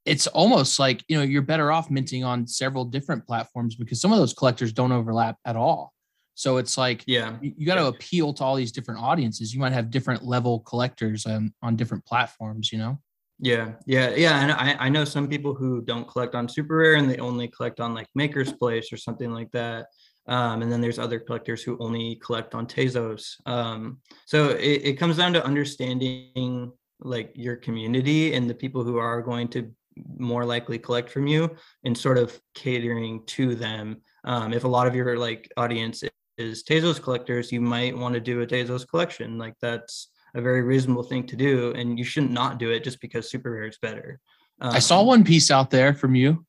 it's 0.05 0.27
almost 0.27 0.79
like 0.79 1.03
you 1.07 1.17
know 1.17 1.23
you're 1.23 1.41
better 1.41 1.71
off 1.71 1.89
minting 1.89 2.25
on 2.25 2.45
several 2.45 2.83
different 2.83 3.25
platforms 3.25 3.75
because 3.75 4.01
some 4.01 4.11
of 4.11 4.19
those 4.19 4.33
collectors 4.33 4.73
don't 4.73 4.91
overlap 4.91 5.37
at 5.45 5.55
all. 5.55 5.93
So 6.39 6.55
it's 6.55 6.77
like 6.77 7.03
Yeah. 7.05 7.35
you, 7.41 7.65
got 7.65 7.75
to 7.75 7.87
appeal 7.87 8.33
to 8.35 8.43
all 8.45 8.55
these 8.55 8.71
different 8.71 9.01
audiences. 9.01 9.53
You 9.53 9.59
might 9.59 9.73
have 9.73 9.91
different 9.91 10.23
level 10.23 10.61
collectors 10.61 11.25
on 11.25 11.53
on 11.61 11.75
different 11.75 12.05
platforms. 12.05 12.71
You 12.71 12.77
know. 12.77 13.01
Yeah, 13.39 13.73
yeah, 13.85 14.11
yeah. 14.15 14.41
And 14.41 14.51
I, 14.53 14.85
I 14.85 14.89
know 14.89 15.03
some 15.03 15.27
people 15.27 15.53
who 15.53 15.81
don't 15.81 16.07
collect 16.07 16.35
on 16.35 16.47
super 16.47 16.77
rare 16.77 16.95
and 16.95 17.09
they 17.09 17.17
only 17.17 17.49
collect 17.49 17.81
on 17.81 17.93
like 17.93 18.07
Maker's 18.15 18.53
Place 18.53 18.93
or 18.93 18.97
something 18.97 19.31
like 19.33 19.51
that. 19.51 19.87
Um, 20.27 20.61
and 20.61 20.71
then 20.71 20.79
there's 20.79 20.99
other 20.99 21.19
collectors 21.19 21.61
who 21.61 21.77
only 21.79 22.15
collect 22.23 22.55
on 22.55 22.65
Tezos. 22.67 23.35
Um, 23.45 23.99
so 24.25 24.49
it, 24.51 24.81
it 24.89 24.93
comes 24.93 25.17
down 25.17 25.33
to 25.33 25.45
understanding 25.45 26.71
like 27.01 27.31
your 27.35 27.57
community 27.57 28.33
and 28.33 28.49
the 28.49 28.53
people 28.53 28.83
who 28.85 28.97
are 28.97 29.21
going 29.21 29.49
to 29.49 29.73
more 30.17 30.45
likely 30.45 30.79
collect 30.79 31.09
from 31.09 31.27
you 31.27 31.49
and 31.83 31.97
sort 31.97 32.17
of 32.17 32.39
catering 32.55 33.25
to 33.25 33.55
them. 33.55 34.01
Um, 34.23 34.53
if 34.53 34.63
a 34.63 34.67
lot 34.67 34.87
of 34.87 34.95
your 34.95 35.17
like 35.17 35.51
audience 35.57 36.03
is 36.39 36.63
Tezos 36.63 37.01
collectors, 37.01 37.51
you 37.51 37.61
might 37.61 37.97
want 37.97 38.13
to 38.13 38.19
do 38.19 38.41
a 38.41 38.47
Tezos 38.47 38.87
collection. 38.87 39.37
Like 39.37 39.55
that's 39.61 40.09
a 40.35 40.41
very 40.41 40.61
reasonable 40.61 41.03
thing 41.03 41.25
to 41.27 41.35
do, 41.35 41.73
and 41.73 41.97
you 41.97 42.05
shouldn't 42.05 42.31
not 42.31 42.59
do 42.59 42.71
it 42.71 42.83
just 42.83 43.01
because 43.01 43.29
super 43.29 43.51
rare 43.51 43.67
is 43.67 43.77
better. 43.81 44.19
I 44.61 44.79
saw 44.79 45.01
Um, 45.01 45.07
one 45.07 45.23
piece 45.23 45.51
out 45.51 45.69
there 45.69 45.93
from 45.93 46.15
you 46.15 46.45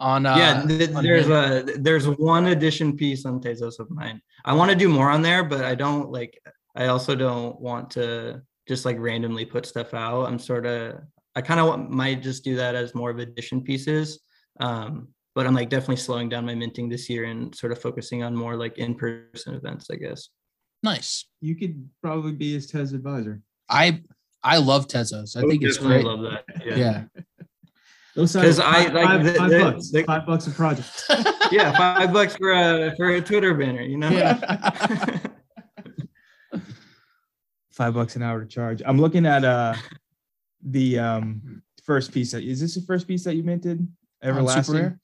on. 0.00 0.26
Uh, 0.26 0.36
yeah, 0.36 0.64
th- 0.66 0.90
there's 0.90 1.28
a 1.28 1.64
there's 1.78 2.06
one 2.08 2.46
edition 2.46 2.96
piece 2.96 3.24
on 3.24 3.40
Tezos 3.40 3.78
of 3.78 3.90
mine. 3.90 4.20
I 4.44 4.54
want 4.54 4.70
to 4.70 4.76
do 4.76 4.88
more 4.88 5.10
on 5.10 5.22
there, 5.22 5.44
but 5.44 5.64
I 5.64 5.74
don't 5.74 6.10
like. 6.10 6.38
I 6.76 6.86
also 6.86 7.14
don't 7.14 7.60
want 7.60 7.90
to 7.92 8.42
just 8.68 8.84
like 8.84 8.98
randomly 8.98 9.44
put 9.44 9.66
stuff 9.66 9.94
out. 9.94 10.26
I'm 10.26 10.38
sort 10.38 10.66
of. 10.66 11.00
I 11.36 11.40
kind 11.40 11.60
of 11.60 11.90
might 11.90 12.22
just 12.22 12.44
do 12.44 12.54
that 12.56 12.74
as 12.74 12.94
more 12.94 13.10
of 13.10 13.18
edition 13.18 13.60
pieces. 13.62 14.20
Um, 14.60 15.08
but 15.34 15.46
I'm 15.46 15.54
like 15.54 15.68
definitely 15.68 15.96
slowing 15.96 16.28
down 16.28 16.46
my 16.46 16.54
minting 16.54 16.88
this 16.88 17.08
year 17.10 17.24
and 17.24 17.54
sort 17.54 17.72
of 17.72 17.80
focusing 17.80 18.22
on 18.22 18.34
more 18.36 18.56
like 18.56 18.78
in-person 18.78 19.54
events, 19.54 19.88
I 19.90 19.96
guess. 19.96 20.28
nice. 20.82 21.26
You 21.40 21.56
could 21.56 21.88
probably 22.02 22.32
be 22.32 22.52
his 22.54 22.66
Tez 22.66 22.92
advisor. 22.92 23.40
I 23.68 24.02
I 24.42 24.58
love 24.58 24.86
Tezos. 24.88 25.36
I 25.36 25.40
think 25.48 25.62
it's 25.62 25.76
Definitely 25.78 26.02
great. 26.04 26.06
love 26.06 26.20
that. 26.22 26.76
Yeah. 26.78 27.04
Those 28.14 28.32
'Cause 28.34 28.60
I, 28.60 28.84
five, 28.84 28.92
like, 28.94 29.06
five- 29.06 29.24
the- 29.24 29.34
five 29.34 29.50
the- 29.50 29.58
bucks. 29.58 29.90
the- 29.90 30.04
five 30.04 30.26
bucks 30.26 30.46
a 30.46 30.50
project. 30.52 31.04
yeah, 31.52 31.76
five 31.76 32.12
bucks 32.12 32.36
for 32.36 32.52
a 32.52 32.94
for 32.96 33.08
a 33.08 33.20
Twitter 33.20 33.54
banner, 33.54 33.82
you 33.82 33.96
know. 33.98 34.10
Yeah. 34.10 35.18
Five 37.72 37.94
bucks 37.94 38.14
an 38.14 38.22
hour 38.22 38.40
to 38.40 38.46
charge. 38.46 38.82
I'm 38.86 39.00
looking 39.00 39.26
at 39.26 39.44
uh 39.44 39.74
the 40.62 40.98
um 40.98 41.62
first 41.82 42.12
piece. 42.12 42.30
That, 42.30 42.44
is 42.44 42.60
this 42.60 42.76
the 42.76 42.82
first 42.82 43.08
piece 43.08 43.24
that 43.24 43.34
you 43.34 43.42
minted? 43.42 43.78
Super 44.22 44.38
Everlasting. 44.38 44.98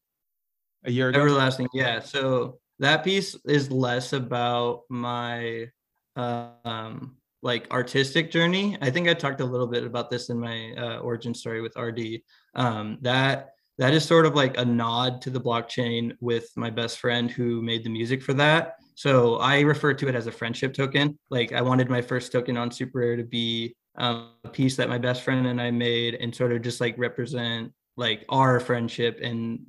A 0.85 0.91
year 0.91 1.11
ago. 1.11 1.21
Everlasting, 1.21 1.69
yeah. 1.73 2.01
So 2.01 2.59
that 2.79 3.05
piece 3.05 3.37
is 3.45 3.71
less 3.71 4.13
about 4.13 4.83
my 4.89 5.69
um 6.17 7.17
like 7.43 7.71
artistic 7.71 8.31
journey. 8.31 8.77
I 8.81 8.91
think 8.91 9.09
I 9.09 9.15
talked 9.15 9.41
a 9.41 9.45
little 9.45 9.67
bit 9.67 9.85
about 9.85 10.11
this 10.11 10.29
in 10.29 10.39
my 10.39 10.73
uh, 10.77 10.99
origin 10.99 11.35
story 11.35 11.63
with 11.63 11.77
RD. 11.77 12.21
Um, 12.55 12.99
that 13.01 13.51
that 13.79 13.95
is 13.95 14.05
sort 14.05 14.27
of 14.27 14.35
like 14.35 14.59
a 14.59 14.65
nod 14.65 15.23
to 15.23 15.31
the 15.31 15.41
blockchain 15.41 16.13
with 16.21 16.51
my 16.57 16.69
best 16.69 16.99
friend 16.99 17.31
who 17.31 17.63
made 17.63 17.83
the 17.83 17.89
music 17.89 18.23
for 18.23 18.35
that. 18.35 18.77
So 18.95 19.37
I 19.37 19.61
refer 19.61 19.95
to 19.95 20.09
it 20.09 20.15
as 20.15 20.27
a 20.27 20.33
friendship 20.33 20.75
token. 20.75 21.19
Like 21.31 21.53
I 21.53 21.63
wanted 21.63 21.89
my 21.89 22.03
first 22.03 22.31
token 22.31 22.59
on 22.59 22.71
Super 22.71 22.99
Rare 22.99 23.17
to 23.17 23.25
be 23.25 23.75
um, 23.97 24.33
a 24.45 24.49
piece 24.49 24.77
that 24.77 24.91
my 24.91 24.99
best 24.99 25.23
friend 25.23 25.47
and 25.47 25.61
I 25.61 25.71
made 25.71 26.17
and 26.17 26.35
sort 26.35 26.53
of 26.53 26.61
just 26.61 26.81
like 26.81 26.95
represent 26.99 27.73
like 27.97 28.27
our 28.29 28.61
friendship 28.61 29.19
and 29.23 29.61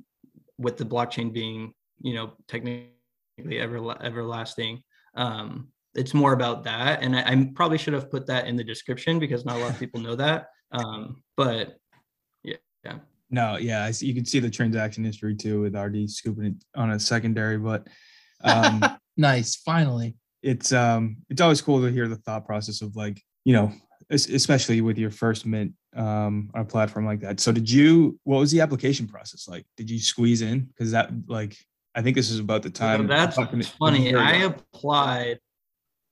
with 0.62 0.76
the 0.76 0.84
blockchain 0.84 1.32
being, 1.32 1.72
you 2.00 2.14
know, 2.14 2.32
technically 2.48 2.90
ever 3.58 3.96
everlasting. 4.02 4.82
Um, 5.14 5.68
it's 5.94 6.14
more 6.14 6.32
about 6.32 6.64
that. 6.64 7.02
And 7.02 7.14
I, 7.14 7.22
I 7.30 7.50
probably 7.54 7.78
should 7.78 7.92
have 7.92 8.10
put 8.10 8.26
that 8.28 8.46
in 8.46 8.56
the 8.56 8.64
description 8.64 9.18
because 9.18 9.44
not 9.44 9.56
a 9.56 9.60
lot 9.60 9.70
of 9.70 9.78
people 9.78 10.00
know 10.00 10.16
that. 10.16 10.46
Um, 10.74 11.22
but 11.36 11.76
yeah. 12.42 12.56
yeah 12.82 13.00
No, 13.28 13.58
yeah, 13.58 13.84
I 13.84 13.90
see, 13.90 14.06
you 14.06 14.14
can 14.14 14.24
see 14.24 14.38
the 14.38 14.48
transaction 14.48 15.04
history 15.04 15.36
too 15.36 15.60
with 15.60 15.76
RD 15.76 16.08
scooping 16.08 16.46
it 16.46 16.54
on 16.74 16.92
a 16.92 16.98
secondary, 16.98 17.58
but 17.58 17.86
um, 18.42 18.82
nice. 19.18 19.56
Finally. 19.56 20.16
it's 20.42 20.72
um 20.72 21.18
it's 21.28 21.42
always 21.42 21.60
cool 21.60 21.82
to 21.82 21.92
hear 21.92 22.08
the 22.08 22.16
thought 22.16 22.46
process 22.46 22.82
of 22.82 22.96
like 22.96 23.20
you 23.44 23.52
know 23.52 23.70
especially 24.10 24.80
with 24.80 24.98
your 24.98 25.10
first 25.10 25.46
mint 25.46 25.72
um 25.94 26.50
on 26.54 26.62
a 26.62 26.64
platform 26.64 27.04
like 27.06 27.20
that. 27.20 27.40
So 27.40 27.52
did 27.52 27.70
you? 27.70 28.18
What 28.24 28.38
was 28.38 28.50
the 28.50 28.60
application 28.60 29.06
process 29.06 29.48
like? 29.48 29.66
Did 29.76 29.90
you 29.90 29.98
squeeze 29.98 30.42
in? 30.42 30.60
Because 30.60 30.90
that 30.92 31.10
like 31.26 31.56
I 31.94 32.02
think 32.02 32.16
this 32.16 32.30
is 32.30 32.38
about 32.38 32.62
the 32.62 32.70
time. 32.70 33.06
that's 33.06 33.36
talking 33.36 33.62
funny. 33.62 34.14
I 34.14 34.44
applied. 34.44 35.38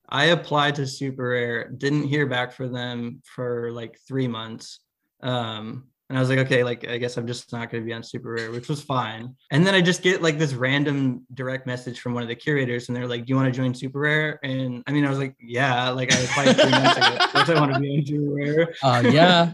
I 0.08 0.26
applied 0.26 0.74
to 0.76 0.86
Super 0.86 1.30
Rare. 1.30 1.68
Didn't 1.68 2.08
hear 2.08 2.26
back 2.26 2.52
for 2.52 2.68
them 2.68 3.22
for 3.24 3.70
like 3.72 3.98
three 4.06 4.28
months. 4.28 4.80
Um, 5.22 5.89
and 6.10 6.18
I 6.18 6.20
was 6.20 6.28
like, 6.28 6.40
okay, 6.40 6.64
like 6.64 6.88
I 6.88 6.98
guess 6.98 7.16
I'm 7.16 7.26
just 7.28 7.52
not 7.52 7.70
going 7.70 7.84
to 7.84 7.86
be 7.86 7.92
on 7.92 8.02
Super 8.02 8.32
Rare, 8.32 8.50
which 8.50 8.68
was 8.68 8.82
fine. 8.82 9.36
And 9.52 9.64
then 9.64 9.76
I 9.76 9.80
just 9.80 10.02
get 10.02 10.20
like 10.20 10.38
this 10.38 10.54
random 10.54 11.24
direct 11.34 11.68
message 11.68 12.00
from 12.00 12.14
one 12.14 12.24
of 12.24 12.28
the 12.28 12.34
curators, 12.34 12.88
and 12.88 12.96
they're 12.96 13.06
like, 13.06 13.26
"Do 13.26 13.30
you 13.30 13.36
want 13.36 13.46
to 13.46 13.56
join 13.56 13.72
Super 13.72 14.00
Rare?" 14.00 14.40
And 14.42 14.82
I 14.88 14.90
mean, 14.90 15.04
I 15.04 15.08
was 15.08 15.20
like, 15.20 15.36
"Yeah." 15.40 15.90
Like 15.90 16.12
I 16.12 16.18
applied 16.18 16.56
three 16.60 16.70
months 16.70 16.96
ago. 16.96 17.16
Of 17.24 17.32
course, 17.32 17.48
I 17.48 17.60
want 17.60 17.74
to 17.74 17.78
be 17.78 17.96
on 17.96 18.04
Super 18.04 18.34
Rare. 18.34 18.74
Uh, 18.82 19.02
yeah. 19.08 19.52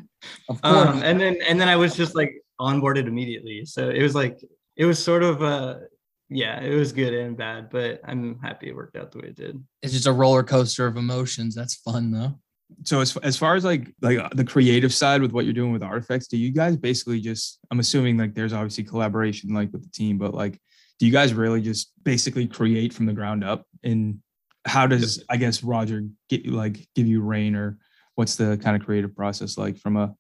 Of 0.49 0.63
course. 0.63 0.89
Um, 0.89 1.03
and 1.03 1.21
then 1.21 1.37
and 1.47 1.61
then 1.61 1.69
I 1.69 1.77
was 1.77 1.95
just 1.95 2.15
like 2.15 2.33
onboarded 2.59 3.07
immediately. 3.07 3.67
So 3.67 3.91
it 3.91 4.03
was 4.03 4.15
like 4.15 4.41
it 4.77 4.87
was 4.87 4.99
sort 4.99 5.23
of 5.23 5.43
uh 5.43 5.77
yeah, 6.31 6.61
it 6.63 6.75
was 6.75 6.93
good 6.93 7.13
and 7.13 7.37
bad, 7.37 7.69
but 7.69 8.01
I'm 8.03 8.41
happy 8.41 8.69
it 8.69 8.75
worked 8.75 8.97
out 8.97 9.13
the 9.13 9.19
way 9.19 9.29
it 9.29 9.37
did. 9.37 9.63
it's 9.83 9.93
just 9.93 10.07
a 10.07 10.13
roller 10.13 10.43
coaster 10.43 10.87
of 10.87 10.97
emotions. 10.97 11.55
That's 11.55 11.75
fun 11.75 12.11
though. 12.11 12.39
So 12.85 13.01
as, 13.01 13.17
as 13.19 13.37
far 13.37 13.55
as 13.55 13.65
like 13.65 13.93
like 14.03 14.19
the 14.31 14.45
creative 14.45 14.93
side 14.93 15.23
with 15.23 15.33
what 15.33 15.45
you're 15.45 15.55
doing 15.55 15.73
with 15.73 15.83
artifacts 15.83 16.27
do 16.27 16.37
you 16.37 16.51
guys 16.51 16.77
basically 16.77 17.21
just 17.21 17.61
i'm 17.71 17.79
assuming 17.79 18.17
like 18.17 18.35
there's 18.35 18.53
obviously 18.53 18.85
collaboration 18.85 19.55
like 19.55 19.73
with 19.73 19.83
the 19.83 19.91
team 19.91 20.19
but 20.19 20.35
like 20.35 20.61
do 20.99 21.07
you 21.07 21.13
guys 21.13 21.35
really 21.35 21.61
just 21.61 21.93
basically 22.03 22.47
create 22.47 22.93
from 22.93 23.07
the 23.07 23.13
ground 23.13 23.45
up? 23.45 23.67
And 23.85 24.21
how 24.65 24.87
does 24.87 25.23
i 25.29 25.37
guess 25.37 25.63
roger 25.63 26.03
get 26.29 26.45
like 26.47 26.89
give 26.97 27.07
you 27.07 27.21
rein 27.21 27.55
or 27.55 27.79
what's 28.17 28.35
the 28.35 28.59
kind 28.63 28.75
of 28.75 28.85
creative 28.85 29.15
process 29.15 29.57
like 29.57 29.79
from 29.79 29.97
a 29.97 30.13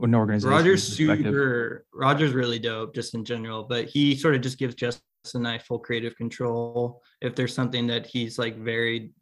an 0.00 0.14
organization 0.14 0.50
Roger's 0.50 0.82
super 0.82 1.84
Roger's 1.92 2.32
really 2.32 2.58
dope 2.58 2.94
just 2.94 3.14
in 3.14 3.24
general, 3.24 3.64
but 3.64 3.86
he 3.86 4.16
sort 4.16 4.34
of 4.34 4.40
just 4.40 4.58
gives 4.58 4.74
Justin 4.74 5.02
and 5.34 5.46
I 5.46 5.58
full 5.58 5.78
creative 5.78 6.16
control. 6.16 7.02
If 7.20 7.34
there's 7.34 7.54
something 7.54 7.86
that 7.86 8.06
he's 8.06 8.38
like 8.38 8.56
very 8.58 9.12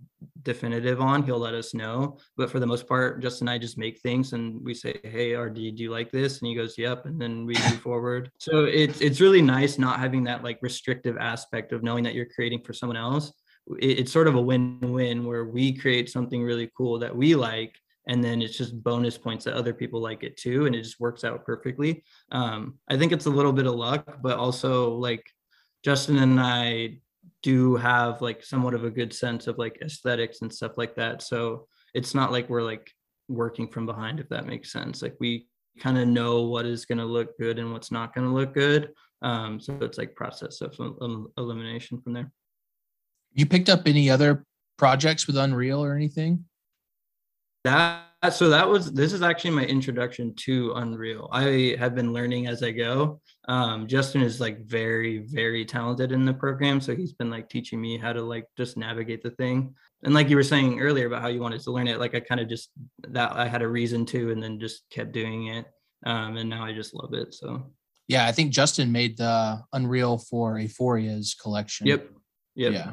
definitive 0.43 1.01
on, 1.01 1.23
he'll 1.23 1.39
let 1.39 1.55
us 1.55 1.75
know. 1.75 2.19
But 2.37 2.51
for 2.51 2.59
the 2.59 2.67
most 2.67 2.89
part, 2.89 3.23
Justin 3.23 3.49
and 3.49 3.55
I 3.55 3.59
just 3.59 3.79
make 3.79 4.01
things 4.01 4.33
and 4.33 4.63
we 4.65 4.75
say, 4.75 4.99
Hey, 5.05 5.35
RD, 5.35 5.55
do 5.55 5.83
you 5.83 5.91
like 5.91 6.11
this? 6.11 6.41
And 6.41 6.49
he 6.49 6.55
goes, 6.55 6.77
Yep. 6.79 7.07
And 7.07 7.21
then 7.21 7.45
we 7.47 7.55
move 7.55 7.81
forward. 7.81 8.31
So 8.39 8.65
it's 8.65 9.01
it's 9.01 9.21
really 9.21 9.43
nice 9.43 9.79
not 9.79 10.01
having 10.01 10.25
that 10.25 10.43
like 10.43 10.59
restrictive 10.63 11.17
aspect 11.19 11.73
of 11.73 11.83
knowing 11.83 12.05
that 12.05 12.15
you're 12.15 12.27
creating 12.35 12.63
for 12.65 12.73
someone 12.73 12.97
else. 12.97 13.33
It- 13.79 13.99
it's 14.01 14.13
sort 14.13 14.27
of 14.29 14.35
a 14.35 14.41
win-win 14.41 15.25
where 15.25 15.45
we 15.45 15.73
create 15.77 16.09
something 16.11 16.43
really 16.43 16.71
cool 16.77 16.99
that 17.01 17.15
we 17.15 17.35
like 17.35 17.75
and 18.09 18.25
then 18.25 18.41
it's 18.41 18.57
just 18.57 18.83
bonus 18.83 19.19
points 19.19 19.45
that 19.45 19.55
other 19.55 19.75
people 19.75 20.01
like 20.01 20.23
it 20.25 20.37
too 20.37 20.65
and 20.65 20.75
it 20.75 20.83
just 20.83 20.99
works 20.99 21.23
out 21.23 21.45
perfectly 21.45 22.03
um 22.33 22.79
i 22.89 22.97
think 22.97 23.13
it's 23.13 23.27
a 23.27 23.31
little 23.31 23.53
bit 23.53 23.67
of 23.67 23.75
luck 23.75 24.19
but 24.23 24.39
also 24.39 24.95
like 24.95 25.25
justin 25.85 26.19
and 26.19 26.41
i 26.41 26.99
do 27.43 27.77
have 27.77 28.21
like 28.21 28.43
somewhat 28.45 28.75
of 28.75 28.85
a 28.85 28.91
good 28.91 29.13
sense 29.13 29.47
of 29.47 29.59
like 29.59 29.79
aesthetics 29.83 30.43
and 30.43 30.53
stuff 30.53 30.73
like 30.77 30.95
that. 30.97 31.23
So 31.23 31.67
it's 31.95 32.15
not 32.15 32.33
like 32.33 32.49
we're 32.49 32.63
like 32.63 32.91
working 33.29 33.69
from 33.69 33.87
behind 33.87 34.21
if 34.21 34.29
that 34.29 34.47
makes 34.47 34.73
sense. 34.73 35.03
Like 35.03 35.17
we 35.21 35.47
kind 35.79 35.99
of 35.99 36.09
know 36.09 36.43
what 36.43 36.67
is 36.67 36.85
going 36.85 36.99
to 36.99 37.05
look 37.05 37.39
good 37.39 37.59
and 37.59 37.73
what's 37.73 37.91
not 37.91 38.15
going 38.15 38.27
to 38.27 38.33
look 38.33 38.55
good. 38.55 38.93
Um 39.23 39.61
so 39.61 39.77
it's 39.83 39.99
like 39.99 40.15
process 40.15 40.61
of 40.61 40.75
el- 40.81 41.31
elimination 41.37 42.01
from 42.01 42.15
there. 42.15 42.31
You 43.33 43.47
picked 43.47 43.69
up 43.69 43.83
any 43.87 44.11
other 44.11 44.45
projects 44.77 45.27
with 45.27 45.37
Unreal 45.37 45.83
or 45.83 45.95
anything? 45.95 46.45
that 47.63 48.05
so 48.29 48.51
that 48.51 48.69
was 48.69 48.93
this 48.93 49.15
is 49.15 49.23
actually 49.23 49.51
my 49.51 49.65
introduction 49.65 50.35
to 50.35 50.73
unreal. 50.77 51.29
I 51.33 51.77
have 51.79 51.95
been 51.95 52.13
learning 52.13 52.49
as 52.49 52.63
i 52.63 52.71
go. 52.71 53.21
Um 53.49 53.87
justin 53.87 54.21
is 54.21 54.41
like 54.41 54.67
very 54.67 55.19
very 55.19 55.65
talented 55.65 56.13
in 56.13 56.27
the 56.27 56.35
program 56.35 56.81
so 56.81 56.95
he's 56.95 57.15
been 57.15 57.31
like 57.31 57.49
teaching 57.49 57.81
me 57.81 57.97
how 57.97 58.13
to 58.13 58.23
like 58.23 58.45
just 58.57 58.77
navigate 58.77 59.23
the 59.23 59.31
thing. 59.31 59.75
And 60.03 60.13
like 60.13 60.29
you 60.29 60.37
were 60.37 60.43
saying 60.43 60.81
earlier 60.81 61.07
about 61.07 61.23
how 61.23 61.29
you 61.29 61.41
wanted 61.41 61.63
to 61.63 61.71
learn 61.71 61.89
it 61.89 61.99
like 61.99 62.15
i 62.15 62.21
kind 62.21 62.41
of 62.41 62.49
just 62.49 62.71
that 63.09 63.33
i 63.33 63.47
had 63.47 63.63
a 63.63 63.69
reason 63.69 64.05
to 64.07 64.31
and 64.33 64.43
then 64.43 64.61
just 64.61 64.85
kept 64.91 65.13
doing 65.13 65.47
it 65.49 65.67
um 66.07 66.37
and 66.37 66.49
now 66.49 66.65
i 66.65 66.73
just 66.73 66.95
love 66.95 67.15
it 67.15 67.33
so. 67.35 67.71
Yeah, 68.11 68.27
I 68.27 68.33
think 68.33 68.51
Justin 68.51 68.91
made 68.91 69.19
the 69.19 69.63
Unreal 69.73 70.19
for 70.19 70.57
Euphoria's 70.57 71.37
collection. 71.41 71.87
yep. 71.87 72.11
Yep. 72.57 72.73
Yeah. 72.73 72.93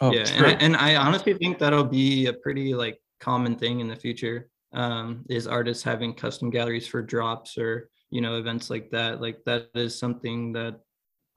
Oh, 0.00 0.14
yeah 0.14 0.24
and 0.30 0.46
I, 0.46 0.50
and 0.52 0.76
I 0.76 0.96
honestly 0.96 1.34
think 1.34 1.58
that'll 1.58 1.84
be 1.84 2.24
a 2.24 2.32
pretty 2.32 2.72
like 2.72 2.98
common 3.20 3.56
thing 3.56 3.80
in 3.80 3.88
the 3.88 3.96
future 3.96 4.48
um 4.72 5.24
is 5.28 5.46
artists 5.46 5.82
having 5.82 6.14
custom 6.14 6.48
galleries 6.50 6.86
for 6.86 7.02
drops 7.02 7.58
or 7.58 7.90
you 8.10 8.20
know 8.20 8.36
events 8.36 8.70
like 8.70 8.90
that 8.90 9.20
like 9.20 9.38
that 9.44 9.68
is 9.74 9.98
something 9.98 10.52
that 10.52 10.80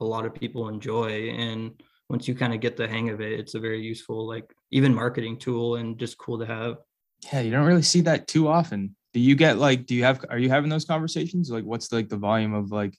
a 0.00 0.04
lot 0.04 0.24
of 0.24 0.34
people 0.34 0.68
enjoy 0.68 1.28
and 1.30 1.80
once 2.08 2.28
you 2.28 2.34
kind 2.34 2.54
of 2.54 2.60
get 2.60 2.76
the 2.76 2.86
hang 2.86 3.10
of 3.10 3.20
it 3.20 3.38
it's 3.38 3.54
a 3.54 3.60
very 3.60 3.80
useful 3.80 4.26
like 4.26 4.52
even 4.70 4.94
marketing 4.94 5.36
tool 5.36 5.76
and 5.76 5.98
just 5.98 6.18
cool 6.18 6.38
to 6.38 6.46
have 6.46 6.76
yeah, 7.32 7.40
you 7.40 7.50
don't 7.50 7.66
really 7.66 7.82
see 7.82 8.02
that 8.02 8.26
too 8.26 8.48
often. 8.48 8.96
Do 9.12 9.20
you 9.20 9.34
get 9.34 9.58
like, 9.58 9.86
do 9.86 9.94
you 9.94 10.04
have, 10.04 10.24
are 10.28 10.38
you 10.38 10.48
having 10.50 10.70
those 10.70 10.84
conversations? 10.84 11.50
Like, 11.50 11.64
what's 11.64 11.92
like 11.92 12.08
the 12.08 12.16
volume 12.16 12.54
of 12.54 12.70
like, 12.70 12.96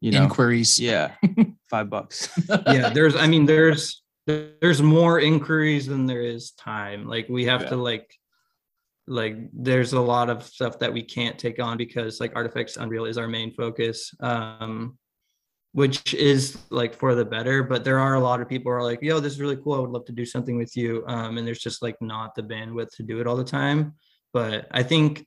you 0.00 0.12
know, 0.12 0.24
Inquiries. 0.24 0.78
yeah, 0.78 1.12
five 1.70 1.88
bucks. 1.90 2.28
yeah 2.66 2.90
there's 2.90 3.16
i 3.16 3.26
mean 3.26 3.46
there's 3.46 4.02
there's 4.26 4.82
more 4.82 5.20
inquiries 5.20 5.86
than 5.86 6.06
there 6.06 6.22
is 6.22 6.52
time 6.52 7.06
like 7.06 7.28
we 7.28 7.44
have 7.44 7.62
Yeah. 7.62 7.68
to 7.70 7.76
like 7.76 8.14
like 9.06 9.36
there's 9.52 9.92
a 9.92 10.00
lot 10.00 10.30
of 10.30 10.42
stuff 10.42 10.78
that 10.78 10.92
we 10.92 11.02
can't 11.02 11.38
take 11.38 11.60
on 11.60 11.76
because 11.76 12.20
like 12.20 12.32
artifacts 12.34 12.78
unreal 12.78 13.04
is 13.04 13.18
our 13.18 13.28
main 13.28 13.52
focus 13.52 14.14
um 14.20 14.96
which 15.72 16.14
is 16.14 16.56
like 16.70 16.94
for 16.94 17.14
the 17.14 17.24
better 17.24 17.62
but 17.62 17.84
there 17.84 17.98
are 17.98 18.14
a 18.14 18.20
lot 18.20 18.40
of 18.40 18.48
people 18.48 18.72
who 18.72 18.76
are 18.78 18.82
like 18.82 19.00
yo 19.02 19.20
this 19.20 19.34
is 19.34 19.40
really 19.40 19.56
cool 19.56 19.74
i 19.74 19.78
would 19.78 19.90
love 19.90 20.06
to 20.06 20.12
do 20.12 20.24
something 20.24 20.56
with 20.56 20.74
you 20.74 21.04
um 21.06 21.36
and 21.36 21.46
there's 21.46 21.58
just 21.58 21.82
like 21.82 22.00
not 22.00 22.34
the 22.34 22.42
bandwidth 22.42 22.90
to 22.96 23.02
do 23.02 23.20
it 23.20 23.26
all 23.26 23.36
the 23.36 23.44
time 23.44 23.92
but 24.32 24.66
i 24.70 24.82
think 24.82 25.26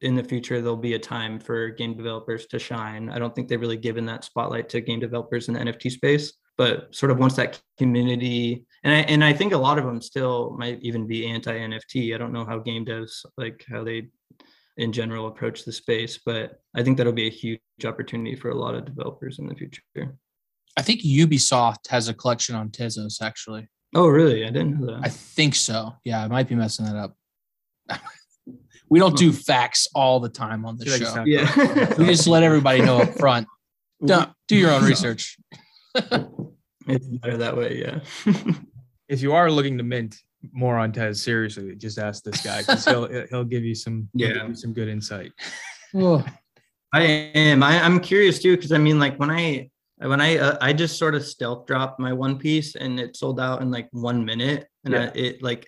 in 0.00 0.16
the 0.16 0.24
future 0.24 0.60
there'll 0.60 0.76
be 0.76 0.94
a 0.94 0.98
time 0.98 1.38
for 1.38 1.68
game 1.68 1.96
developers 1.96 2.46
to 2.46 2.58
shine 2.58 3.08
i 3.10 3.20
don't 3.20 3.36
think 3.36 3.46
they've 3.46 3.60
really 3.60 3.76
given 3.76 4.04
that 4.04 4.24
spotlight 4.24 4.68
to 4.68 4.80
game 4.80 4.98
developers 4.98 5.46
in 5.46 5.54
the 5.54 5.60
nft 5.60 5.92
space 5.92 6.32
but 6.58 6.94
sort 6.94 7.10
of 7.12 7.18
once 7.18 7.34
that 7.34 7.60
community 7.78 8.66
and 8.86 8.94
I, 8.94 8.98
and 8.98 9.24
I 9.24 9.32
think 9.32 9.52
a 9.52 9.58
lot 9.58 9.78
of 9.78 9.84
them 9.84 10.00
still 10.00 10.54
might 10.56 10.78
even 10.80 11.08
be 11.08 11.26
anti 11.26 11.52
NFT. 11.52 12.14
I 12.14 12.18
don't 12.18 12.32
know 12.32 12.44
how 12.44 12.60
game 12.60 12.86
devs 12.86 13.26
like 13.36 13.64
how 13.68 13.82
they 13.82 14.08
in 14.76 14.92
general 14.92 15.26
approach 15.26 15.64
the 15.64 15.72
space, 15.72 16.20
but 16.24 16.60
I 16.76 16.84
think 16.84 16.96
that'll 16.96 17.12
be 17.12 17.26
a 17.26 17.30
huge 17.30 17.60
opportunity 17.84 18.36
for 18.36 18.50
a 18.50 18.54
lot 18.54 18.76
of 18.76 18.84
developers 18.84 19.40
in 19.40 19.48
the 19.48 19.56
future. 19.56 19.82
I 20.76 20.82
think 20.82 21.00
Ubisoft 21.02 21.88
has 21.88 22.06
a 22.06 22.14
collection 22.14 22.54
on 22.54 22.68
Tezos, 22.68 23.20
actually. 23.20 23.68
Oh, 23.92 24.06
really? 24.06 24.44
I 24.44 24.50
didn't 24.50 24.78
know 24.78 24.86
that. 24.86 25.00
I 25.02 25.08
think 25.08 25.56
so. 25.56 25.94
Yeah, 26.04 26.22
I 26.22 26.28
might 26.28 26.48
be 26.48 26.54
messing 26.54 26.84
that 26.84 26.96
up. 26.96 27.16
we 28.88 29.00
don't 29.00 29.16
do 29.16 29.30
hmm. 29.30 29.36
facts 29.36 29.88
all 29.96 30.20
the 30.20 30.28
time 30.28 30.64
on 30.64 30.76
the 30.76 30.86
show. 30.86 31.24
Yeah, 31.24 31.94
We 31.98 32.04
just 32.04 32.28
let 32.28 32.44
everybody 32.44 32.82
know 32.82 32.98
up 32.98 33.14
front. 33.18 33.48
Don't, 34.04 34.30
do 34.46 34.56
your 34.56 34.72
own 34.72 34.84
research. 34.84 35.38
It's 36.88 37.06
better 37.06 37.36
that 37.36 37.56
way. 37.56 37.78
Yeah. 37.80 38.00
if 39.08 39.22
you 39.22 39.32
are 39.32 39.50
looking 39.50 39.78
to 39.78 39.84
mint 39.84 40.16
more 40.52 40.76
on 40.78 40.92
Tez, 40.92 41.22
seriously, 41.22 41.74
just 41.76 41.98
ask 41.98 42.22
this 42.22 42.42
guy 42.42 42.60
because 42.60 42.84
he'll 42.84 43.08
he'll 43.30 43.44
give 43.44 43.64
you 43.64 43.74
some 43.74 44.08
he'll 44.16 44.28
give 44.28 44.36
Yeah. 44.36 44.46
you 44.48 44.54
some 44.54 44.72
good 44.72 44.88
insight. 44.88 45.32
Oh, 45.94 46.24
I 46.92 47.02
am. 47.02 47.62
I, 47.62 47.80
I'm 47.82 48.00
curious 48.00 48.40
too, 48.40 48.56
because 48.56 48.72
I 48.72 48.78
mean, 48.78 48.98
like 48.98 49.18
when 49.18 49.30
I 49.30 49.70
when 49.98 50.20
I 50.20 50.38
uh, 50.38 50.58
I 50.60 50.72
just 50.72 50.98
sort 50.98 51.14
of 51.14 51.24
stealth 51.24 51.66
dropped 51.66 51.98
my 51.98 52.12
one 52.12 52.38
piece 52.38 52.76
and 52.76 53.00
it 53.00 53.16
sold 53.16 53.40
out 53.40 53.62
in 53.62 53.70
like 53.70 53.88
one 53.92 54.24
minute, 54.24 54.68
and 54.84 54.94
I, 54.94 55.04
it 55.14 55.42
like 55.42 55.66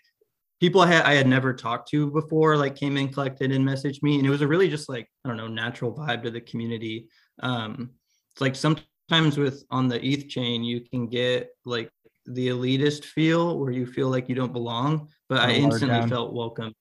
people 0.60 0.80
I 0.80 0.88
had 0.88 1.04
I 1.04 1.14
had 1.14 1.26
never 1.26 1.54
talked 1.54 1.88
to 1.90 2.10
before 2.10 2.56
like 2.56 2.76
came 2.76 2.96
in, 2.96 3.08
collected, 3.08 3.52
and 3.52 3.66
messaged 3.66 4.02
me, 4.02 4.18
and 4.18 4.26
it 4.26 4.30
was 4.30 4.42
a 4.42 4.48
really 4.48 4.68
just 4.68 4.88
like 4.88 5.08
I 5.24 5.28
don't 5.28 5.38
know 5.38 5.48
natural 5.48 5.94
vibe 5.94 6.22
to 6.24 6.30
the 6.30 6.40
community. 6.40 7.08
Um, 7.40 7.90
it's 8.34 8.40
like 8.40 8.54
sometimes 8.54 8.86
with 9.10 9.64
on 9.70 9.88
the 9.88 10.04
ETH 10.04 10.28
chain 10.28 10.62
you 10.62 10.80
can 10.80 11.06
get 11.06 11.50
like 11.64 11.90
the 12.26 12.48
elitist 12.48 13.04
feel 13.06 13.58
where 13.58 13.70
you 13.72 13.86
feel 13.86 14.10
like 14.10 14.28
you 14.28 14.34
don't 14.34 14.52
belong, 14.52 15.08
but 15.30 15.40
I 15.40 15.52
instantly 15.52 15.98
down. 16.00 16.08
felt 16.10 16.34
welcome. 16.34 16.74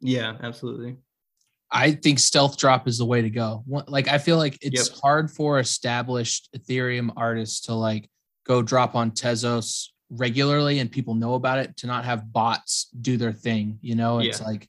Yeah, 0.00 0.36
absolutely. 0.42 0.96
I 1.72 1.92
think 1.92 2.18
stealth 2.18 2.58
drop 2.58 2.86
is 2.86 2.98
the 2.98 3.06
way 3.06 3.22
to 3.22 3.30
go. 3.30 3.64
Like 3.86 4.08
I 4.08 4.18
feel 4.18 4.36
like 4.36 4.58
it's 4.60 4.90
Yep. 4.90 4.98
hard 5.02 5.30
for 5.30 5.58
established 5.60 6.50
Ethereum 6.54 7.10
artists 7.16 7.62
to 7.66 7.74
like 7.74 8.10
go 8.44 8.60
drop 8.60 8.94
on 8.94 9.12
Tezos 9.12 9.86
regularly 10.10 10.80
and 10.80 10.90
people 10.92 11.14
know 11.14 11.34
about 11.34 11.58
it 11.60 11.76
to 11.78 11.86
not 11.86 12.04
have 12.04 12.30
bots 12.32 12.88
do 13.00 13.16
their 13.16 13.32
thing. 13.32 13.78
You 13.80 13.94
know, 13.94 14.18
it's 14.18 14.40
Yeah. 14.40 14.46
like 14.46 14.68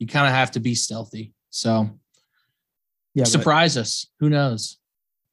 you 0.00 0.06
kind 0.08 0.26
of 0.26 0.32
have 0.32 0.50
to 0.52 0.60
be 0.60 0.74
stealthy. 0.74 1.32
So 1.50 1.90
Yeah, 3.14 3.22
but- 3.24 3.28
surprise 3.28 3.76
us. 3.76 4.06
Who 4.18 4.28
knows? 4.30 4.78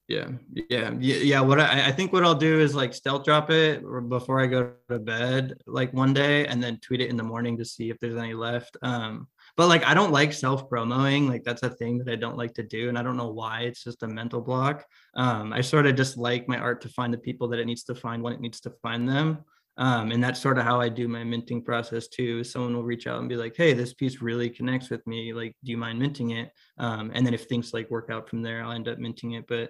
Yeah, 0.10 0.30
yeah, 0.70 0.90
yeah. 1.00 1.40
What 1.40 1.60
I, 1.60 1.86
I 1.86 1.92
think 1.92 2.12
what 2.12 2.24
I'll 2.26 2.34
do 2.34 2.60
is 2.60 2.74
like 2.74 2.96
stealth 2.96 3.26
drop 3.26 3.52
it 3.52 3.84
before 4.10 4.42
I 4.42 4.48
go 4.48 4.72
to 4.90 4.98
bed, 4.98 5.54
like 5.68 5.94
one 5.94 6.16
day, 6.16 6.48
and 6.48 6.64
then 6.64 6.80
tweet 6.80 7.02
it 7.02 7.12
in 7.12 7.16
the 7.16 7.22
morning 7.22 7.56
to 7.60 7.64
see 7.66 7.92
if 7.92 8.00
there's 8.00 8.18
any 8.18 8.34
left. 8.34 8.76
Um, 8.82 9.28
but 9.56 9.68
like 9.68 9.86
I 9.86 9.94
don't 9.94 10.12
like 10.12 10.34
self 10.34 10.68
promoting. 10.68 11.28
Like 11.28 11.44
that's 11.44 11.62
a 11.62 11.70
thing 11.70 12.00
that 12.00 12.12
I 12.12 12.16
don't 12.16 12.38
like 12.38 12.56
to 12.56 12.64
do, 12.64 12.90
and 12.90 12.98
I 12.98 13.04
don't 13.04 13.18
know 13.18 13.30
why. 13.30 13.62
It's 13.62 13.84
just 13.84 14.02
a 14.02 14.08
mental 14.08 14.42
block. 14.42 14.84
Um, 15.14 15.54
I 15.54 15.62
sort 15.62 15.86
of 15.86 15.96
just 15.96 16.18
like 16.18 16.48
my 16.48 16.58
art 16.58 16.82
to 16.82 16.90
find 16.90 17.14
the 17.14 17.20
people 17.20 17.48
that 17.50 17.60
it 17.60 17.66
needs 17.68 17.84
to 17.84 17.94
find 17.94 18.24
when 18.24 18.34
it 18.34 18.42
needs 18.42 18.60
to 18.62 18.72
find 18.82 19.08
them. 19.08 19.46
Um, 19.78 20.12
and 20.12 20.24
that's 20.24 20.42
sort 20.42 20.58
of 20.58 20.64
how 20.66 20.82
I 20.82 20.90
do 20.90 21.08
my 21.08 21.24
minting 21.24 21.62
process 21.64 22.08
too. 22.08 22.44
Someone 22.44 22.76
will 22.76 22.84
reach 22.84 23.06
out 23.06 23.20
and 23.20 23.30
be 23.30 23.36
like, 23.36 23.56
"Hey, 23.56 23.74
this 23.74 23.94
piece 23.94 24.24
really 24.24 24.50
connects 24.50 24.90
with 24.90 25.06
me. 25.06 25.34
Like, 25.34 25.56
do 25.64 25.72
you 25.72 25.78
mind 25.78 26.00
minting 26.00 26.32
it?" 26.32 26.52
Um, 26.80 27.12
and 27.14 27.24
then 27.24 27.36
if 27.36 27.44
things 27.46 27.76
like 27.76 27.92
work 27.92 28.10
out 28.10 28.28
from 28.28 28.42
there, 28.42 28.64
I'll 28.64 28.72
end 28.72 28.88
up 28.88 28.98
minting 28.98 29.34
it. 29.34 29.46
But 29.48 29.70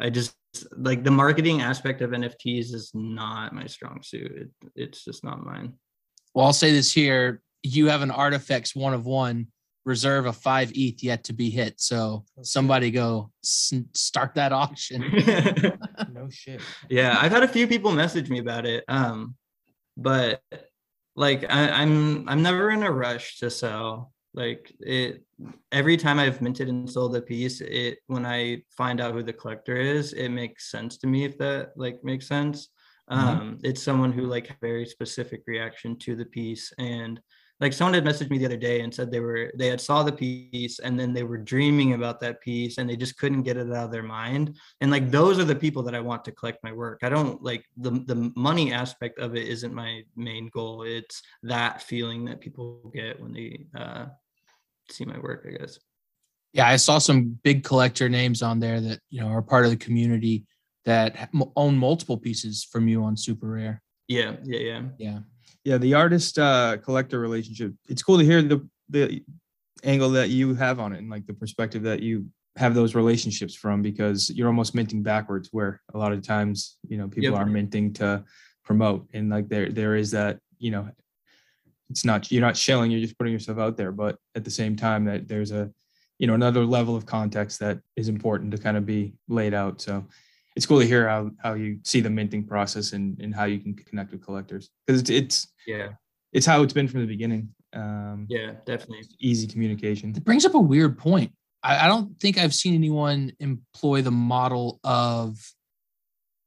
I 0.00 0.10
just 0.10 0.34
like 0.76 1.04
the 1.04 1.10
marketing 1.10 1.60
aspect 1.60 2.00
of 2.02 2.10
NFTs 2.10 2.72
is 2.74 2.90
not 2.94 3.54
my 3.54 3.66
strong 3.66 4.02
suit. 4.02 4.32
It, 4.32 4.70
it's 4.74 5.04
just 5.04 5.24
not 5.24 5.44
mine. 5.44 5.74
Well, 6.34 6.46
I'll 6.46 6.52
say 6.52 6.72
this 6.72 6.92
here. 6.92 7.42
You 7.62 7.86
have 7.88 8.02
an 8.02 8.10
artifacts 8.10 8.74
one 8.74 8.94
of 8.94 9.06
one 9.06 9.48
reserve 9.84 10.26
of 10.26 10.36
five 10.36 10.70
ETH 10.74 11.02
yet 11.02 11.24
to 11.24 11.32
be 11.32 11.50
hit. 11.50 11.80
So 11.80 12.24
somebody 12.42 12.90
go 12.90 13.30
s- 13.42 13.72
start 13.94 14.34
that 14.34 14.52
auction. 14.52 15.00
no 16.12 16.28
shit. 16.30 16.60
yeah, 16.88 17.16
I've 17.20 17.32
had 17.32 17.42
a 17.42 17.48
few 17.48 17.66
people 17.66 17.90
message 17.92 18.28
me 18.28 18.38
about 18.38 18.66
it. 18.66 18.84
Um, 18.86 19.34
but 19.96 20.42
like 21.16 21.44
I, 21.50 21.70
I'm 21.70 22.28
I'm 22.28 22.42
never 22.42 22.70
in 22.70 22.82
a 22.82 22.92
rush 22.92 23.38
to 23.38 23.50
sell. 23.50 24.12
Like 24.34 24.74
it 24.80 25.24
every 25.72 25.96
time 25.96 26.18
I've 26.18 26.40
minted 26.42 26.68
and 26.68 26.88
sold 26.88 27.16
a 27.16 27.22
piece, 27.22 27.60
it 27.60 27.98
when 28.06 28.26
I 28.26 28.62
find 28.76 29.00
out 29.00 29.14
who 29.14 29.22
the 29.22 29.32
collector 29.32 29.76
is, 29.76 30.12
it 30.12 30.28
makes 30.28 30.70
sense 30.70 30.98
to 30.98 31.06
me 31.06 31.24
if 31.24 31.38
that 31.38 31.72
like 31.76 32.02
makes 32.04 32.26
sense. 32.26 32.68
Um, 33.10 33.58
it's 33.62 33.82
someone 33.82 34.12
who 34.12 34.22
like 34.22 34.54
very 34.60 34.84
specific 34.84 35.42
reaction 35.46 35.98
to 36.00 36.14
the 36.14 36.26
piece 36.26 36.72
and 36.78 37.20
like 37.60 37.72
someone 37.72 37.94
had 37.94 38.04
messaged 38.04 38.30
me 38.30 38.38
the 38.38 38.46
other 38.46 38.56
day 38.56 38.82
and 38.82 38.94
said 38.94 39.10
they 39.10 39.20
were 39.20 39.50
they 39.56 39.66
had 39.66 39.80
saw 39.80 40.02
the 40.02 40.12
piece 40.12 40.78
and 40.78 40.98
then 40.98 41.12
they 41.12 41.24
were 41.24 41.38
dreaming 41.38 41.94
about 41.94 42.20
that 42.20 42.40
piece 42.40 42.78
and 42.78 42.88
they 42.88 42.96
just 42.96 43.18
couldn't 43.18 43.42
get 43.42 43.56
it 43.56 43.72
out 43.72 43.86
of 43.86 43.90
their 43.90 44.02
mind. 44.02 44.56
And 44.80 44.90
like 44.90 45.10
those 45.10 45.38
are 45.38 45.44
the 45.44 45.56
people 45.56 45.82
that 45.84 45.94
i 45.94 46.00
want 46.00 46.24
to 46.26 46.32
collect 46.32 46.62
my 46.62 46.72
work. 46.72 47.00
I 47.02 47.08
don't 47.08 47.42
like 47.42 47.64
the 47.76 47.90
the 48.06 48.32
money 48.36 48.72
aspect 48.72 49.18
of 49.18 49.34
it 49.34 49.48
isn't 49.48 49.74
my 49.74 50.02
main 50.14 50.48
goal. 50.48 50.82
It's 50.82 51.22
that 51.42 51.82
feeling 51.82 52.24
that 52.26 52.40
people 52.40 52.92
get 52.94 53.20
when 53.20 53.32
they 53.32 53.66
uh 53.76 54.06
see 54.90 55.04
my 55.04 55.18
work 55.18 55.46
i 55.48 55.50
guess 55.58 55.78
Yeah, 56.52 56.68
I 56.68 56.76
saw 56.76 56.98
some 56.98 57.38
big 57.44 57.62
collector 57.62 58.08
names 58.08 58.42
on 58.42 58.58
there 58.60 58.80
that 58.80 59.00
you 59.10 59.20
know 59.20 59.28
are 59.28 59.42
part 59.42 59.64
of 59.66 59.70
the 59.70 59.76
community 59.86 60.44
that 60.84 61.28
own 61.56 61.76
multiple 61.76 62.16
pieces 62.16 62.64
from 62.72 62.88
you 62.88 63.04
on 63.04 63.16
Super 63.16 63.48
Rare. 63.58 63.82
yeah 64.08 64.36
yeah 64.44 64.60
yeah 64.70 64.82
Yeah, 64.98 65.18
Yeah, 65.64 65.78
the 65.78 65.94
artist 65.94 66.38
uh 66.38 66.78
collector 66.86 67.18
relationship. 67.20 67.70
It's 67.88 68.02
cool 68.02 68.18
to 68.18 68.24
hear 68.24 68.40
the 68.42 68.58
the 68.88 69.22
angle 69.84 70.10
that 70.18 70.30
you 70.30 70.54
have 70.54 70.80
on 70.80 70.92
it 70.94 70.98
and 71.02 71.10
like 71.10 71.26
the 71.26 71.34
perspective 71.34 71.82
that 71.90 72.00
you 72.02 72.14
have 72.56 72.74
those 72.74 72.94
relationships 72.94 73.54
from 73.62 73.82
because 73.82 74.30
you're 74.34 74.48
almost 74.52 74.74
minting 74.74 75.02
backwards 75.02 75.48
where 75.52 75.72
a 75.94 75.98
lot 76.02 76.12
of 76.12 76.20
times 76.22 76.78
you 76.90 76.96
know 76.98 77.06
people 77.08 77.30
Yep. 77.36 77.40
are 77.42 77.46
minting 77.58 77.92
to 78.00 78.24
promote 78.64 79.00
and 79.16 79.24
like 79.34 79.46
there 79.52 79.68
there 79.80 79.94
is 80.02 80.10
that 80.18 80.38
you 80.58 80.70
know 80.74 80.84
it's 81.90 82.04
not 82.04 82.30
you're 82.30 82.42
not 82.42 82.56
shilling 82.56 82.90
you're 82.90 83.00
just 83.00 83.18
putting 83.18 83.32
yourself 83.32 83.58
out 83.58 83.76
there 83.76 83.92
but 83.92 84.18
at 84.34 84.44
the 84.44 84.50
same 84.50 84.76
time 84.76 85.04
that 85.04 85.28
there's 85.28 85.50
a 85.52 85.70
you 86.18 86.26
know 86.26 86.34
another 86.34 86.64
level 86.64 86.96
of 86.96 87.06
context 87.06 87.60
that 87.60 87.78
is 87.96 88.08
important 88.08 88.50
to 88.50 88.58
kind 88.58 88.76
of 88.76 88.84
be 88.84 89.14
laid 89.28 89.54
out 89.54 89.80
so 89.80 90.04
it's 90.56 90.66
cool 90.66 90.80
to 90.80 90.86
hear 90.86 91.08
how 91.08 91.30
how 91.38 91.54
you 91.54 91.78
see 91.84 92.00
the 92.00 92.10
minting 92.10 92.44
process 92.44 92.92
and 92.92 93.18
and 93.20 93.34
how 93.34 93.44
you 93.44 93.58
can 93.58 93.74
connect 93.74 94.10
with 94.10 94.22
collectors 94.24 94.70
because 94.86 95.00
it's 95.00 95.10
it's 95.10 95.46
Yeah, 95.66 95.90
it's 96.32 96.46
how 96.46 96.62
it's 96.62 96.72
been 96.72 96.88
from 96.88 97.00
the 97.00 97.06
beginning 97.06 97.48
um 97.74 98.26
yeah, 98.28 98.52
definitely. 98.64 99.04
easy 99.20 99.46
communication 99.46 100.10
It 100.16 100.24
brings 100.24 100.44
up 100.46 100.54
a 100.54 100.58
weird 100.58 100.98
point. 100.98 101.32
I, 101.62 101.84
I 101.84 101.88
don't 101.88 102.18
think 102.18 102.38
I've 102.38 102.54
seen 102.54 102.74
anyone 102.74 103.32
employ 103.40 104.02
the 104.02 104.10
model 104.10 104.80
of 104.84 105.38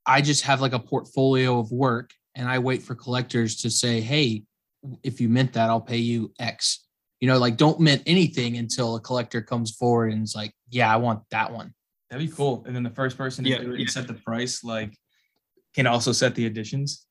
I 0.06 0.22
just 0.22 0.44
have 0.44 0.62
like 0.62 0.74
a 0.74 0.80
portfolio 0.80 1.60
of 1.60 1.72
work 1.72 2.12
and 2.36 2.50
I 2.50 2.60
wait 2.60 2.82
for 2.82 2.96
collectors 2.96 3.58
to 3.58 3.70
say, 3.70 4.02
hey, 4.02 4.44
if 5.04 5.22
you 5.22 5.30
mint 5.30 5.54
that, 5.54 5.70
I'll 5.70 5.82
pay 5.82 5.98
you 5.98 6.34
X. 6.40 6.86
You 7.20 7.28
know, 7.28 7.38
like 7.38 7.56
don't 7.58 7.80
mint 7.80 8.02
anything 8.08 8.58
until 8.58 8.96
a 8.96 9.00
collector 9.00 9.42
comes 9.42 9.72
forward 9.76 10.12
and 10.14 10.24
is 10.24 10.36
like, 10.36 10.54
yeah, 10.70 10.92
I 10.92 10.98
want 10.98 11.22
that 11.32 11.52
one. 11.52 11.74
That'd 12.10 12.28
be 12.28 12.34
cool. 12.34 12.64
And 12.66 12.76
then 12.76 12.84
the 12.84 12.90
first 12.90 13.18
person 13.18 13.44
to 13.44 13.50
Yeah, 13.50 13.60
do 13.60 13.72
it 13.72 13.76
yeah. 13.76 13.82
and 13.82 13.90
set 13.90 14.08
the 14.08 14.16
price, 14.16 14.64
like, 14.64 14.98
can 15.76 15.88
also 15.88 16.12
set 16.12 16.36
the 16.36 16.46
editions. 16.46 17.06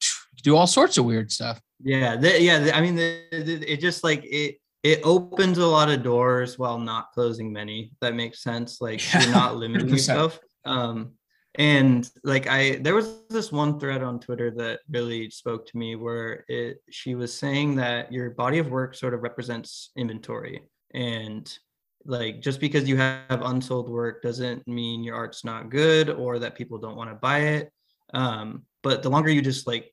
Do 0.42 0.56
all 0.56 0.66
sorts 0.66 0.98
of 0.98 1.04
weird 1.06 1.32
stuff. 1.32 1.60
Yeah, 1.82 2.16
the, 2.16 2.40
yeah. 2.40 2.58
the- 2.58 2.76
I 2.76 2.80
mean, 2.80 2.96
the, 2.96 3.22
the, 3.32 3.72
it 3.72 3.80
just 3.80 4.04
like 4.04 4.22
it 4.24 4.56
it 4.82 5.00
opens 5.02 5.56
a 5.56 5.66
lot 5.66 5.88
of 5.90 6.02
doors 6.02 6.58
while 6.58 6.78
not 6.78 7.10
closing 7.12 7.50
many. 7.50 7.84
if 7.92 7.98
That 8.02 8.14
makes 8.14 8.42
sense. 8.42 8.80
Like 8.82 9.00
Yeah, 9.14 9.22
you're 9.22 9.32
not 9.32 9.56
limiting 9.62 9.88
100%. 9.88 9.90
yourself. 9.92 10.38
Um, 10.66 11.12
and 11.56 12.10
like 12.24 12.48
I, 12.48 12.76
there 12.76 12.94
was 12.94 13.22
this 13.30 13.52
one 13.52 13.78
thread 13.78 14.02
on 14.02 14.18
Twitter 14.18 14.50
that 14.52 14.80
really 14.90 15.30
spoke 15.30 15.66
to 15.66 15.76
me, 15.76 15.94
where 15.94 16.44
it 16.48 16.78
she 16.90 17.14
was 17.14 17.32
saying 17.32 17.76
that 17.76 18.12
your 18.12 18.30
body 18.30 18.58
of 18.58 18.68
work 18.70 18.94
sort 18.94 19.14
of 19.14 19.22
represents 19.22 19.90
inventory, 19.96 20.62
and 20.94 21.56
like 22.04 22.40
just 22.40 22.60
because 22.60 22.88
you 22.88 22.96
have 22.96 23.42
unsold 23.42 23.88
work 23.88 24.22
doesn't 24.22 24.66
mean 24.66 25.04
your 25.04 25.16
art's 25.16 25.44
not 25.44 25.70
good 25.70 26.10
or 26.10 26.38
that 26.38 26.54
people 26.54 26.78
don't 26.78 26.96
want 26.96 27.10
to 27.10 27.16
buy 27.16 27.38
it. 27.40 27.72
Um, 28.12 28.64
but 28.82 29.02
the 29.02 29.10
longer 29.10 29.30
you 29.30 29.40
just 29.40 29.66
like 29.66 29.90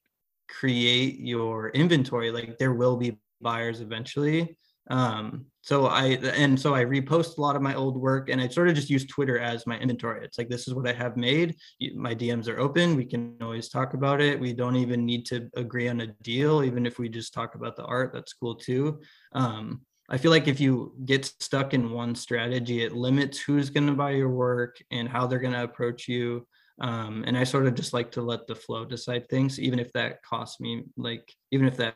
create 0.49 1.20
your 1.20 1.70
inventory 1.70 2.30
like 2.30 2.57
there 2.57 2.74
will 2.74 2.97
be 2.97 3.18
buyers 3.39 3.80
eventually 3.80 4.57
um 4.91 5.45
so 5.61 5.85
i 5.85 6.07
and 6.43 6.59
so 6.59 6.75
i 6.75 6.83
repost 6.83 7.37
a 7.37 7.41
lot 7.41 7.55
of 7.55 7.61
my 7.61 7.73
old 7.75 7.95
work 7.95 8.29
and 8.29 8.41
i 8.41 8.47
sort 8.47 8.67
of 8.67 8.75
just 8.75 8.89
use 8.89 9.05
twitter 9.05 9.39
as 9.39 9.65
my 9.65 9.77
inventory. 9.79 10.23
It's 10.25 10.37
like 10.37 10.49
this 10.49 10.67
is 10.67 10.73
what 10.73 10.87
i 10.87 10.91
have 10.91 11.15
made. 11.15 11.55
My 11.95 12.13
dms 12.13 12.49
are 12.49 12.59
open. 12.59 12.95
We 12.95 13.05
can 13.05 13.37
always 13.41 13.69
talk 13.69 13.93
about 13.93 14.19
it. 14.21 14.39
We 14.39 14.53
don't 14.53 14.75
even 14.75 15.05
need 15.05 15.25
to 15.27 15.49
agree 15.55 15.87
on 15.87 16.01
a 16.01 16.07
deal 16.23 16.63
even 16.63 16.85
if 16.85 16.99
we 16.99 17.07
just 17.07 17.33
talk 17.33 17.55
about 17.55 17.75
the 17.77 17.85
art. 17.85 18.11
That's 18.13 18.33
cool 18.33 18.55
too. 18.55 18.99
Um 19.33 19.81
i 20.09 20.17
feel 20.17 20.31
like 20.31 20.49
if 20.49 20.59
you 20.59 20.93
get 21.05 21.23
stuck 21.39 21.73
in 21.73 21.91
one 21.91 22.13
strategy 22.13 22.83
it 22.83 22.91
limits 22.91 23.39
who's 23.39 23.69
going 23.69 23.87
to 23.87 23.93
buy 23.93 24.11
your 24.11 24.29
work 24.29 24.75
and 24.91 25.07
how 25.07 25.25
they're 25.25 25.39
going 25.39 25.53
to 25.53 25.63
approach 25.63 26.09
you. 26.09 26.45
Um, 26.81 27.23
and 27.27 27.37
I 27.37 27.43
sort 27.45 27.67
of 27.67 27.75
just 27.75 27.93
like 27.93 28.11
to 28.13 28.21
let 28.21 28.47
the 28.47 28.55
flow 28.55 28.83
decide 28.85 29.29
things, 29.29 29.59
even 29.59 29.79
if 29.79 29.93
that 29.93 30.23
costs 30.23 30.59
me, 30.59 30.83
like 30.97 31.31
even 31.51 31.67
if 31.67 31.77
that 31.77 31.95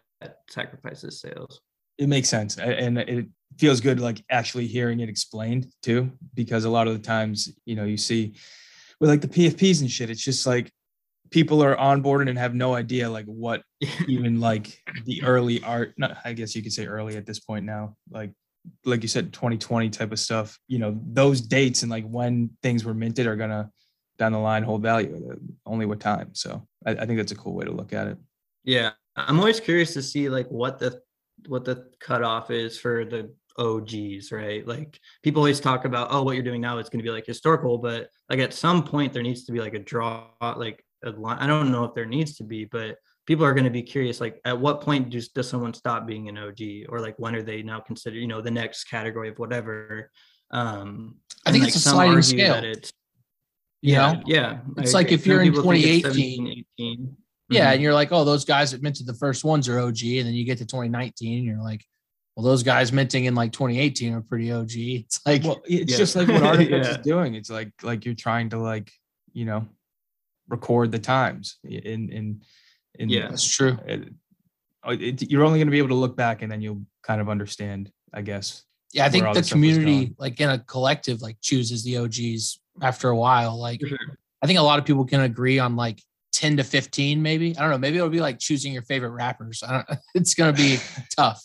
sacrifices 0.50 1.20
sales. 1.20 1.60
It 1.98 2.08
makes 2.08 2.30
sense. 2.30 2.58
And 2.58 2.98
it 2.98 3.28
feels 3.58 3.80
good, 3.80 4.00
like 4.00 4.24
actually 4.30 4.68
hearing 4.68 5.00
it 5.00 5.10
explained 5.10 5.68
too, 5.82 6.12
because 6.34 6.66
a 6.66 6.70
lot 6.70 6.88
of 6.88 6.94
the 6.94 7.00
times, 7.00 7.50
you 7.66 7.76
know, 7.76 7.86
you 7.86 7.98
see 7.98 8.36
with 9.00 9.10
like 9.10 9.22
the 9.22 9.28
PFPs 9.28 9.82
and 9.82 9.90
shit, 9.90 10.10
it's 10.10 10.24
just 10.24 10.46
like 10.46 10.72
people 11.32 11.64
are 11.64 11.76
onboarded 11.76 12.30
and 12.30 12.38
have 12.38 12.54
no 12.54 12.76
idea 12.76 13.10
like 13.10 13.26
what 13.26 13.64
even 14.08 14.40
like 14.40 14.78
the 15.06 15.24
early 15.24 15.64
art, 15.64 15.94
not, 15.98 16.18
I 16.26 16.34
guess 16.34 16.56
you 16.56 16.64
could 16.64 16.74
say 16.74 16.86
early 16.86 17.18
at 17.18 17.26
this 17.26 17.40
point 17.40 17.66
now, 17.66 17.96
like 18.10 18.32
like 18.84 19.04
you 19.04 19.08
said, 19.08 19.32
2020 19.32 19.90
type 19.90 20.12
of 20.12 20.20
stuff, 20.20 20.58
you 20.68 20.80
know, 20.80 21.00
those 21.06 21.40
dates 21.40 21.84
and 21.84 21.92
like 21.92 22.06
when 22.08 22.50
things 22.64 22.84
were 22.84 22.94
minted 22.94 23.28
are 23.28 23.36
gonna 23.36 23.70
down 24.18 24.32
the 24.32 24.40
line 24.40 24.64
hold 24.64 24.82
value, 24.82 25.30
uh, 25.32 25.36
only 25.66 25.86
with 25.86 26.00
time. 26.00 26.30
So 26.34 26.66
I, 26.86 26.92
I 26.92 27.06
think 27.06 27.18
that's 27.18 27.32
a 27.32 27.36
cool 27.36 27.54
way 27.54 27.66
to 27.66 27.72
look 27.72 27.94
at 27.94 28.08
it. 28.08 28.18
Yeah, 28.64 28.92
I'm 29.16 29.40
always 29.40 29.60
curious 29.60 29.94
to 29.94 30.02
see 30.02 30.30
like 30.30 30.48
what 30.48 30.80
the 30.80 31.02
what 31.48 31.66
the 31.66 31.88
cutoff 32.00 32.52
is 32.52 32.78
for 32.78 33.06
the 33.06 33.34
OGs, 33.58 34.32
right? 34.32 34.68
Like 34.68 35.00
people 35.24 35.42
always 35.42 35.60
talk 35.60 35.86
about, 35.86 36.10
oh, 36.12 36.24
what 36.24 36.36
you're 36.36 36.44
doing 36.44 36.62
now 36.62 36.78
is 36.78 36.90
going 36.90 37.00
to 37.00 37.04
be 37.04 37.12
like 37.12 37.26
historical, 37.26 37.78
but 37.78 38.10
like 38.30 38.40
at 38.40 38.54
some 38.54 38.84
point 38.84 39.14
there 39.14 39.24
needs 39.24 39.46
to 39.46 39.52
be 39.52 39.60
like 39.60 39.74
a 39.74 39.80
draw, 39.80 40.28
like 40.42 40.84
a 41.04 41.12
line. 41.12 41.38
I 41.40 41.48
don't 41.48 41.72
know 41.72 41.84
if 41.86 41.94
there 41.94 42.06
needs 42.06 42.36
to 42.38 42.44
be, 42.44 42.66
but 42.66 42.98
people 43.26 43.46
are 43.46 43.54
going 43.54 43.64
to 43.66 43.70
be 43.70 43.82
curious, 43.84 44.20
like 44.22 44.42
at 44.46 44.60
what 44.60 44.82
point 44.82 45.10
does 45.10 45.30
does 45.30 45.48
someone 45.48 45.74
stop 45.74 46.06
being 46.06 46.28
an 46.30 46.38
OG, 46.38 46.90
or 46.90 47.00
like 47.00 47.18
when 47.18 47.36
are 47.36 47.44
they 47.44 47.62
now 47.64 47.80
considered, 47.80 48.18
you 48.18 48.28
know, 48.28 48.42
the 48.42 48.52
next 48.52 48.86
category 48.86 49.30
of 49.30 49.40
whatever? 49.40 50.12
Um, 50.52 51.16
I 51.46 51.52
think 51.52 51.64
like, 51.64 51.70
it's 51.70 51.78
a 51.78 51.80
some 51.80 51.94
sliding 51.96 52.22
scale. 52.22 52.54
that 52.56 52.64
it's 52.64 52.92
You 53.82 53.94
yeah, 53.94 54.12
know? 54.14 54.22
yeah. 54.26 54.60
I 54.78 54.82
It's 54.82 54.94
like 54.94 55.08
agree. 55.08 55.16
if 55.16 55.28
you're 55.28 55.42
in 55.42 55.54
think 55.54 55.58
it's 55.58 55.64
2018, 55.64 56.66
18. 56.80 57.18
Yeah, 57.50 57.70
Mhm. 57.70 57.74
and 57.74 57.82
you're 57.84 57.94
like, 57.94 58.12
oh, 58.12 58.24
those 58.26 58.44
guys 58.46 58.72
that 58.72 58.82
minted 58.82 59.06
the 59.06 59.14
first 59.14 59.44
ones 59.44 59.68
are 59.70 59.80
OG, 59.80 60.18
and 60.20 60.28
then 60.28 60.34
you 60.34 60.46
get 60.46 60.58
to 60.60 60.66
2019, 60.66 61.38
and 61.38 61.46
you're 61.46 61.62
like, 61.62 61.86
well, 62.36 62.44
those 62.44 62.64
guys 62.64 62.92
minting 62.92 63.26
in 63.26 63.36
like 63.36 63.52
2018 63.52 64.14
are 64.14 64.22
pretty 64.22 64.52
OG. 64.52 64.72
It's 65.06 65.22
like, 65.26 65.44
Well, 65.44 65.62
it's 65.66 65.92
Yeah. 65.92 65.98
just 65.98 66.16
like 66.16 66.28
what 66.28 66.42
Artifacts 66.44 66.88
Yeah. 66.88 66.98
is 67.00 67.06
doing. 67.06 67.36
It's 67.36 67.50
like 67.50 67.72
like 67.84 68.04
you're 68.06 68.16
trying 68.16 68.50
to 68.50 68.58
like, 68.58 68.92
you 69.34 69.46
know, 69.46 69.68
record 70.50 70.92
the 70.92 71.00
times 71.00 71.58
in 71.64 72.10
in 72.12 72.42
in 73.00 73.10
Yeah. 73.10 73.30
that's 73.30 73.48
true. 73.48 73.78
it- 73.88 74.14
it- 74.88 75.32
you're 75.32 75.44
only 75.44 75.58
going 75.60 75.68
to 75.68 75.72
be 75.72 75.80
able 75.80 75.90
to 75.90 75.96
look 75.96 76.16
back 76.16 76.42
and 76.44 76.52
then 76.52 76.62
you'll 76.62 76.86
kind 77.02 77.20
of 77.20 77.28
understand, 77.30 77.92
I 78.14 78.22
guess. 78.22 78.64
Yeah, 78.94 79.06
I 79.06 79.10
think 79.10 79.24
the 79.24 79.34
this 79.34 79.48
stuff 79.48 79.58
was 79.60 79.74
community, 79.76 80.14
like 80.20 80.40
in 80.40 80.50
a 80.50 80.60
collective, 80.60 81.22
like 81.24 81.38
chooses 81.42 81.84
the 81.84 81.98
OGs 81.98 82.60
after 82.82 83.10
a 83.10 83.16
while. 83.16 83.58
Like, 83.60 83.80
sure. 83.86 83.98
I 84.44 84.48
think 84.48 84.60
a 84.60 84.62
lot 84.62 84.78
of 84.78 84.86
people 84.86 85.04
can 85.06 85.22
agree 85.22 85.58
on 85.60 85.76
like 85.76 86.02
10 86.36 86.58
to 86.58 86.64
15, 86.64 87.22
maybe. 87.22 87.56
I 87.58 87.62
don't 87.62 87.72
know. 87.72 87.78
Maybe 87.78 87.98
it'll 87.98 88.10
be 88.10 88.20
like 88.20 88.40
choosing 88.40 88.74
your 88.74 88.82
favorite 88.84 89.12
rappers. 89.12 89.64
I 89.66 89.72
don't, 89.88 90.00
it's 90.16 90.34
gonna 90.34 90.54
be 90.54 90.78
tough. 91.18 91.42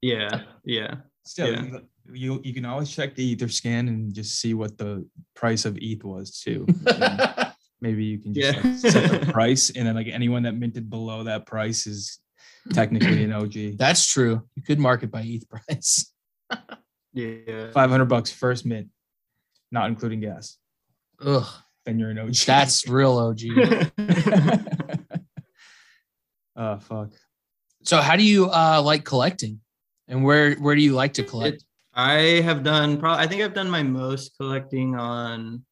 Yeah, 0.00 0.42
yeah. 0.64 0.94
Still, 1.24 1.52
Yeah. 1.52 1.62
you- 1.62 1.88
you 2.12 2.40
you 2.42 2.52
can 2.52 2.64
always 2.64 2.90
check 2.90 3.14
the 3.14 3.36
Etherscan 3.36 3.86
and 3.86 4.12
just 4.12 4.40
see 4.40 4.54
what 4.54 4.76
the 4.76 5.06
price 5.36 5.64
of 5.64 5.78
ETH 5.80 6.02
was 6.02 6.40
too. 6.40 6.66
Maybe 7.80 8.04
you 8.04 8.18
can 8.18 8.34
just 8.34 8.56
Yeah. 8.56 8.70
like, 8.70 8.78
set 8.78 9.20
the 9.20 9.32
price, 9.32 9.70
and 9.70 9.86
then 9.86 9.94
like 9.94 10.08
anyone 10.08 10.42
that 10.42 10.56
minted 10.56 10.90
below 10.90 11.22
that 11.22 11.46
price 11.46 11.86
is 11.86 12.18
technically 12.72 13.22
an 13.22 13.32
OG. 13.32 13.78
That's 13.78 14.04
true. 14.04 14.42
You 14.56 14.62
could 14.64 14.80
market 14.80 15.12
by 15.12 15.22
ETH 15.22 15.48
price. 15.48 16.12
Yeah. 17.12 17.70
Five 17.72 17.88
hundred 17.90 18.06
bucks 18.06 18.32
first 18.32 18.66
mint, 18.66 18.88
not 19.70 19.88
including 19.88 20.20
gas. 20.20 20.58
Ugh, 21.24 21.46
Then 21.84 21.98
you're 21.98 22.10
an 22.10 22.18
OG. 22.18 22.34
that's 22.46 22.86
real 22.88 23.18
OG. 23.18 23.40
oh 26.56 26.78
fuck. 26.78 27.10
So, 27.84 28.00
how 28.00 28.16
do 28.16 28.22
you 28.22 28.48
uh 28.50 28.80
like 28.84 29.04
collecting, 29.04 29.60
and 30.08 30.24
where 30.24 30.54
where 30.54 30.76
do 30.76 30.82
you 30.82 30.92
like 30.92 31.14
to 31.14 31.24
collect? 31.24 31.64
I 31.94 32.40
have 32.42 32.62
done 32.62 32.98
probably 32.98 33.24
I 33.24 33.26
think 33.28 33.42
I've 33.42 33.54
done 33.54 33.68
my 33.68 33.82
most 33.82 34.36
collecting 34.38 34.96
on 34.96 35.64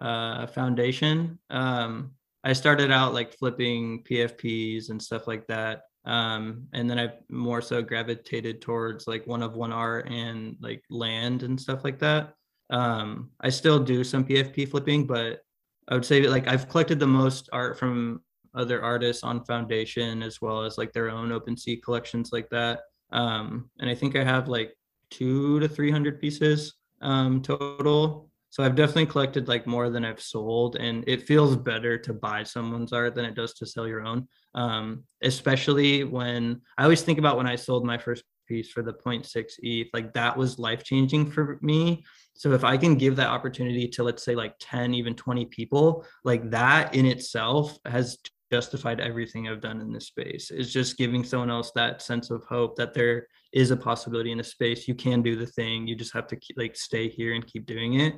uh 0.00 0.46
foundation. 0.46 1.38
Um 1.50 2.12
I 2.44 2.52
started 2.52 2.90
out 2.90 3.14
like 3.14 3.34
flipping 3.34 4.02
PFPs 4.04 4.90
and 4.90 5.00
stuff 5.02 5.26
like 5.26 5.46
that. 5.48 5.82
Um 6.04 6.66
and 6.72 6.88
then 6.88 6.98
I've 6.98 7.18
more 7.28 7.60
so 7.60 7.82
gravitated 7.82 8.62
towards 8.62 9.06
like 9.06 9.26
one 9.26 9.42
of 9.42 9.54
one 9.54 9.72
art 9.72 10.08
and 10.08 10.56
like 10.60 10.82
land 10.90 11.42
and 11.42 11.60
stuff 11.60 11.84
like 11.84 11.98
that. 12.00 12.32
Um 12.70 13.30
I 13.40 13.50
still 13.50 13.78
do 13.78 14.02
some 14.02 14.24
PFP 14.24 14.70
flipping, 14.70 15.06
but 15.06 15.42
I 15.88 15.94
would 15.94 16.04
say 16.04 16.26
like 16.28 16.46
I've 16.46 16.68
collected 16.68 16.98
the 16.98 17.06
most 17.06 17.48
art 17.52 17.78
from 17.78 18.22
other 18.54 18.82
artists 18.82 19.22
on 19.24 19.44
foundation 19.44 20.22
as 20.22 20.40
well 20.40 20.64
as 20.64 20.78
like 20.78 20.92
their 20.92 21.10
own 21.10 21.30
OpenSea 21.30 21.82
collections 21.82 22.30
like 22.32 22.48
that. 22.50 22.80
Um 23.10 23.70
and 23.80 23.88
I 23.88 23.94
think 23.94 24.16
I 24.16 24.24
have 24.24 24.48
like 24.48 24.74
two 25.10 25.60
to 25.60 25.68
300 25.68 26.20
pieces 26.20 26.74
um, 27.00 27.42
total. 27.42 28.30
So 28.50 28.62
I've 28.62 28.74
definitely 28.74 29.06
collected 29.06 29.46
like 29.46 29.66
more 29.66 29.90
than 29.90 30.04
I've 30.04 30.20
sold, 30.20 30.76
and 30.76 31.04
it 31.06 31.26
feels 31.26 31.54
better 31.54 31.98
to 31.98 32.14
buy 32.14 32.42
someone's 32.42 32.92
art 32.92 33.14
than 33.14 33.26
it 33.26 33.34
does 33.34 33.52
to 33.54 33.66
sell 33.66 33.86
your 33.86 34.04
own. 34.04 34.26
Um, 34.54 35.04
especially 35.22 36.04
when 36.04 36.62
I 36.78 36.84
always 36.84 37.02
think 37.02 37.18
about 37.18 37.36
when 37.36 37.46
I 37.46 37.56
sold 37.56 37.84
my 37.84 37.98
first 37.98 38.24
piece 38.48 38.70
for 38.70 38.82
the 38.82 38.92
0.6 38.92 39.52
ETH, 39.62 39.88
like 39.92 40.12
that 40.14 40.36
was 40.36 40.58
life 40.58 40.82
changing 40.82 41.30
for 41.30 41.58
me. 41.62 42.04
So 42.34 42.52
if 42.52 42.64
I 42.64 42.76
can 42.76 42.96
give 42.96 43.16
that 43.16 43.28
opportunity 43.28 43.88
to 43.88 44.02
let's 44.02 44.24
say 44.24 44.34
like 44.34 44.54
10, 44.60 44.94
even 44.94 45.14
20 45.14 45.46
people, 45.46 46.04
like 46.24 46.50
that 46.50 46.94
in 46.94 47.06
itself 47.06 47.78
has 47.84 48.18
justified 48.50 49.00
everything 49.00 49.48
I've 49.48 49.60
done 49.60 49.80
in 49.80 49.92
this 49.92 50.06
space. 50.06 50.50
It's 50.50 50.72
just 50.72 50.96
giving 50.96 51.22
someone 51.24 51.50
else 51.50 51.70
that 51.72 52.00
sense 52.02 52.30
of 52.30 52.44
hope 52.44 52.76
that 52.76 52.94
they're 52.94 53.26
is 53.52 53.70
a 53.70 53.76
possibility 53.76 54.32
in 54.32 54.40
a 54.40 54.44
space. 54.44 54.88
You 54.88 54.94
can 54.94 55.22
do 55.22 55.36
the 55.36 55.46
thing. 55.46 55.86
You 55.86 55.94
just 55.94 56.12
have 56.14 56.26
to 56.28 56.36
keep, 56.36 56.56
like 56.58 56.76
stay 56.76 57.08
here 57.08 57.34
and 57.34 57.46
keep 57.46 57.66
doing 57.66 58.00
it. 58.00 58.14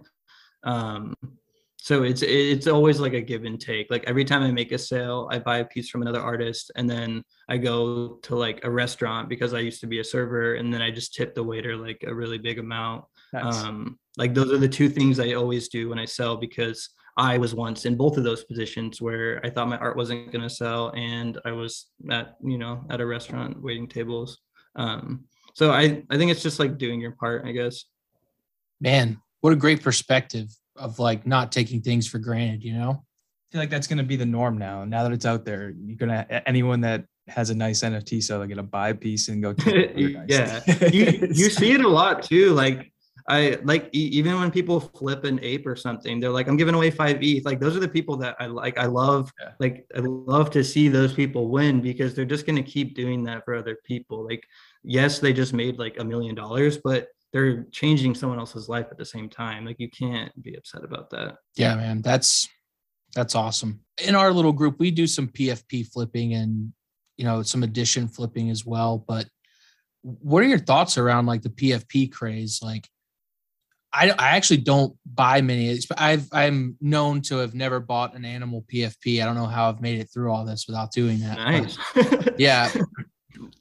Um, 0.64 1.14
so 1.83 2.03
it's 2.03 2.20
it's 2.22 2.66
always 2.66 3.01
like 3.01 3.14
a 3.14 3.22
give 3.22 3.45
and 3.45 3.59
take. 3.59 3.91
Like 3.91 4.05
every 4.07 4.24
time 4.24 4.43
i 4.43 4.51
make 4.51 4.70
a 4.72 4.78
sale 4.78 5.28
i 5.33 5.39
buy 5.39 5.59
a 5.59 5.64
piece 5.64 5.89
from 5.89 6.03
another 6.03 6.20
artist 6.20 6.70
and 6.76 6.89
then 6.89 7.24
i 7.49 7.57
go 7.57 8.18
to 8.22 8.35
like 8.37 8.61
a 8.64 8.70
restaurant 8.70 9.28
because 9.28 9.55
i 9.55 9.61
used 9.61 9.81
to 9.81 9.87
be 9.87 10.01
a 10.01 10.05
server 10.05 10.55
and 10.55 10.72
then 10.72 10.83
i 10.83 10.91
just 10.91 11.14
tip 11.14 11.35
the 11.35 11.43
waiter 11.43 11.76
like 11.76 12.05
a 12.07 12.14
really 12.14 12.39
big 12.39 12.59
amount. 12.59 13.05
Nice. 13.33 13.64
um 13.64 13.99
like 14.18 14.35
those 14.35 14.53
are 14.53 14.59
the 14.59 14.68
two 14.68 14.89
things 14.89 15.18
i 15.20 15.33
always 15.33 15.68
do 15.68 15.89
when 15.89 15.99
i 15.99 16.05
sell 16.05 16.37
because 16.37 16.91
i 17.16 17.39
was 17.39 17.55
once 17.55 17.87
in 17.87 17.97
both 17.97 18.18
of 18.18 18.24
those 18.24 18.45
positions 18.45 19.01
where 19.01 19.41
i 19.45 19.49
thought 19.49 19.68
my 19.68 19.78
art 19.78 19.97
wasn't 19.97 20.33
going 20.33 20.43
to 20.43 20.51
sell 20.51 20.91
and 20.97 21.39
i 21.45 21.53
was 21.53 21.87
at 22.11 22.37
you 22.43 22.59
know 22.59 22.85
at 22.91 23.01
a 23.01 23.07
restaurant 23.07 23.62
waiting 23.62 23.89
tables. 23.89 24.39
Um 24.76 25.24
so 25.55 25.70
i 25.70 26.03
i 26.11 26.16
think 26.18 26.31
it's 26.31 26.43
just 26.43 26.59
like 26.59 26.76
doing 26.76 27.01
your 27.01 27.12
part 27.12 27.47
i 27.47 27.53
guess. 27.53 27.85
Man, 28.83 29.20
what 29.41 29.53
a 29.53 29.57
great 29.57 29.83
perspective 29.83 30.49
of 30.76 30.98
like 30.98 31.26
not 31.26 31.52
taking 31.52 31.80
things 31.82 32.06
for 32.08 32.18
granted, 32.18 32.62
you 32.64 32.74
know? 32.74 32.90
I 32.92 33.46
feel 33.52 33.60
like 33.60 33.70
that's 33.70 33.86
gonna 33.86 34.04
be 34.04 34.16
the 34.16 34.26
norm 34.26 34.58
now. 34.58 34.84
Now 34.84 35.02
that 35.02 35.12
it's 35.12 35.26
out 35.26 35.44
there, 35.44 35.70
you're 35.70 35.96
gonna 35.96 36.24
anyone 36.46 36.80
that 36.82 37.04
has 37.28 37.50
a 37.50 37.54
nice 37.54 37.82
NFT 37.82 38.22
so 38.22 38.38
they're 38.38 38.46
gonna 38.48 38.62
buy 38.62 38.90
a 38.90 38.94
piece 38.94 39.28
and 39.28 39.42
go. 39.42 39.52
take 39.54 39.74
it 39.74 39.96
to 39.96 40.18
other 40.18 40.26
guys. 40.26 40.62
yeah 40.78 40.88
you 40.90 41.28
you 41.32 41.50
see 41.50 41.72
it 41.72 41.80
a 41.80 41.88
lot 41.88 42.22
too 42.22 42.52
like 42.52 42.92
i 43.28 43.58
like 43.64 43.88
even 43.92 44.40
when 44.40 44.50
people 44.50 44.80
flip 44.80 45.24
an 45.24 45.38
ape 45.42 45.66
or 45.66 45.76
something 45.76 46.18
they're 46.18 46.30
like 46.30 46.48
i'm 46.48 46.56
giving 46.56 46.74
away 46.74 46.90
five 46.90 47.22
eth 47.22 47.44
like 47.44 47.60
those 47.60 47.76
are 47.76 47.80
the 47.80 47.86
people 47.86 48.16
that 48.16 48.34
i 48.40 48.46
like 48.46 48.78
i 48.78 48.86
love 48.86 49.30
Yeah. 49.38 49.50
like 49.60 49.86
i 49.94 50.00
love 50.00 50.50
to 50.52 50.64
see 50.64 50.88
those 50.88 51.12
people 51.12 51.48
win 51.48 51.80
because 51.82 52.14
they're 52.14 52.24
just 52.24 52.46
going 52.46 52.56
to 52.56 52.62
keep 52.62 52.94
doing 52.94 53.22
that 53.24 53.44
for 53.44 53.54
other 53.54 53.76
people 53.84 54.24
like 54.24 54.42
yes 54.82 55.18
they 55.18 55.32
just 55.34 55.52
made 55.52 55.78
like 55.78 55.98
a 56.00 56.04
million 56.04 56.34
dollars 56.34 56.78
but 56.78 57.08
they're 57.33 57.64
changing 57.70 58.14
someone 58.14 58.39
else's 58.39 58.68
life 58.68 58.87
at 58.91 58.99
the 58.99 59.05
same 59.05 59.28
time 59.28 59.64
like 59.64 59.76
you 59.78 59.89
can't 59.91 60.33
be 60.43 60.55
upset 60.57 60.85
about 60.85 61.11
that 61.11 61.37
Yeah, 61.57 61.76
man, 61.76 62.03
that's 62.03 62.49
that's 63.14 63.35
awesome. 63.35 63.81
In 64.05 64.14
our 64.14 64.33
little 64.33 64.53
group, 64.53 64.78
we 64.78 64.91
do 64.91 65.07
some 65.07 65.28
PFP 65.28 65.93
flipping 65.93 66.35
and 66.35 66.72
you 67.16 67.24
know 67.24 67.43
some 67.43 67.62
edition 67.62 68.09
flipping 68.09 68.51
as 68.51 68.64
well. 68.64 69.05
But 69.07 69.26
what 70.03 70.43
are 70.43 70.47
your 70.47 70.59
thoughts 70.59 70.97
around 70.97 71.26
like 71.26 71.43
the 71.43 71.51
PFP 71.51 72.12
craze? 72.12 72.61
Like, 72.62 72.89
I 73.93 74.11
I 74.11 74.37
actually 74.37 74.59
don't 74.59 74.97
buy 75.05 75.41
many. 75.41 75.68
of 75.68 75.74
these, 75.74 75.87
but 75.87 76.01
I've 76.01 76.28
I'm 76.33 76.76
known 76.81 77.20
to 77.22 77.39
have 77.39 77.55
never 77.55 77.81
bought 77.81 78.14
an 78.14 78.24
animal 78.24 78.64
PFP. 78.72 79.20
I 79.20 79.26
don't 79.26 79.35
know 79.35 79.47
how 79.47 79.68
I've 79.68 79.81
made 79.81 80.01
it 80.01 80.09
through 80.12 80.33
all 80.33 80.45
this 80.45 80.66
without 80.68 80.93
doing 80.93 81.18
that. 81.20 81.37
nice 81.37 81.78
yeah 82.39 82.70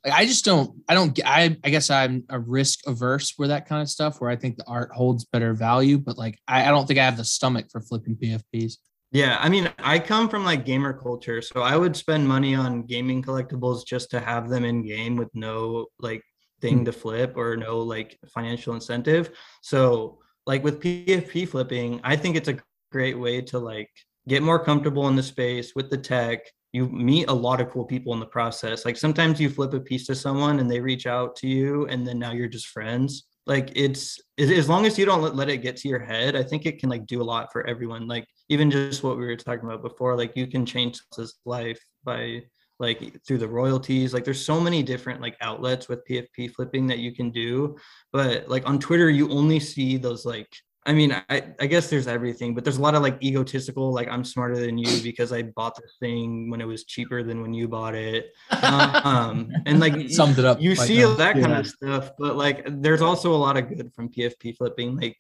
Like, 0.05 0.13
i 0.13 0.25
just 0.25 0.45
don't 0.45 0.81
i 0.87 0.93
don't 0.93 1.19
i 1.25 1.57
i 1.63 1.69
guess 1.69 1.89
i'm 1.89 2.23
a 2.29 2.39
risk 2.39 2.79
averse 2.87 3.31
for 3.31 3.47
that 3.47 3.67
kind 3.67 3.81
of 3.81 3.89
stuff 3.89 4.21
where 4.21 4.29
i 4.29 4.35
think 4.35 4.57
the 4.57 4.67
art 4.67 4.91
holds 4.93 5.25
better 5.25 5.53
value 5.53 5.97
but 5.97 6.17
like 6.17 6.39
i, 6.47 6.65
I 6.65 6.69
don't 6.69 6.87
think 6.87 6.99
i 6.99 7.05
have 7.05 7.17
the 7.17 7.25
stomach 7.25 7.67
for 7.71 7.81
flipping 7.81 8.15
pfps 8.15 8.77
Yeah, 9.11 9.37
I 9.39 9.49
mean, 9.49 9.71
I 9.79 9.97
come 9.97 10.29
from 10.29 10.45
like 10.45 10.65
gamer 10.65 10.93
culture, 10.93 11.41
so 11.41 11.61
I 11.61 11.75
would 11.75 11.95
spend 11.95 12.27
money 12.27 12.53
on 12.53 12.83
gaming 12.83 13.23
collectibles 13.23 13.83
just 13.83 14.11
to 14.11 14.19
have 14.19 14.49
them 14.49 14.63
in 14.63 14.85
game 14.85 15.15
with 15.15 15.29
no 15.33 15.87
like 15.99 16.21
thing 16.61 16.79
hmm. 16.79 16.83
to 16.85 16.91
flip 16.91 17.33
or 17.35 17.57
no 17.57 17.79
like 17.79 18.19
financial 18.27 18.75
incentive. 18.75 19.31
So, 19.61 20.19
like 20.45 20.63
with 20.63 20.79
PFP 20.79 21.47
flipping, 21.47 21.99
I 22.03 22.15
think 22.15 22.35
it's 22.35 22.49
a 22.49 22.59
great 22.91 23.17
way 23.17 23.41
to 23.41 23.57
like 23.57 23.89
get 24.27 24.43
more 24.43 24.63
comfortable 24.63 25.07
in 25.07 25.15
the 25.15 25.23
space 25.23 25.73
with 25.75 25.89
the 25.89 25.97
tech. 25.97 26.41
You 26.71 26.87
meet 26.87 27.29
a 27.29 27.33
lot 27.33 27.61
of 27.61 27.69
cool 27.69 27.85
people 27.85 28.13
in 28.13 28.19
the 28.19 28.25
process. 28.25 28.85
Like 28.85 28.97
sometimes 28.97 29.39
you 29.39 29.49
flip 29.49 29.73
a 29.73 29.79
piece 29.79 30.05
to 30.07 30.15
someone 30.15 30.59
and 30.59 30.69
they 30.69 30.79
reach 30.79 31.07
out 31.07 31.35
to 31.37 31.47
you, 31.47 31.87
and 31.87 32.05
then 32.05 32.19
now 32.19 32.31
you're 32.31 32.47
just 32.47 32.67
friends. 32.67 33.25
Like 33.47 33.71
it's 33.75 34.19
as 34.37 34.69
long 34.69 34.85
as 34.85 34.97
you 34.97 35.05
don't 35.05 35.35
let, 35.35 35.49
it 35.49 35.57
get 35.57 35.75
to 35.77 35.89
your 35.89 35.99
head 35.99 36.35
i 36.35 36.43
think 36.43 36.67
it 36.67 36.77
can 36.79 36.87
like 36.87 37.07
do 37.07 37.21
a 37.21 37.23
lot 37.23 37.51
for 37.51 37.65
everyone. 37.65 38.07
Like 38.07 38.27
even 38.49 38.69
just 38.69 39.03
what 39.03 39.17
we 39.17 39.25
were 39.25 39.35
talking 39.35 39.65
about 39.65 39.81
before 39.81 40.15
like 40.15 40.35
you 40.35 40.45
can 40.45 40.65
change 40.65 41.01
his 41.15 41.35
life 41.45 41.79
by 42.03 42.43
like 42.79 43.19
through 43.25 43.39
the 43.39 43.47
royalties. 43.47 44.13
Like 44.13 44.23
there's 44.23 44.45
so 44.45 44.61
many 44.61 44.83
different 44.83 45.19
like 45.19 45.35
outlets 45.41 45.89
with 45.89 46.05
pfp 46.07 46.53
flipping 46.53 46.85
that 46.87 46.99
you 46.99 47.13
can 47.13 47.31
do. 47.31 47.75
But 48.13 48.47
like 48.47 48.67
on 48.69 48.79
twitter 48.79 49.09
you 49.09 49.29
only 49.31 49.59
see 49.59 49.97
those 49.97 50.25
like 50.25 50.49
i 50.89 50.93
mean 50.99 51.11
i 51.29 51.37
i 51.63 51.65
guess 51.67 51.85
there's 51.91 52.07
everything 52.07 52.49
but 52.55 52.63
there's 52.63 52.77
a 52.77 52.81
lot 52.87 52.95
of 52.95 53.01
like 53.07 53.17
egotistical 53.29 53.93
like 53.93 54.07
i'm 54.13 54.23
smarter 54.33 54.57
than 54.65 54.75
you 54.83 54.91
because 55.09 55.31
i 55.31 55.41
bought 55.59 55.75
this 55.81 55.93
thing 55.99 56.49
when 56.49 56.59
it 56.61 56.65
was 56.73 56.83
cheaper 56.93 57.19
than 57.23 57.37
when 57.43 57.53
you 57.53 57.67
bought 57.67 57.95
it 57.95 58.21
um 58.63 59.51
and 59.67 59.79
like 59.79 60.09
summed 60.19 60.37
it 60.39 60.45
up 60.45 60.59
you 60.61 60.71
right 60.71 60.87
see 60.87 61.01
that 61.03 61.33
kind 61.33 61.51
Yeah. 61.51 61.59
of 61.59 61.67
stuff 61.67 62.11
but 62.17 62.35
like 62.35 62.57
there's 62.81 63.01
also 63.09 63.33
a 63.33 63.41
lot 63.45 63.55
of 63.57 63.69
good 63.69 63.93
from 63.95 64.09
pfp 64.09 64.57
flipping 64.57 64.95
like 64.97 65.17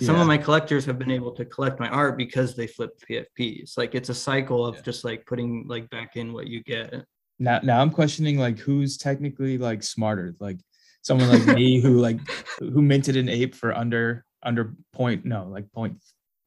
some 0.00 0.16
Yeah. 0.16 0.22
of 0.22 0.26
my 0.26 0.38
collectors 0.38 0.84
have 0.86 0.98
been 0.98 1.12
able 1.12 1.32
to 1.38 1.44
collect 1.44 1.78
my 1.78 1.88
art 1.88 2.18
because 2.18 2.56
they 2.56 2.66
flipped 2.66 3.04
pfps 3.08 3.78
like 3.78 3.94
it's 3.94 4.08
a 4.08 4.14
cycle 4.14 4.66
of 4.66 4.74
Yeah. 4.76 4.82
just 4.82 5.04
like 5.04 5.24
putting 5.26 5.66
like 5.68 5.88
back 5.90 6.16
in 6.16 6.32
what 6.32 6.46
you 6.48 6.60
get 6.64 6.92
Now, 7.38 7.60
now 7.62 7.80
I'm 7.80 7.90
questioning 7.90 8.36
like 8.46 8.58
who's 8.58 8.96
technically 8.96 9.58
like 9.58 9.82
smarter, 9.82 10.34
like 10.40 10.58
someone 11.02 11.28
like 11.28 11.46
me 11.60 11.80
who 11.80 11.92
like 12.00 12.18
who 12.58 12.80
minted 12.82 13.16
an 13.16 13.28
ape 13.28 13.54
for 13.54 13.70
under 13.76 14.24
under 14.44 14.74
point 14.92 15.24
no 15.24 15.48
like 15.48 15.70
point 15.72 15.96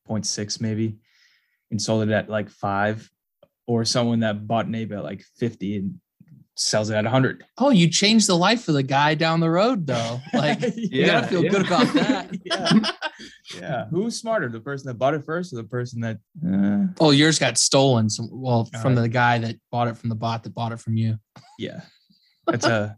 point 0.06 0.26
six 0.26 0.62
maybe, 0.62 0.98
and 1.72 1.82
sold 1.82 2.08
it 2.08 2.12
at 2.12 2.30
like 2.30 2.50
five, 2.50 3.10
or 3.68 3.86
someone 3.86 4.22
that 4.22 4.48
bought 4.48 4.66
an 4.66 4.76
ape 4.76 4.92
at 4.92 5.04
like 5.04 5.24
fifty 5.38 5.78
and 5.78 6.00
sells 6.56 6.90
it 6.90 6.96
at 6.96 7.06
hundred. 7.06 7.46
oh 7.60 7.70
you 7.70 7.88
changed 7.88 8.28
the 8.28 8.36
life 8.36 8.68
of 8.68 8.74
the 8.74 8.82
guy 8.82 9.14
down 9.14 9.40
the 9.40 9.50
road 9.50 9.86
though 9.86 10.20
like 10.34 10.60
you 10.76 11.06
gotta 11.06 11.28
feel 11.28 11.44
yeah. 11.44 11.50
good 11.52 11.68
about 11.68 11.94
that 11.94 12.36
yeah. 12.44 12.72
yeah. 13.56 13.86
Who's 13.92 14.20
smarter, 14.20 14.50
the 14.50 14.60
person 14.60 14.88
that 14.88 14.96
bought 14.96 15.14
it 15.14 15.24
first 15.24 15.54
or 15.54 15.58
the 15.58 15.64
person 15.64 16.02
that? 16.02 16.18
Uh, 16.44 16.92
oh 17.00 17.12
yours 17.12 17.38
got 17.38 17.60
stolen 17.60 18.10
some 18.10 18.28
well 18.32 18.66
from 18.82 18.98
Uh, 18.98 19.02
the 19.02 19.08
guy 19.10 19.38
that 19.38 19.56
bought 19.72 19.88
it 19.88 19.98
from 19.98 20.10
the 20.10 20.16
bot 20.16 20.44
that 20.44 20.56
bought 20.56 20.72
it 20.72 20.80
from 20.80 20.98
you 20.98 21.20
yeah, 21.60 21.82
that's 22.48 22.66
a. 22.66 22.98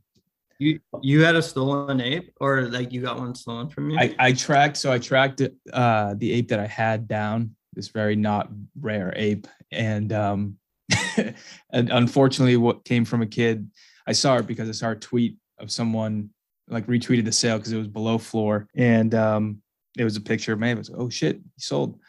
you 0.59 0.79
you 1.01 1.23
had 1.23 1.35
a 1.35 1.41
stolen 1.41 2.01
ape 2.01 2.31
or 2.39 2.63
like 2.63 2.91
you 2.91 3.01
got 3.01 3.17
one 3.17 3.33
stolen 3.33 3.69
from 3.69 3.89
you 3.89 3.97
I, 3.97 4.13
I 4.19 4.33
tracked 4.33 4.77
so 4.77 4.91
I 4.91 4.99
tracked 4.99 5.41
uh 5.73 6.13
the 6.17 6.33
ape 6.33 6.49
that 6.49 6.59
I 6.59 6.67
had 6.67 7.07
down, 7.07 7.55
this 7.73 7.87
very 7.87 8.15
not 8.15 8.49
rare 8.79 9.13
ape. 9.15 9.47
And 9.71 10.11
um 10.11 10.57
and 11.17 11.89
unfortunately 11.89 12.57
what 12.57 12.83
came 12.83 13.05
from 13.05 13.21
a 13.21 13.27
kid, 13.27 13.71
I 14.05 14.11
saw 14.11 14.37
it 14.37 14.47
because 14.47 14.67
I 14.67 14.73
saw 14.73 14.91
a 14.91 14.95
tweet 14.95 15.37
of 15.57 15.71
someone 15.71 16.29
like 16.67 16.85
retweeted 16.87 17.25
the 17.25 17.31
sale 17.31 17.57
because 17.57 17.71
it 17.71 17.77
was 17.77 17.87
below 17.87 18.17
floor. 18.17 18.67
And 18.75 19.15
um 19.15 19.61
it 19.97 20.03
was 20.03 20.17
a 20.17 20.21
picture 20.21 20.53
of 20.53 20.59
me. 20.59 20.71
It 20.71 20.77
was 20.77 20.91
oh 20.93 21.09
shit, 21.09 21.37
he 21.37 21.61
sold. 21.61 21.99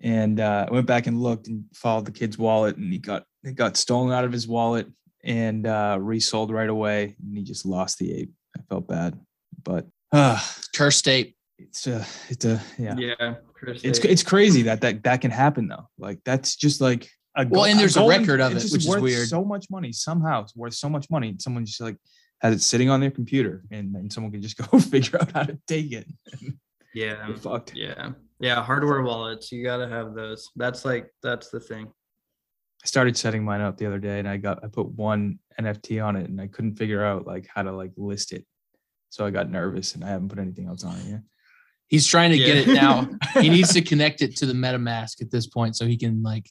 And 0.00 0.38
uh, 0.38 0.66
I 0.68 0.72
went 0.72 0.86
back 0.86 1.08
and 1.08 1.20
looked 1.20 1.48
and 1.48 1.64
followed 1.74 2.04
the 2.04 2.12
kid's 2.12 2.38
wallet 2.38 2.76
and 2.76 2.92
he 2.92 3.00
got 3.00 3.24
it 3.42 3.56
got 3.56 3.76
stolen 3.76 4.12
out 4.12 4.24
of 4.24 4.30
his 4.30 4.46
wallet 4.46 4.86
and 5.24 5.66
uh 5.66 5.98
resold 6.00 6.50
right 6.52 6.68
away 6.68 7.16
and 7.22 7.36
he 7.36 7.42
just 7.42 7.66
lost 7.66 7.98
the 7.98 8.12
ape. 8.14 8.32
I 8.56 8.60
felt 8.68 8.88
bad. 8.88 9.18
But 9.62 9.86
uh 10.12 10.40
cursed 10.74 10.98
state 10.98 11.34
it's 11.58 11.86
a 11.86 12.06
it's 12.28 12.44
a 12.44 12.62
yeah, 12.78 12.94
yeah 12.96 13.34
it's 13.66 13.98
ape. 13.98 14.04
it's 14.10 14.22
crazy 14.22 14.62
that 14.62 14.80
that 14.82 15.02
that 15.02 15.20
can 15.20 15.30
happen 15.30 15.68
though. 15.68 15.88
Like 15.98 16.20
that's 16.24 16.54
just 16.56 16.80
like 16.80 17.08
a 17.36 17.46
Well, 17.46 17.64
and 17.64 17.78
there's 17.78 17.96
a 17.96 18.00
golden- 18.00 18.20
record 18.20 18.40
of 18.40 18.52
it, 18.52 18.62
which 18.62 18.74
is 18.74 18.88
worth 18.88 19.02
weird. 19.02 19.28
so 19.28 19.44
much 19.44 19.66
money. 19.70 19.92
Somehow 19.92 20.42
it's 20.42 20.54
worth 20.56 20.74
so 20.74 20.88
much 20.88 21.08
money 21.10 21.34
someone 21.38 21.64
just 21.66 21.80
like 21.80 21.96
has 22.40 22.54
it 22.54 22.60
sitting 22.62 22.88
on 22.88 23.00
their 23.00 23.10
computer 23.10 23.64
and 23.72 23.92
then 23.94 24.08
someone 24.10 24.30
can 24.32 24.40
just 24.40 24.56
go 24.70 24.78
figure 24.78 25.20
out 25.20 25.32
how 25.32 25.42
to 25.42 25.58
take 25.66 25.90
it. 25.92 26.06
Yeah. 26.94 27.26
You're 27.26 27.36
fucked. 27.36 27.74
Yeah. 27.74 28.10
Yeah 28.40 28.62
hardware 28.62 29.02
wallets 29.02 29.50
you 29.50 29.64
got 29.64 29.78
to 29.78 29.88
have 29.88 30.14
those. 30.14 30.48
That's 30.54 30.84
like 30.84 31.10
that's 31.22 31.50
the 31.50 31.58
thing 31.60 31.88
i 32.82 32.86
started 32.86 33.16
setting 33.16 33.44
mine 33.44 33.60
up 33.60 33.76
the 33.76 33.86
other 33.86 33.98
day 33.98 34.18
and 34.18 34.28
i 34.28 34.36
got 34.36 34.62
i 34.64 34.68
put 34.68 34.86
one 34.86 35.38
nft 35.60 36.04
on 36.04 36.16
it 36.16 36.28
and 36.28 36.40
i 36.40 36.46
couldn't 36.46 36.76
figure 36.76 37.04
out 37.04 37.26
like 37.26 37.46
how 37.52 37.62
to 37.62 37.72
like 37.72 37.92
list 37.96 38.32
it. 38.32 38.44
So 39.10 39.24
i 39.24 39.30
got 39.30 39.50
nervous 39.50 39.94
and 39.94 40.04
i 40.04 40.08
haven't 40.08 40.28
put 40.28 40.38
anything 40.38 40.66
else 40.66 40.84
on 40.84 40.96
it 40.96 41.06
yet. 41.06 41.20
He's 41.88 42.06
trying 42.06 42.30
to 42.32 42.36
get 42.36 42.56
it 42.58 42.68
now. 42.68 43.08
He 43.40 43.48
needs 43.48 43.72
to 43.72 43.80
connect 43.80 44.20
it 44.20 44.36
to 44.36 44.46
the 44.46 44.52
metamask 44.52 45.22
at 45.22 45.30
this 45.30 45.46
point 45.46 45.74
so 45.74 45.86
he 45.86 45.96
can 45.96 46.22
like 46.22 46.50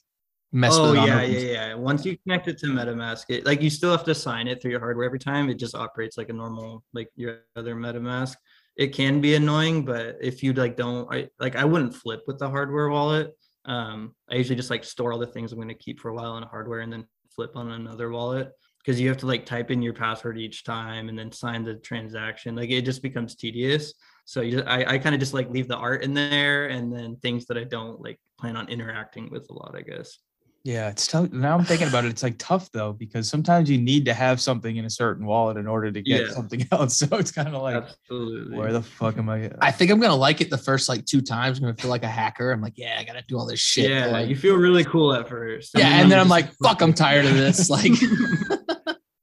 mess 0.50 0.74
oh 0.76 0.90
with 0.90 0.94
it 0.94 0.98
on 0.98 1.06
yeah 1.06 1.22
yeah 1.22 1.38
yeah. 1.38 1.74
Once 1.74 2.04
you 2.04 2.16
connect 2.18 2.48
it 2.48 2.58
to 2.58 2.66
metamask 2.66 3.24
it 3.28 3.44
like 3.44 3.62
you 3.62 3.70
still 3.70 3.90
have 3.90 4.04
to 4.04 4.14
sign 4.14 4.48
it 4.48 4.60
through 4.60 4.72
your 4.72 4.80
hardware 4.80 5.06
every 5.06 5.18
time. 5.20 5.48
It 5.48 5.58
just 5.58 5.74
operates 5.74 6.18
like 6.18 6.28
a 6.28 6.32
normal 6.32 6.84
like 6.92 7.08
your 7.14 7.42
other 7.56 7.76
metamask. 7.76 8.34
It 8.76 8.88
can 8.88 9.20
be 9.20 9.34
annoying 9.34 9.84
but 9.84 10.16
if 10.20 10.42
you 10.42 10.52
like 10.52 10.76
don't 10.76 11.12
i 11.12 11.28
like 11.38 11.56
i 11.56 11.64
wouldn't 11.64 11.94
flip 11.94 12.22
with 12.26 12.38
the 12.38 12.48
hardware 12.48 12.88
wallet 12.88 13.32
um 13.64 14.14
i 14.30 14.34
usually 14.34 14.56
just 14.56 14.70
like 14.70 14.84
store 14.84 15.12
all 15.12 15.18
the 15.18 15.26
things 15.26 15.52
i'm 15.52 15.58
going 15.58 15.68
to 15.68 15.74
keep 15.74 16.00
for 16.00 16.10
a 16.10 16.14
while 16.14 16.36
in 16.36 16.42
hardware 16.44 16.80
and 16.80 16.92
then 16.92 17.04
flip 17.34 17.56
on 17.56 17.72
another 17.72 18.10
wallet 18.10 18.52
because 18.84 19.00
you 19.00 19.08
have 19.08 19.18
to 19.18 19.26
like 19.26 19.44
type 19.44 19.70
in 19.70 19.82
your 19.82 19.92
password 19.92 20.38
each 20.38 20.64
time 20.64 21.10
and 21.10 21.18
then 21.18 21.30
sign 21.30 21.62
the 21.62 21.74
transaction. 21.74 22.56
Like 22.56 22.70
it 22.70 22.82
just 22.82 23.02
becomes 23.02 23.34
tedious. 23.34 23.92
So 24.24 24.42
you, 24.42 24.62
i, 24.62 24.94
I 24.94 24.98
kind 24.98 25.14
of 25.14 25.20
just 25.20 25.34
like 25.34 25.50
leave 25.50 25.68
the 25.68 25.76
art 25.76 26.02
in 26.02 26.12
there 26.14 26.66
and 26.66 26.92
then 26.92 27.16
things 27.16 27.46
that 27.46 27.56
i 27.56 27.64
don't 27.64 27.98
like 27.98 28.20
plan 28.38 28.56
on 28.56 28.68
interacting 28.68 29.30
with 29.30 29.48
a 29.48 29.54
lot 29.54 29.74
i 29.74 29.80
guess 29.80 30.18
Yeah, 30.64 30.88
it's 30.90 31.06
tough. 31.06 31.30
Now 31.32 31.56
I'm 31.56 31.64
thinking 31.64 31.88
about 31.88 32.04
it. 32.04 32.08
It's 32.08 32.22
like 32.22 32.34
tough 32.36 32.70
though, 32.72 32.92
because 32.92 33.28
sometimes 33.28 33.70
you 33.70 33.78
need 33.78 34.04
to 34.04 34.12
have 34.12 34.40
something 34.40 34.76
in 34.76 34.84
a 34.84 34.90
certain 34.90 35.24
wallet 35.24 35.56
in 35.56 35.66
order 35.66 35.90
to 35.90 36.02
get 36.02 36.26
Yeah. 36.26 36.32
something 36.32 36.66
else. 36.72 36.98
So 36.98 37.06
it's 37.12 37.30
kind 37.30 37.54
of 37.54 37.62
like, 37.62 37.76
Absolutely. 37.76 38.58
where 38.58 38.72
the 38.72 38.82
fuck 38.82 39.16
am 39.18 39.30
I? 39.30 39.50
I 39.60 39.70
think 39.70 39.90
I'm 39.90 39.98
gonna 40.00 40.14
like 40.16 40.40
it 40.40 40.50
the 40.50 40.58
first 40.58 40.88
like 40.88 41.06
two 41.06 41.20
times. 41.22 41.58
I'm 41.58 41.62
gonna 41.64 41.76
feel 41.76 41.90
like 41.90 42.02
a 42.02 42.08
hacker. 42.08 42.50
I'm 42.52 42.60
like, 42.60 42.76
yeah, 42.76 42.96
I 42.98 43.04
gotta 43.04 43.22
do 43.26 43.38
all 43.38 43.46
this 43.46 43.60
shit. 43.60 43.88
yeah, 43.88 44.06
Like, 44.08 44.28
you 44.28 44.36
feel 44.36 44.56
really 44.56 44.84
cool 44.84 45.14
at 45.14 45.28
first. 45.28 45.70
yeah, 45.76 45.88
then 45.88 45.92
and 46.02 46.10
then 46.12 46.18
you 46.18 46.22
I'm 46.22 46.28
just- 46.42 46.60
like, 46.62 46.70
fuck, 46.70 46.82
I'm 46.82 46.92
tired 46.92 47.24
of 47.24 47.34
this. 47.34 47.70
Like, 47.70 47.92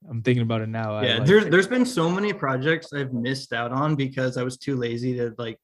I'm 0.08 0.22
thinking 0.22 0.42
about 0.42 0.62
it 0.62 0.68
now. 0.68 1.00
Yeah, 1.02 1.18
like- 1.18 1.26
there's 1.26 1.46
there's 1.46 1.66
been 1.68 1.84
so 1.84 2.08
many 2.10 2.32
projects 2.32 2.92
I've 2.92 3.12
missed 3.12 3.52
out 3.52 3.72
on 3.72 3.94
because 3.96 4.36
I 4.36 4.42
was 4.42 4.56
too 4.56 4.76
lazy 4.76 5.16
to 5.18 5.34
like 5.38 5.58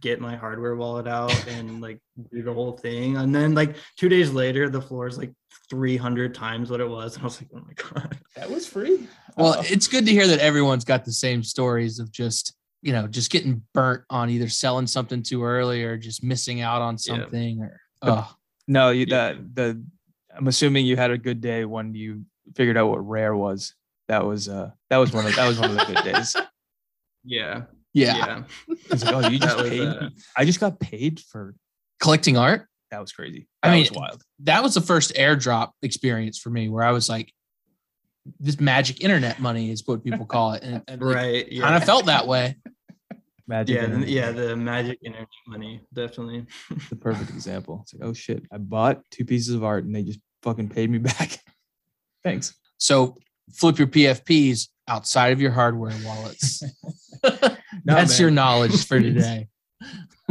get 0.00 0.20
my 0.20 0.34
hardware 0.36 0.74
wallet 0.74 1.06
out 1.06 1.46
and 1.48 1.80
like 1.80 1.98
do 2.32 2.42
the 2.42 2.52
whole 2.52 2.72
thing. 2.72 3.16
And 3.16 3.34
then 3.34 3.54
like 3.54 3.76
two 3.96 4.08
days 4.08 4.30
later, 4.32 4.68
the 4.68 4.80
floor 4.82 5.06
is 5.06 5.16
like 5.18 5.32
300 5.70 6.34
times 6.34 6.70
what 6.70 6.80
it 6.80 6.88
was. 6.88 7.14
And 7.14 7.22
I 7.22 7.26
was 7.26 7.40
like, 7.40 7.50
oh 7.54 7.60
my 7.66 7.72
god. 8.00 8.18
that 8.36 8.50
was 8.50 8.66
free. 8.66 9.06
well, 9.36 9.56
Oh. 9.58 9.62
it's 9.64 9.86
good 9.88 10.04
to 10.06 10.12
hear 10.12 10.26
that 10.26 10.40
everyone's 10.40 10.84
got 10.84 11.04
the 11.04 11.12
same 11.12 11.42
stories 11.42 11.98
of 11.98 12.10
just 12.10 12.54
you 12.84 12.92
know 12.92 13.06
just 13.06 13.30
getting 13.30 13.62
burnt 13.72 14.02
on 14.10 14.28
either 14.28 14.48
selling 14.48 14.88
something 14.88 15.22
too 15.22 15.44
early 15.44 15.84
or 15.84 15.96
just 15.96 16.24
missing 16.24 16.60
out 16.60 16.82
on 16.82 16.94
Yeah. 16.94 17.16
something 17.16 17.60
or 17.62 17.80
oh 18.02 18.34
no, 18.66 18.90
you 18.90 19.06
Yeah. 19.08 19.34
that 19.34 19.54
the. 19.54 19.84
I'm 20.36 20.48
assuming 20.48 20.86
you 20.86 20.96
had 20.96 21.10
a 21.10 21.18
good 21.18 21.40
day 21.42 21.64
when 21.66 21.94
you 21.94 22.24
figured 22.56 22.76
out 22.78 22.88
what 22.88 23.06
rare 23.06 23.36
was. 23.36 23.74
That 24.08 24.24
was 24.24 24.48
uh 24.48 24.70
that 24.90 24.96
was 24.96 25.12
one 25.12 25.26
of 25.26 25.36
that 25.36 25.46
was 25.46 25.60
one 25.60 25.70
of 25.70 25.76
the 25.76 25.84
good 25.94 26.02
days. 26.04 26.34
Yeah. 27.24 27.62
Yeah, 27.94 28.16
Yeah. 28.16 28.42
It's 28.90 29.04
like, 29.04 29.14
oh, 29.14 29.28
you 29.28 29.38
just 29.38 29.56
That 29.56 29.62
was, 29.62 29.70
paid. 29.70 29.88
uh, 29.88 30.10
I 30.36 30.44
just 30.44 30.60
got 30.60 30.80
paid 30.80 31.20
for 31.20 31.54
collecting 32.00 32.36
art. 32.36 32.66
that 32.90 33.00
was 33.00 33.12
crazy. 33.12 33.48
I 33.62 33.68
That 33.68 33.74
mean, 33.74 33.82
was 33.82 33.92
wild. 33.92 34.22
That 34.40 34.62
was 34.62 34.74
the 34.74 34.80
first 34.80 35.14
airdrop 35.14 35.70
experience 35.82 36.38
for 36.38 36.50
me 36.50 36.68
where 36.68 36.84
I 36.84 36.92
was 36.92 37.08
like, 37.08 37.32
this 38.38 38.60
magic 38.60 39.00
internet 39.02 39.40
money 39.40 39.70
is 39.70 39.82
what 39.86 40.04
people 40.04 40.26
call 40.26 40.52
it, 40.52 40.62
and, 40.62 40.82
and 40.86 41.02
Right. 41.02 41.50
Yeah. 41.50 41.62
kind 41.62 41.74
of 41.76 41.84
felt 41.84 42.06
that 42.06 42.26
way. 42.28 42.56
Magic. 43.48 43.74
yeah, 43.74 43.82
internet. 43.84 44.06
the, 44.06 44.12
yeah, 44.12 44.30
the 44.30 44.56
magic 44.56 44.98
internet 45.02 45.26
money, 45.48 45.80
definitely. 45.92 46.46
the 46.90 46.96
perfect 46.96 47.30
example. 47.38 47.80
It's 47.82 47.94
like, 47.94 48.08
oh 48.08 48.12
shit, 48.12 48.44
I 48.52 48.58
bought 48.58 49.00
two 49.10 49.24
pieces 49.24 49.54
of 49.54 49.64
art 49.64 49.84
and 49.84 49.94
they 49.94 50.02
just 50.04 50.20
fucking 50.44 50.68
paid 50.68 50.88
me 50.90 50.98
back. 50.98 51.40
Thanks. 52.24 52.54
So 52.78 53.16
flip 53.52 53.78
your 53.78 53.88
PFPs 53.88 54.68
outside 54.88 55.32
of 55.32 55.40
your 55.40 55.50
hardware 55.50 55.92
wallets. 56.04 56.62
That's 57.84 58.18
your 58.18 58.30
knowledge 58.30 58.86
for 58.86 59.00
today. 59.00 59.48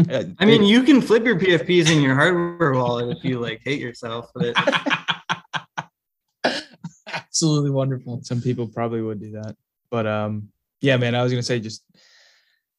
Uh, 0.10 0.24
I 0.40 0.46
mean, 0.46 0.64
you 0.64 0.84
can 0.84 1.02
flip 1.02 1.26
your 1.26 1.38
PFPs 1.38 1.92
in 1.92 2.02
your 2.02 2.16
hardware 2.16 2.72
wallet 2.72 3.16
if 3.16 3.26
you 3.26 3.40
like 3.40 3.62
hate 3.64 3.80
yourself, 3.80 4.32
but 4.34 4.56
Absolutely 7.06 7.70
wonderful. 7.70 8.22
some 8.24 8.42
people 8.42 8.68
probably 8.68 9.02
would 9.02 9.20
do 9.20 9.32
that, 9.34 9.56
but 9.92 10.08
um, 10.08 10.48
yeah, 10.80 10.98
man, 10.98 11.14
I 11.14 11.24
was 11.24 11.32
gonna 11.32 11.44
say 11.44 11.60
just 11.60 11.84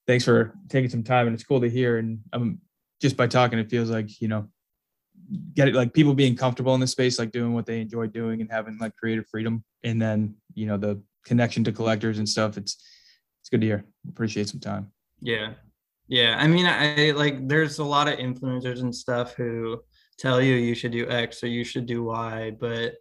thanks 0.07 0.25
for 0.25 0.55
taking 0.69 0.91
some 0.91 1.03
time, 1.03 1.27
and 1.27 1.35
it's 1.35 1.45
cool 1.45 1.61
to 1.61 1.71
hear. 1.71 1.99
And 1.99 2.21
um, 2.33 2.59
just 3.01 3.17
by 3.17 3.27
talking, 3.27 3.59
it 3.59 3.71
feels 3.71 3.91
like 3.91 4.21
you 4.21 4.29
know, 4.29 4.49
get 5.55 5.69
it 5.69 5.75
like 5.75 5.95
people 5.95 6.15
being 6.15 6.37
comfortable 6.37 6.75
in 6.75 6.81
this 6.81 6.93
space, 6.93 7.19
like 7.19 7.31
doing 7.31 7.55
what 7.55 7.67
they 7.67 7.81
enjoy 7.81 8.07
doing 8.07 8.41
and 8.41 8.51
having 8.51 8.79
like 8.79 8.97
creative 8.97 9.27
freedom, 9.31 9.65
and 9.85 10.01
then 10.01 10.35
you 10.55 10.67
know 10.67 10.77
the 10.77 11.01
connection 11.25 11.63
to 11.65 11.73
collectors 11.73 12.19
and 12.19 12.29
stuff. 12.29 12.57
It's 12.57 12.83
it's 13.43 13.49
good 13.49 13.61
to 13.61 13.67
hear. 13.67 13.85
Appreciate 14.09 14.49
some 14.49 14.61
time. 14.61 14.93
Yeah. 15.21 15.55
Yeah. 16.07 16.37
I 16.39 16.47
mean, 16.47 16.67
I 16.67 17.11
like 17.11 17.49
there's 17.49 17.81
a 17.81 17.85
lot 17.85 18.07
of 18.07 18.19
influencers 18.21 18.81
and 18.81 18.95
stuff 18.95 19.35
who 19.35 19.83
tell 20.17 20.41
you 20.41 20.55
you 20.55 20.77
should 20.77 20.93
do 20.93 21.11
X 21.11 21.43
or 21.43 21.49
you 21.49 21.65
should 21.65 21.87
do 21.87 22.05
Y, 22.05 22.53
but 22.61 22.95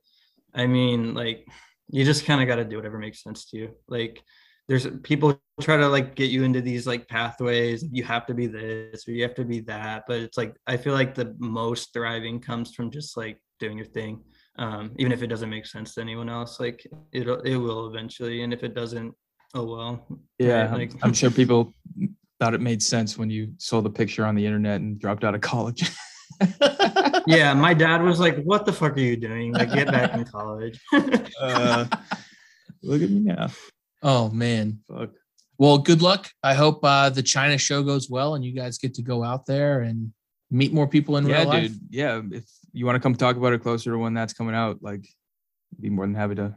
I 0.55 0.65
mean, 0.65 1.13
like 1.13 1.47
you 1.89 2.03
just 2.03 2.25
kind 2.25 2.41
of 2.41 2.47
got 2.47 2.55
to 2.55 2.65
do 2.65 2.75
whatever 2.75 2.97
makes 2.97 3.21
sense 3.21 3.45
to 3.51 3.57
you. 3.57 3.75
Like 3.87 4.23
there's 4.67 4.87
people 5.03 5.39
try 5.59 5.77
to 5.77 5.87
like 5.87 6.15
get 6.15 6.31
you 6.31 6.43
into 6.43 6.61
these 6.61 6.87
like 6.87 7.07
pathways. 7.07 7.85
You 7.91 8.03
have 8.03 8.25
to 8.25 8.33
be 8.33 8.47
this 8.47 9.07
or 9.07 9.11
you 9.11 9.21
have 9.21 9.35
to 9.35 9.45
be 9.45 9.59
that, 9.61 10.05
but 10.07 10.21
it's 10.21 10.37
like 10.37 10.55
I 10.65 10.77
feel 10.77 10.93
like 10.93 11.13
the 11.13 11.35
most 11.37 11.93
thriving 11.93 12.39
comes 12.39 12.73
from 12.73 12.89
just 12.89 13.15
like 13.15 13.37
doing 13.59 13.77
your 13.77 13.85
thing. 13.85 14.23
Um, 14.57 14.91
even 14.97 15.11
if 15.11 15.21
it 15.21 15.27
doesn't 15.27 15.49
make 15.49 15.65
sense 15.65 15.93
to 15.93 16.01
anyone 16.01 16.29
else, 16.29 16.59
like 16.59 16.85
it'll 17.11 17.41
it 17.41 17.57
will 17.57 17.87
eventually. 17.87 18.41
And 18.41 18.53
if 18.53 18.63
it 18.63 18.73
doesn't, 18.73 19.13
oh 19.53 19.63
well. 19.65 20.05
Yeah, 20.39 20.61
right? 20.61 20.69
I'm- 20.69 20.73
Like- 20.79 20.91
I'm 21.03 21.13
sure 21.13 21.31
people 21.41 21.73
thought 22.39 22.53
it 22.53 22.61
made 22.61 22.81
sense 22.81 23.17
when 23.17 23.29
you 23.29 23.53
saw 23.57 23.81
the 23.81 23.89
picture 23.89 24.25
on 24.25 24.35
the 24.35 24.45
internet 24.45 24.81
and 24.81 24.99
dropped 24.99 25.23
out 25.23 25.35
of 25.35 25.41
college. 25.41 25.89
yeah, 27.27 27.53
my 27.53 27.73
dad 27.73 28.01
was 28.01 28.19
like, 28.19 28.41
"What 28.43 28.65
the 28.65 28.73
fuck 28.73 28.93
are 28.97 28.99
you 28.99 29.15
doing? 29.15 29.53
Like, 29.53 29.71
get 29.71 29.87
back 29.91 30.13
in 30.13 30.23
college." 30.25 30.79
uh, 31.39 31.85
look 32.81 33.01
at 33.01 33.09
me 33.09 33.19
now. 33.19 33.49
Oh 34.01 34.29
man. 34.29 34.79
Fuck. 34.87 35.11
Well, 35.59 35.77
good 35.77 36.01
luck. 36.01 36.27
I 36.41 36.55
hope 36.55 36.83
uh, 36.83 37.09
the 37.11 37.21
China 37.21 37.57
show 37.59 37.83
goes 37.83 38.09
well 38.09 38.33
and 38.33 38.43
you 38.43 38.53
guys 38.53 38.79
get 38.79 38.95
to 38.95 39.03
go 39.03 39.23
out 39.23 39.45
there 39.45 39.81
and 39.81 40.11
meet 40.49 40.73
more 40.73 40.87
people 40.87 41.17
in 41.17 41.27
Yeah, 41.27 41.39
real 41.41 41.47
life. 41.49 41.67
dude. 41.67 41.79
Yeah, 41.91 42.21
if 42.31 42.45
you 42.73 42.87
want 42.87 42.95
to 42.95 42.99
come 42.99 43.13
talk 43.13 43.35
about 43.35 43.53
it 43.53 43.61
closer 43.61 43.91
to 43.91 43.97
when 43.99 44.15
that's 44.15 44.33
coming 44.33 44.55
out, 44.55 44.81
like, 44.81 45.07
be 45.79 45.91
more 45.91 46.05
than 46.07 46.15
happy 46.15 46.33
to 46.35 46.55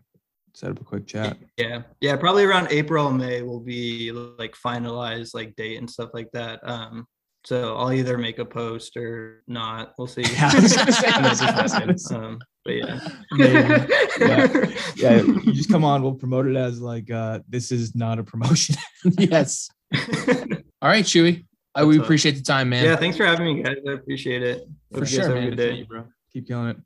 set 0.54 0.70
up 0.70 0.80
a 0.80 0.84
quick 0.84 1.06
chat. 1.06 1.36
yeah, 1.56 1.82
yeah, 2.00 2.16
probably 2.16 2.44
around 2.44 2.68
April, 2.70 3.10
May 3.10 3.42
will 3.42 3.60
be 3.60 4.12
like 4.12 4.54
finalized 4.54 5.34
like 5.34 5.54
date 5.56 5.76
and 5.78 5.90
stuff 5.90 6.10
like 6.14 6.30
that. 6.32 6.60
Um, 6.62 7.06
so 7.44 7.76
I'll 7.76 7.92
either 7.92 8.16
make 8.16 8.38
a 8.38 8.44
post 8.44 8.96
or 8.96 9.42
not. 9.46 9.92
We'll 9.98 10.06
see. 10.06 10.22
Yeah, 10.22 10.50
I 10.54 10.60
was 10.60 10.74
gonna 10.76 10.92
say, 10.92 11.08
I 11.12 11.28
was 11.28 11.40
just 11.40 11.86
messing. 11.86 12.16
um, 12.16 12.38
but 12.64 12.72
yeah. 12.72 13.08
Yeah. 14.18 14.66
Yeah, 14.96 15.16
you 15.22 15.52
just 15.52 15.70
come 15.70 15.84
on. 15.84 16.02
We'll 16.02 16.14
promote 16.14 16.46
it 16.46 16.56
as 16.56 16.80
like 16.80 17.10
uh 17.10 17.40
this 17.48 17.70
is 17.72 17.94
not 17.94 18.18
a 18.18 18.24
promotion. 18.24 18.76
yes. 19.18 19.68
All 19.92 20.88
right, 20.88 21.04
Chewy. 21.04 21.44
I, 21.74 21.84
we 21.84 21.98
up? 21.98 22.04
appreciate 22.04 22.36
the 22.36 22.42
time, 22.42 22.68
man. 22.68 22.84
yeah, 22.84 22.94
thanks 22.96 23.16
for 23.16 23.26
having 23.26 23.56
me, 23.56 23.62
guys. 23.62 23.76
I 23.86 23.92
appreciate 23.92 24.42
it. 24.42 24.62
For 24.92 25.00
Hope 25.00 25.00
you 25.00 25.06
sure, 25.06 25.18
guys 25.18 25.26
have 25.28 25.36
a 25.36 25.40
man. 25.40 25.50
good 25.50 25.56
day. 25.56 25.82
bro. 25.82 26.04
Keep 26.32 26.46
killing 26.46 26.68
it. 26.68 26.76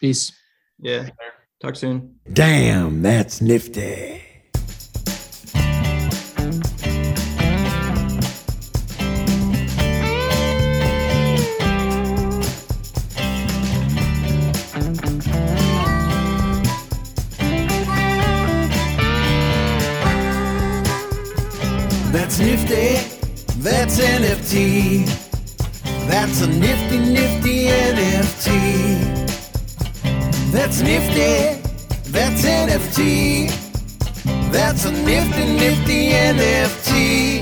Peace. 0.00 0.32
Yeah. 0.80 1.08
Talk 1.60 1.76
soon. 1.76 2.16
Damn, 2.32 3.00
that's 3.02 3.40
nifty. 3.40 4.20
That's 22.12 22.38
nifty. 22.40 23.14
That's 23.62 23.98
NFT. 24.00 25.06
That's 26.08 26.42
a 26.42 26.46
nifty, 26.48 26.98
nifty 26.98 27.66
NFT. 27.66 29.23
That's 30.54 30.80
nifty. 30.82 31.60
That's 32.12 32.44
NFT. 32.44 33.50
That's 34.52 34.84
a 34.84 34.92
nifty, 34.92 35.44
nifty 35.52 36.10
NFT. 36.10 37.40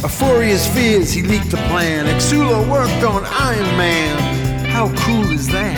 Euphoria's 0.00 0.64
fears, 0.68 1.12
he 1.12 1.22
leaked 1.22 1.50
the 1.50 1.56
plan. 1.68 2.06
Exula 2.06 2.62
worked 2.70 3.02
on 3.02 3.24
Iron 3.26 3.76
Man. 3.76 4.64
How 4.66 4.94
cool 4.98 5.28
is 5.32 5.48
that? 5.48 5.76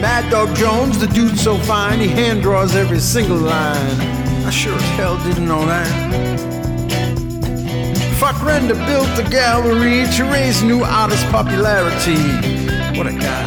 Mad 0.00 0.28
Dog 0.28 0.56
Jones, 0.56 0.98
the 0.98 1.06
dude 1.06 1.38
so 1.38 1.58
fine, 1.58 2.00
he 2.00 2.08
hand 2.08 2.42
draws 2.42 2.74
every 2.74 2.98
single 2.98 3.38
line. 3.38 4.00
I 4.44 4.50
sure 4.50 4.74
as 4.74 4.82
hell 4.98 5.16
didn't 5.18 5.46
know 5.46 5.64
that. 5.64 5.86
Fvckrender 8.18 8.84
built 8.84 9.16
the 9.16 9.30
gallery 9.30 10.06
to 10.16 10.24
raise 10.24 10.60
new 10.64 10.82
artist 10.82 11.24
popularity. 11.26 12.69
What 12.96 13.06
a 13.06 13.12
guy. 13.12 13.46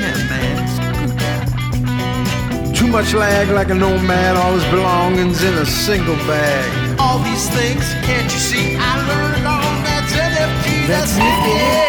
Yeah, 0.00 0.16
man. 0.30 0.62
he's 0.62 0.78
a 0.78 0.86
good 0.98 1.18
guy. 1.18 2.72
Too 2.72 2.86
much 2.86 3.12
lag 3.12 3.48
like 3.48 3.70
a 3.70 3.74
nomad, 3.74 4.36
all 4.36 4.52
his 4.52 4.64
belongings 4.66 5.42
in 5.42 5.54
a 5.54 5.66
single 5.66 6.16
bag. 6.30 6.98
All 7.00 7.18
these 7.18 7.48
things, 7.50 7.82
can't 8.06 8.32
you 8.32 8.38
see? 8.38 8.76
I 8.78 8.94
learned 9.10 9.46
all 9.46 9.78
that's 9.82 10.12
NFT. 10.12 10.86
That's 10.86 11.16
nifty. 11.18 11.88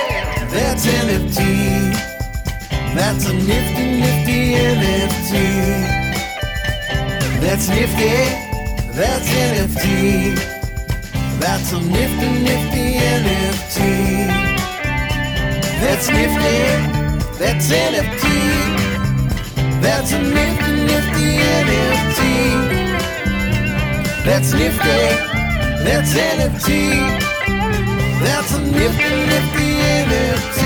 That's 0.55 0.85
NFT. 0.85 2.09
That's 2.95 3.25
a 3.29 3.33
nifty, 3.33 3.85
nifty 4.01 4.39
NFT. 4.57 5.33
That's 7.39 7.69
nifty. 7.69 8.09
That's 8.97 9.29
NFT. 9.29 10.35
That's 11.39 11.71
a 11.71 11.79
nifty, 11.81 12.29
nifty 12.43 12.97
NFT. 12.97 14.48
That's 15.81 16.09
nifty. 16.09 16.57
That's 17.39 17.71
NFT. 17.71 18.23
That's 19.81 20.11
a 20.11 20.19
nifty, 20.21 20.71
nifty 20.85 21.27
NFT. 21.63 22.21
That's 24.25 24.53
nifty. 24.53 24.99
That's 25.83 26.13
NFT. 26.13 26.69
That's 28.19 28.51
a 28.53 28.61
nifty, 28.61 29.09
nifty 29.31 29.67
NFT. 30.03 30.61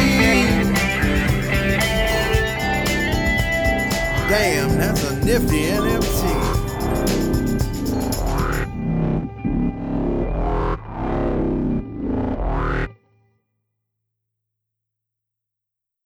Damn, 4.29 4.77
that's 4.77 5.03
a 5.03 5.15
nifty 5.23 5.61
NFT. 5.67 6.52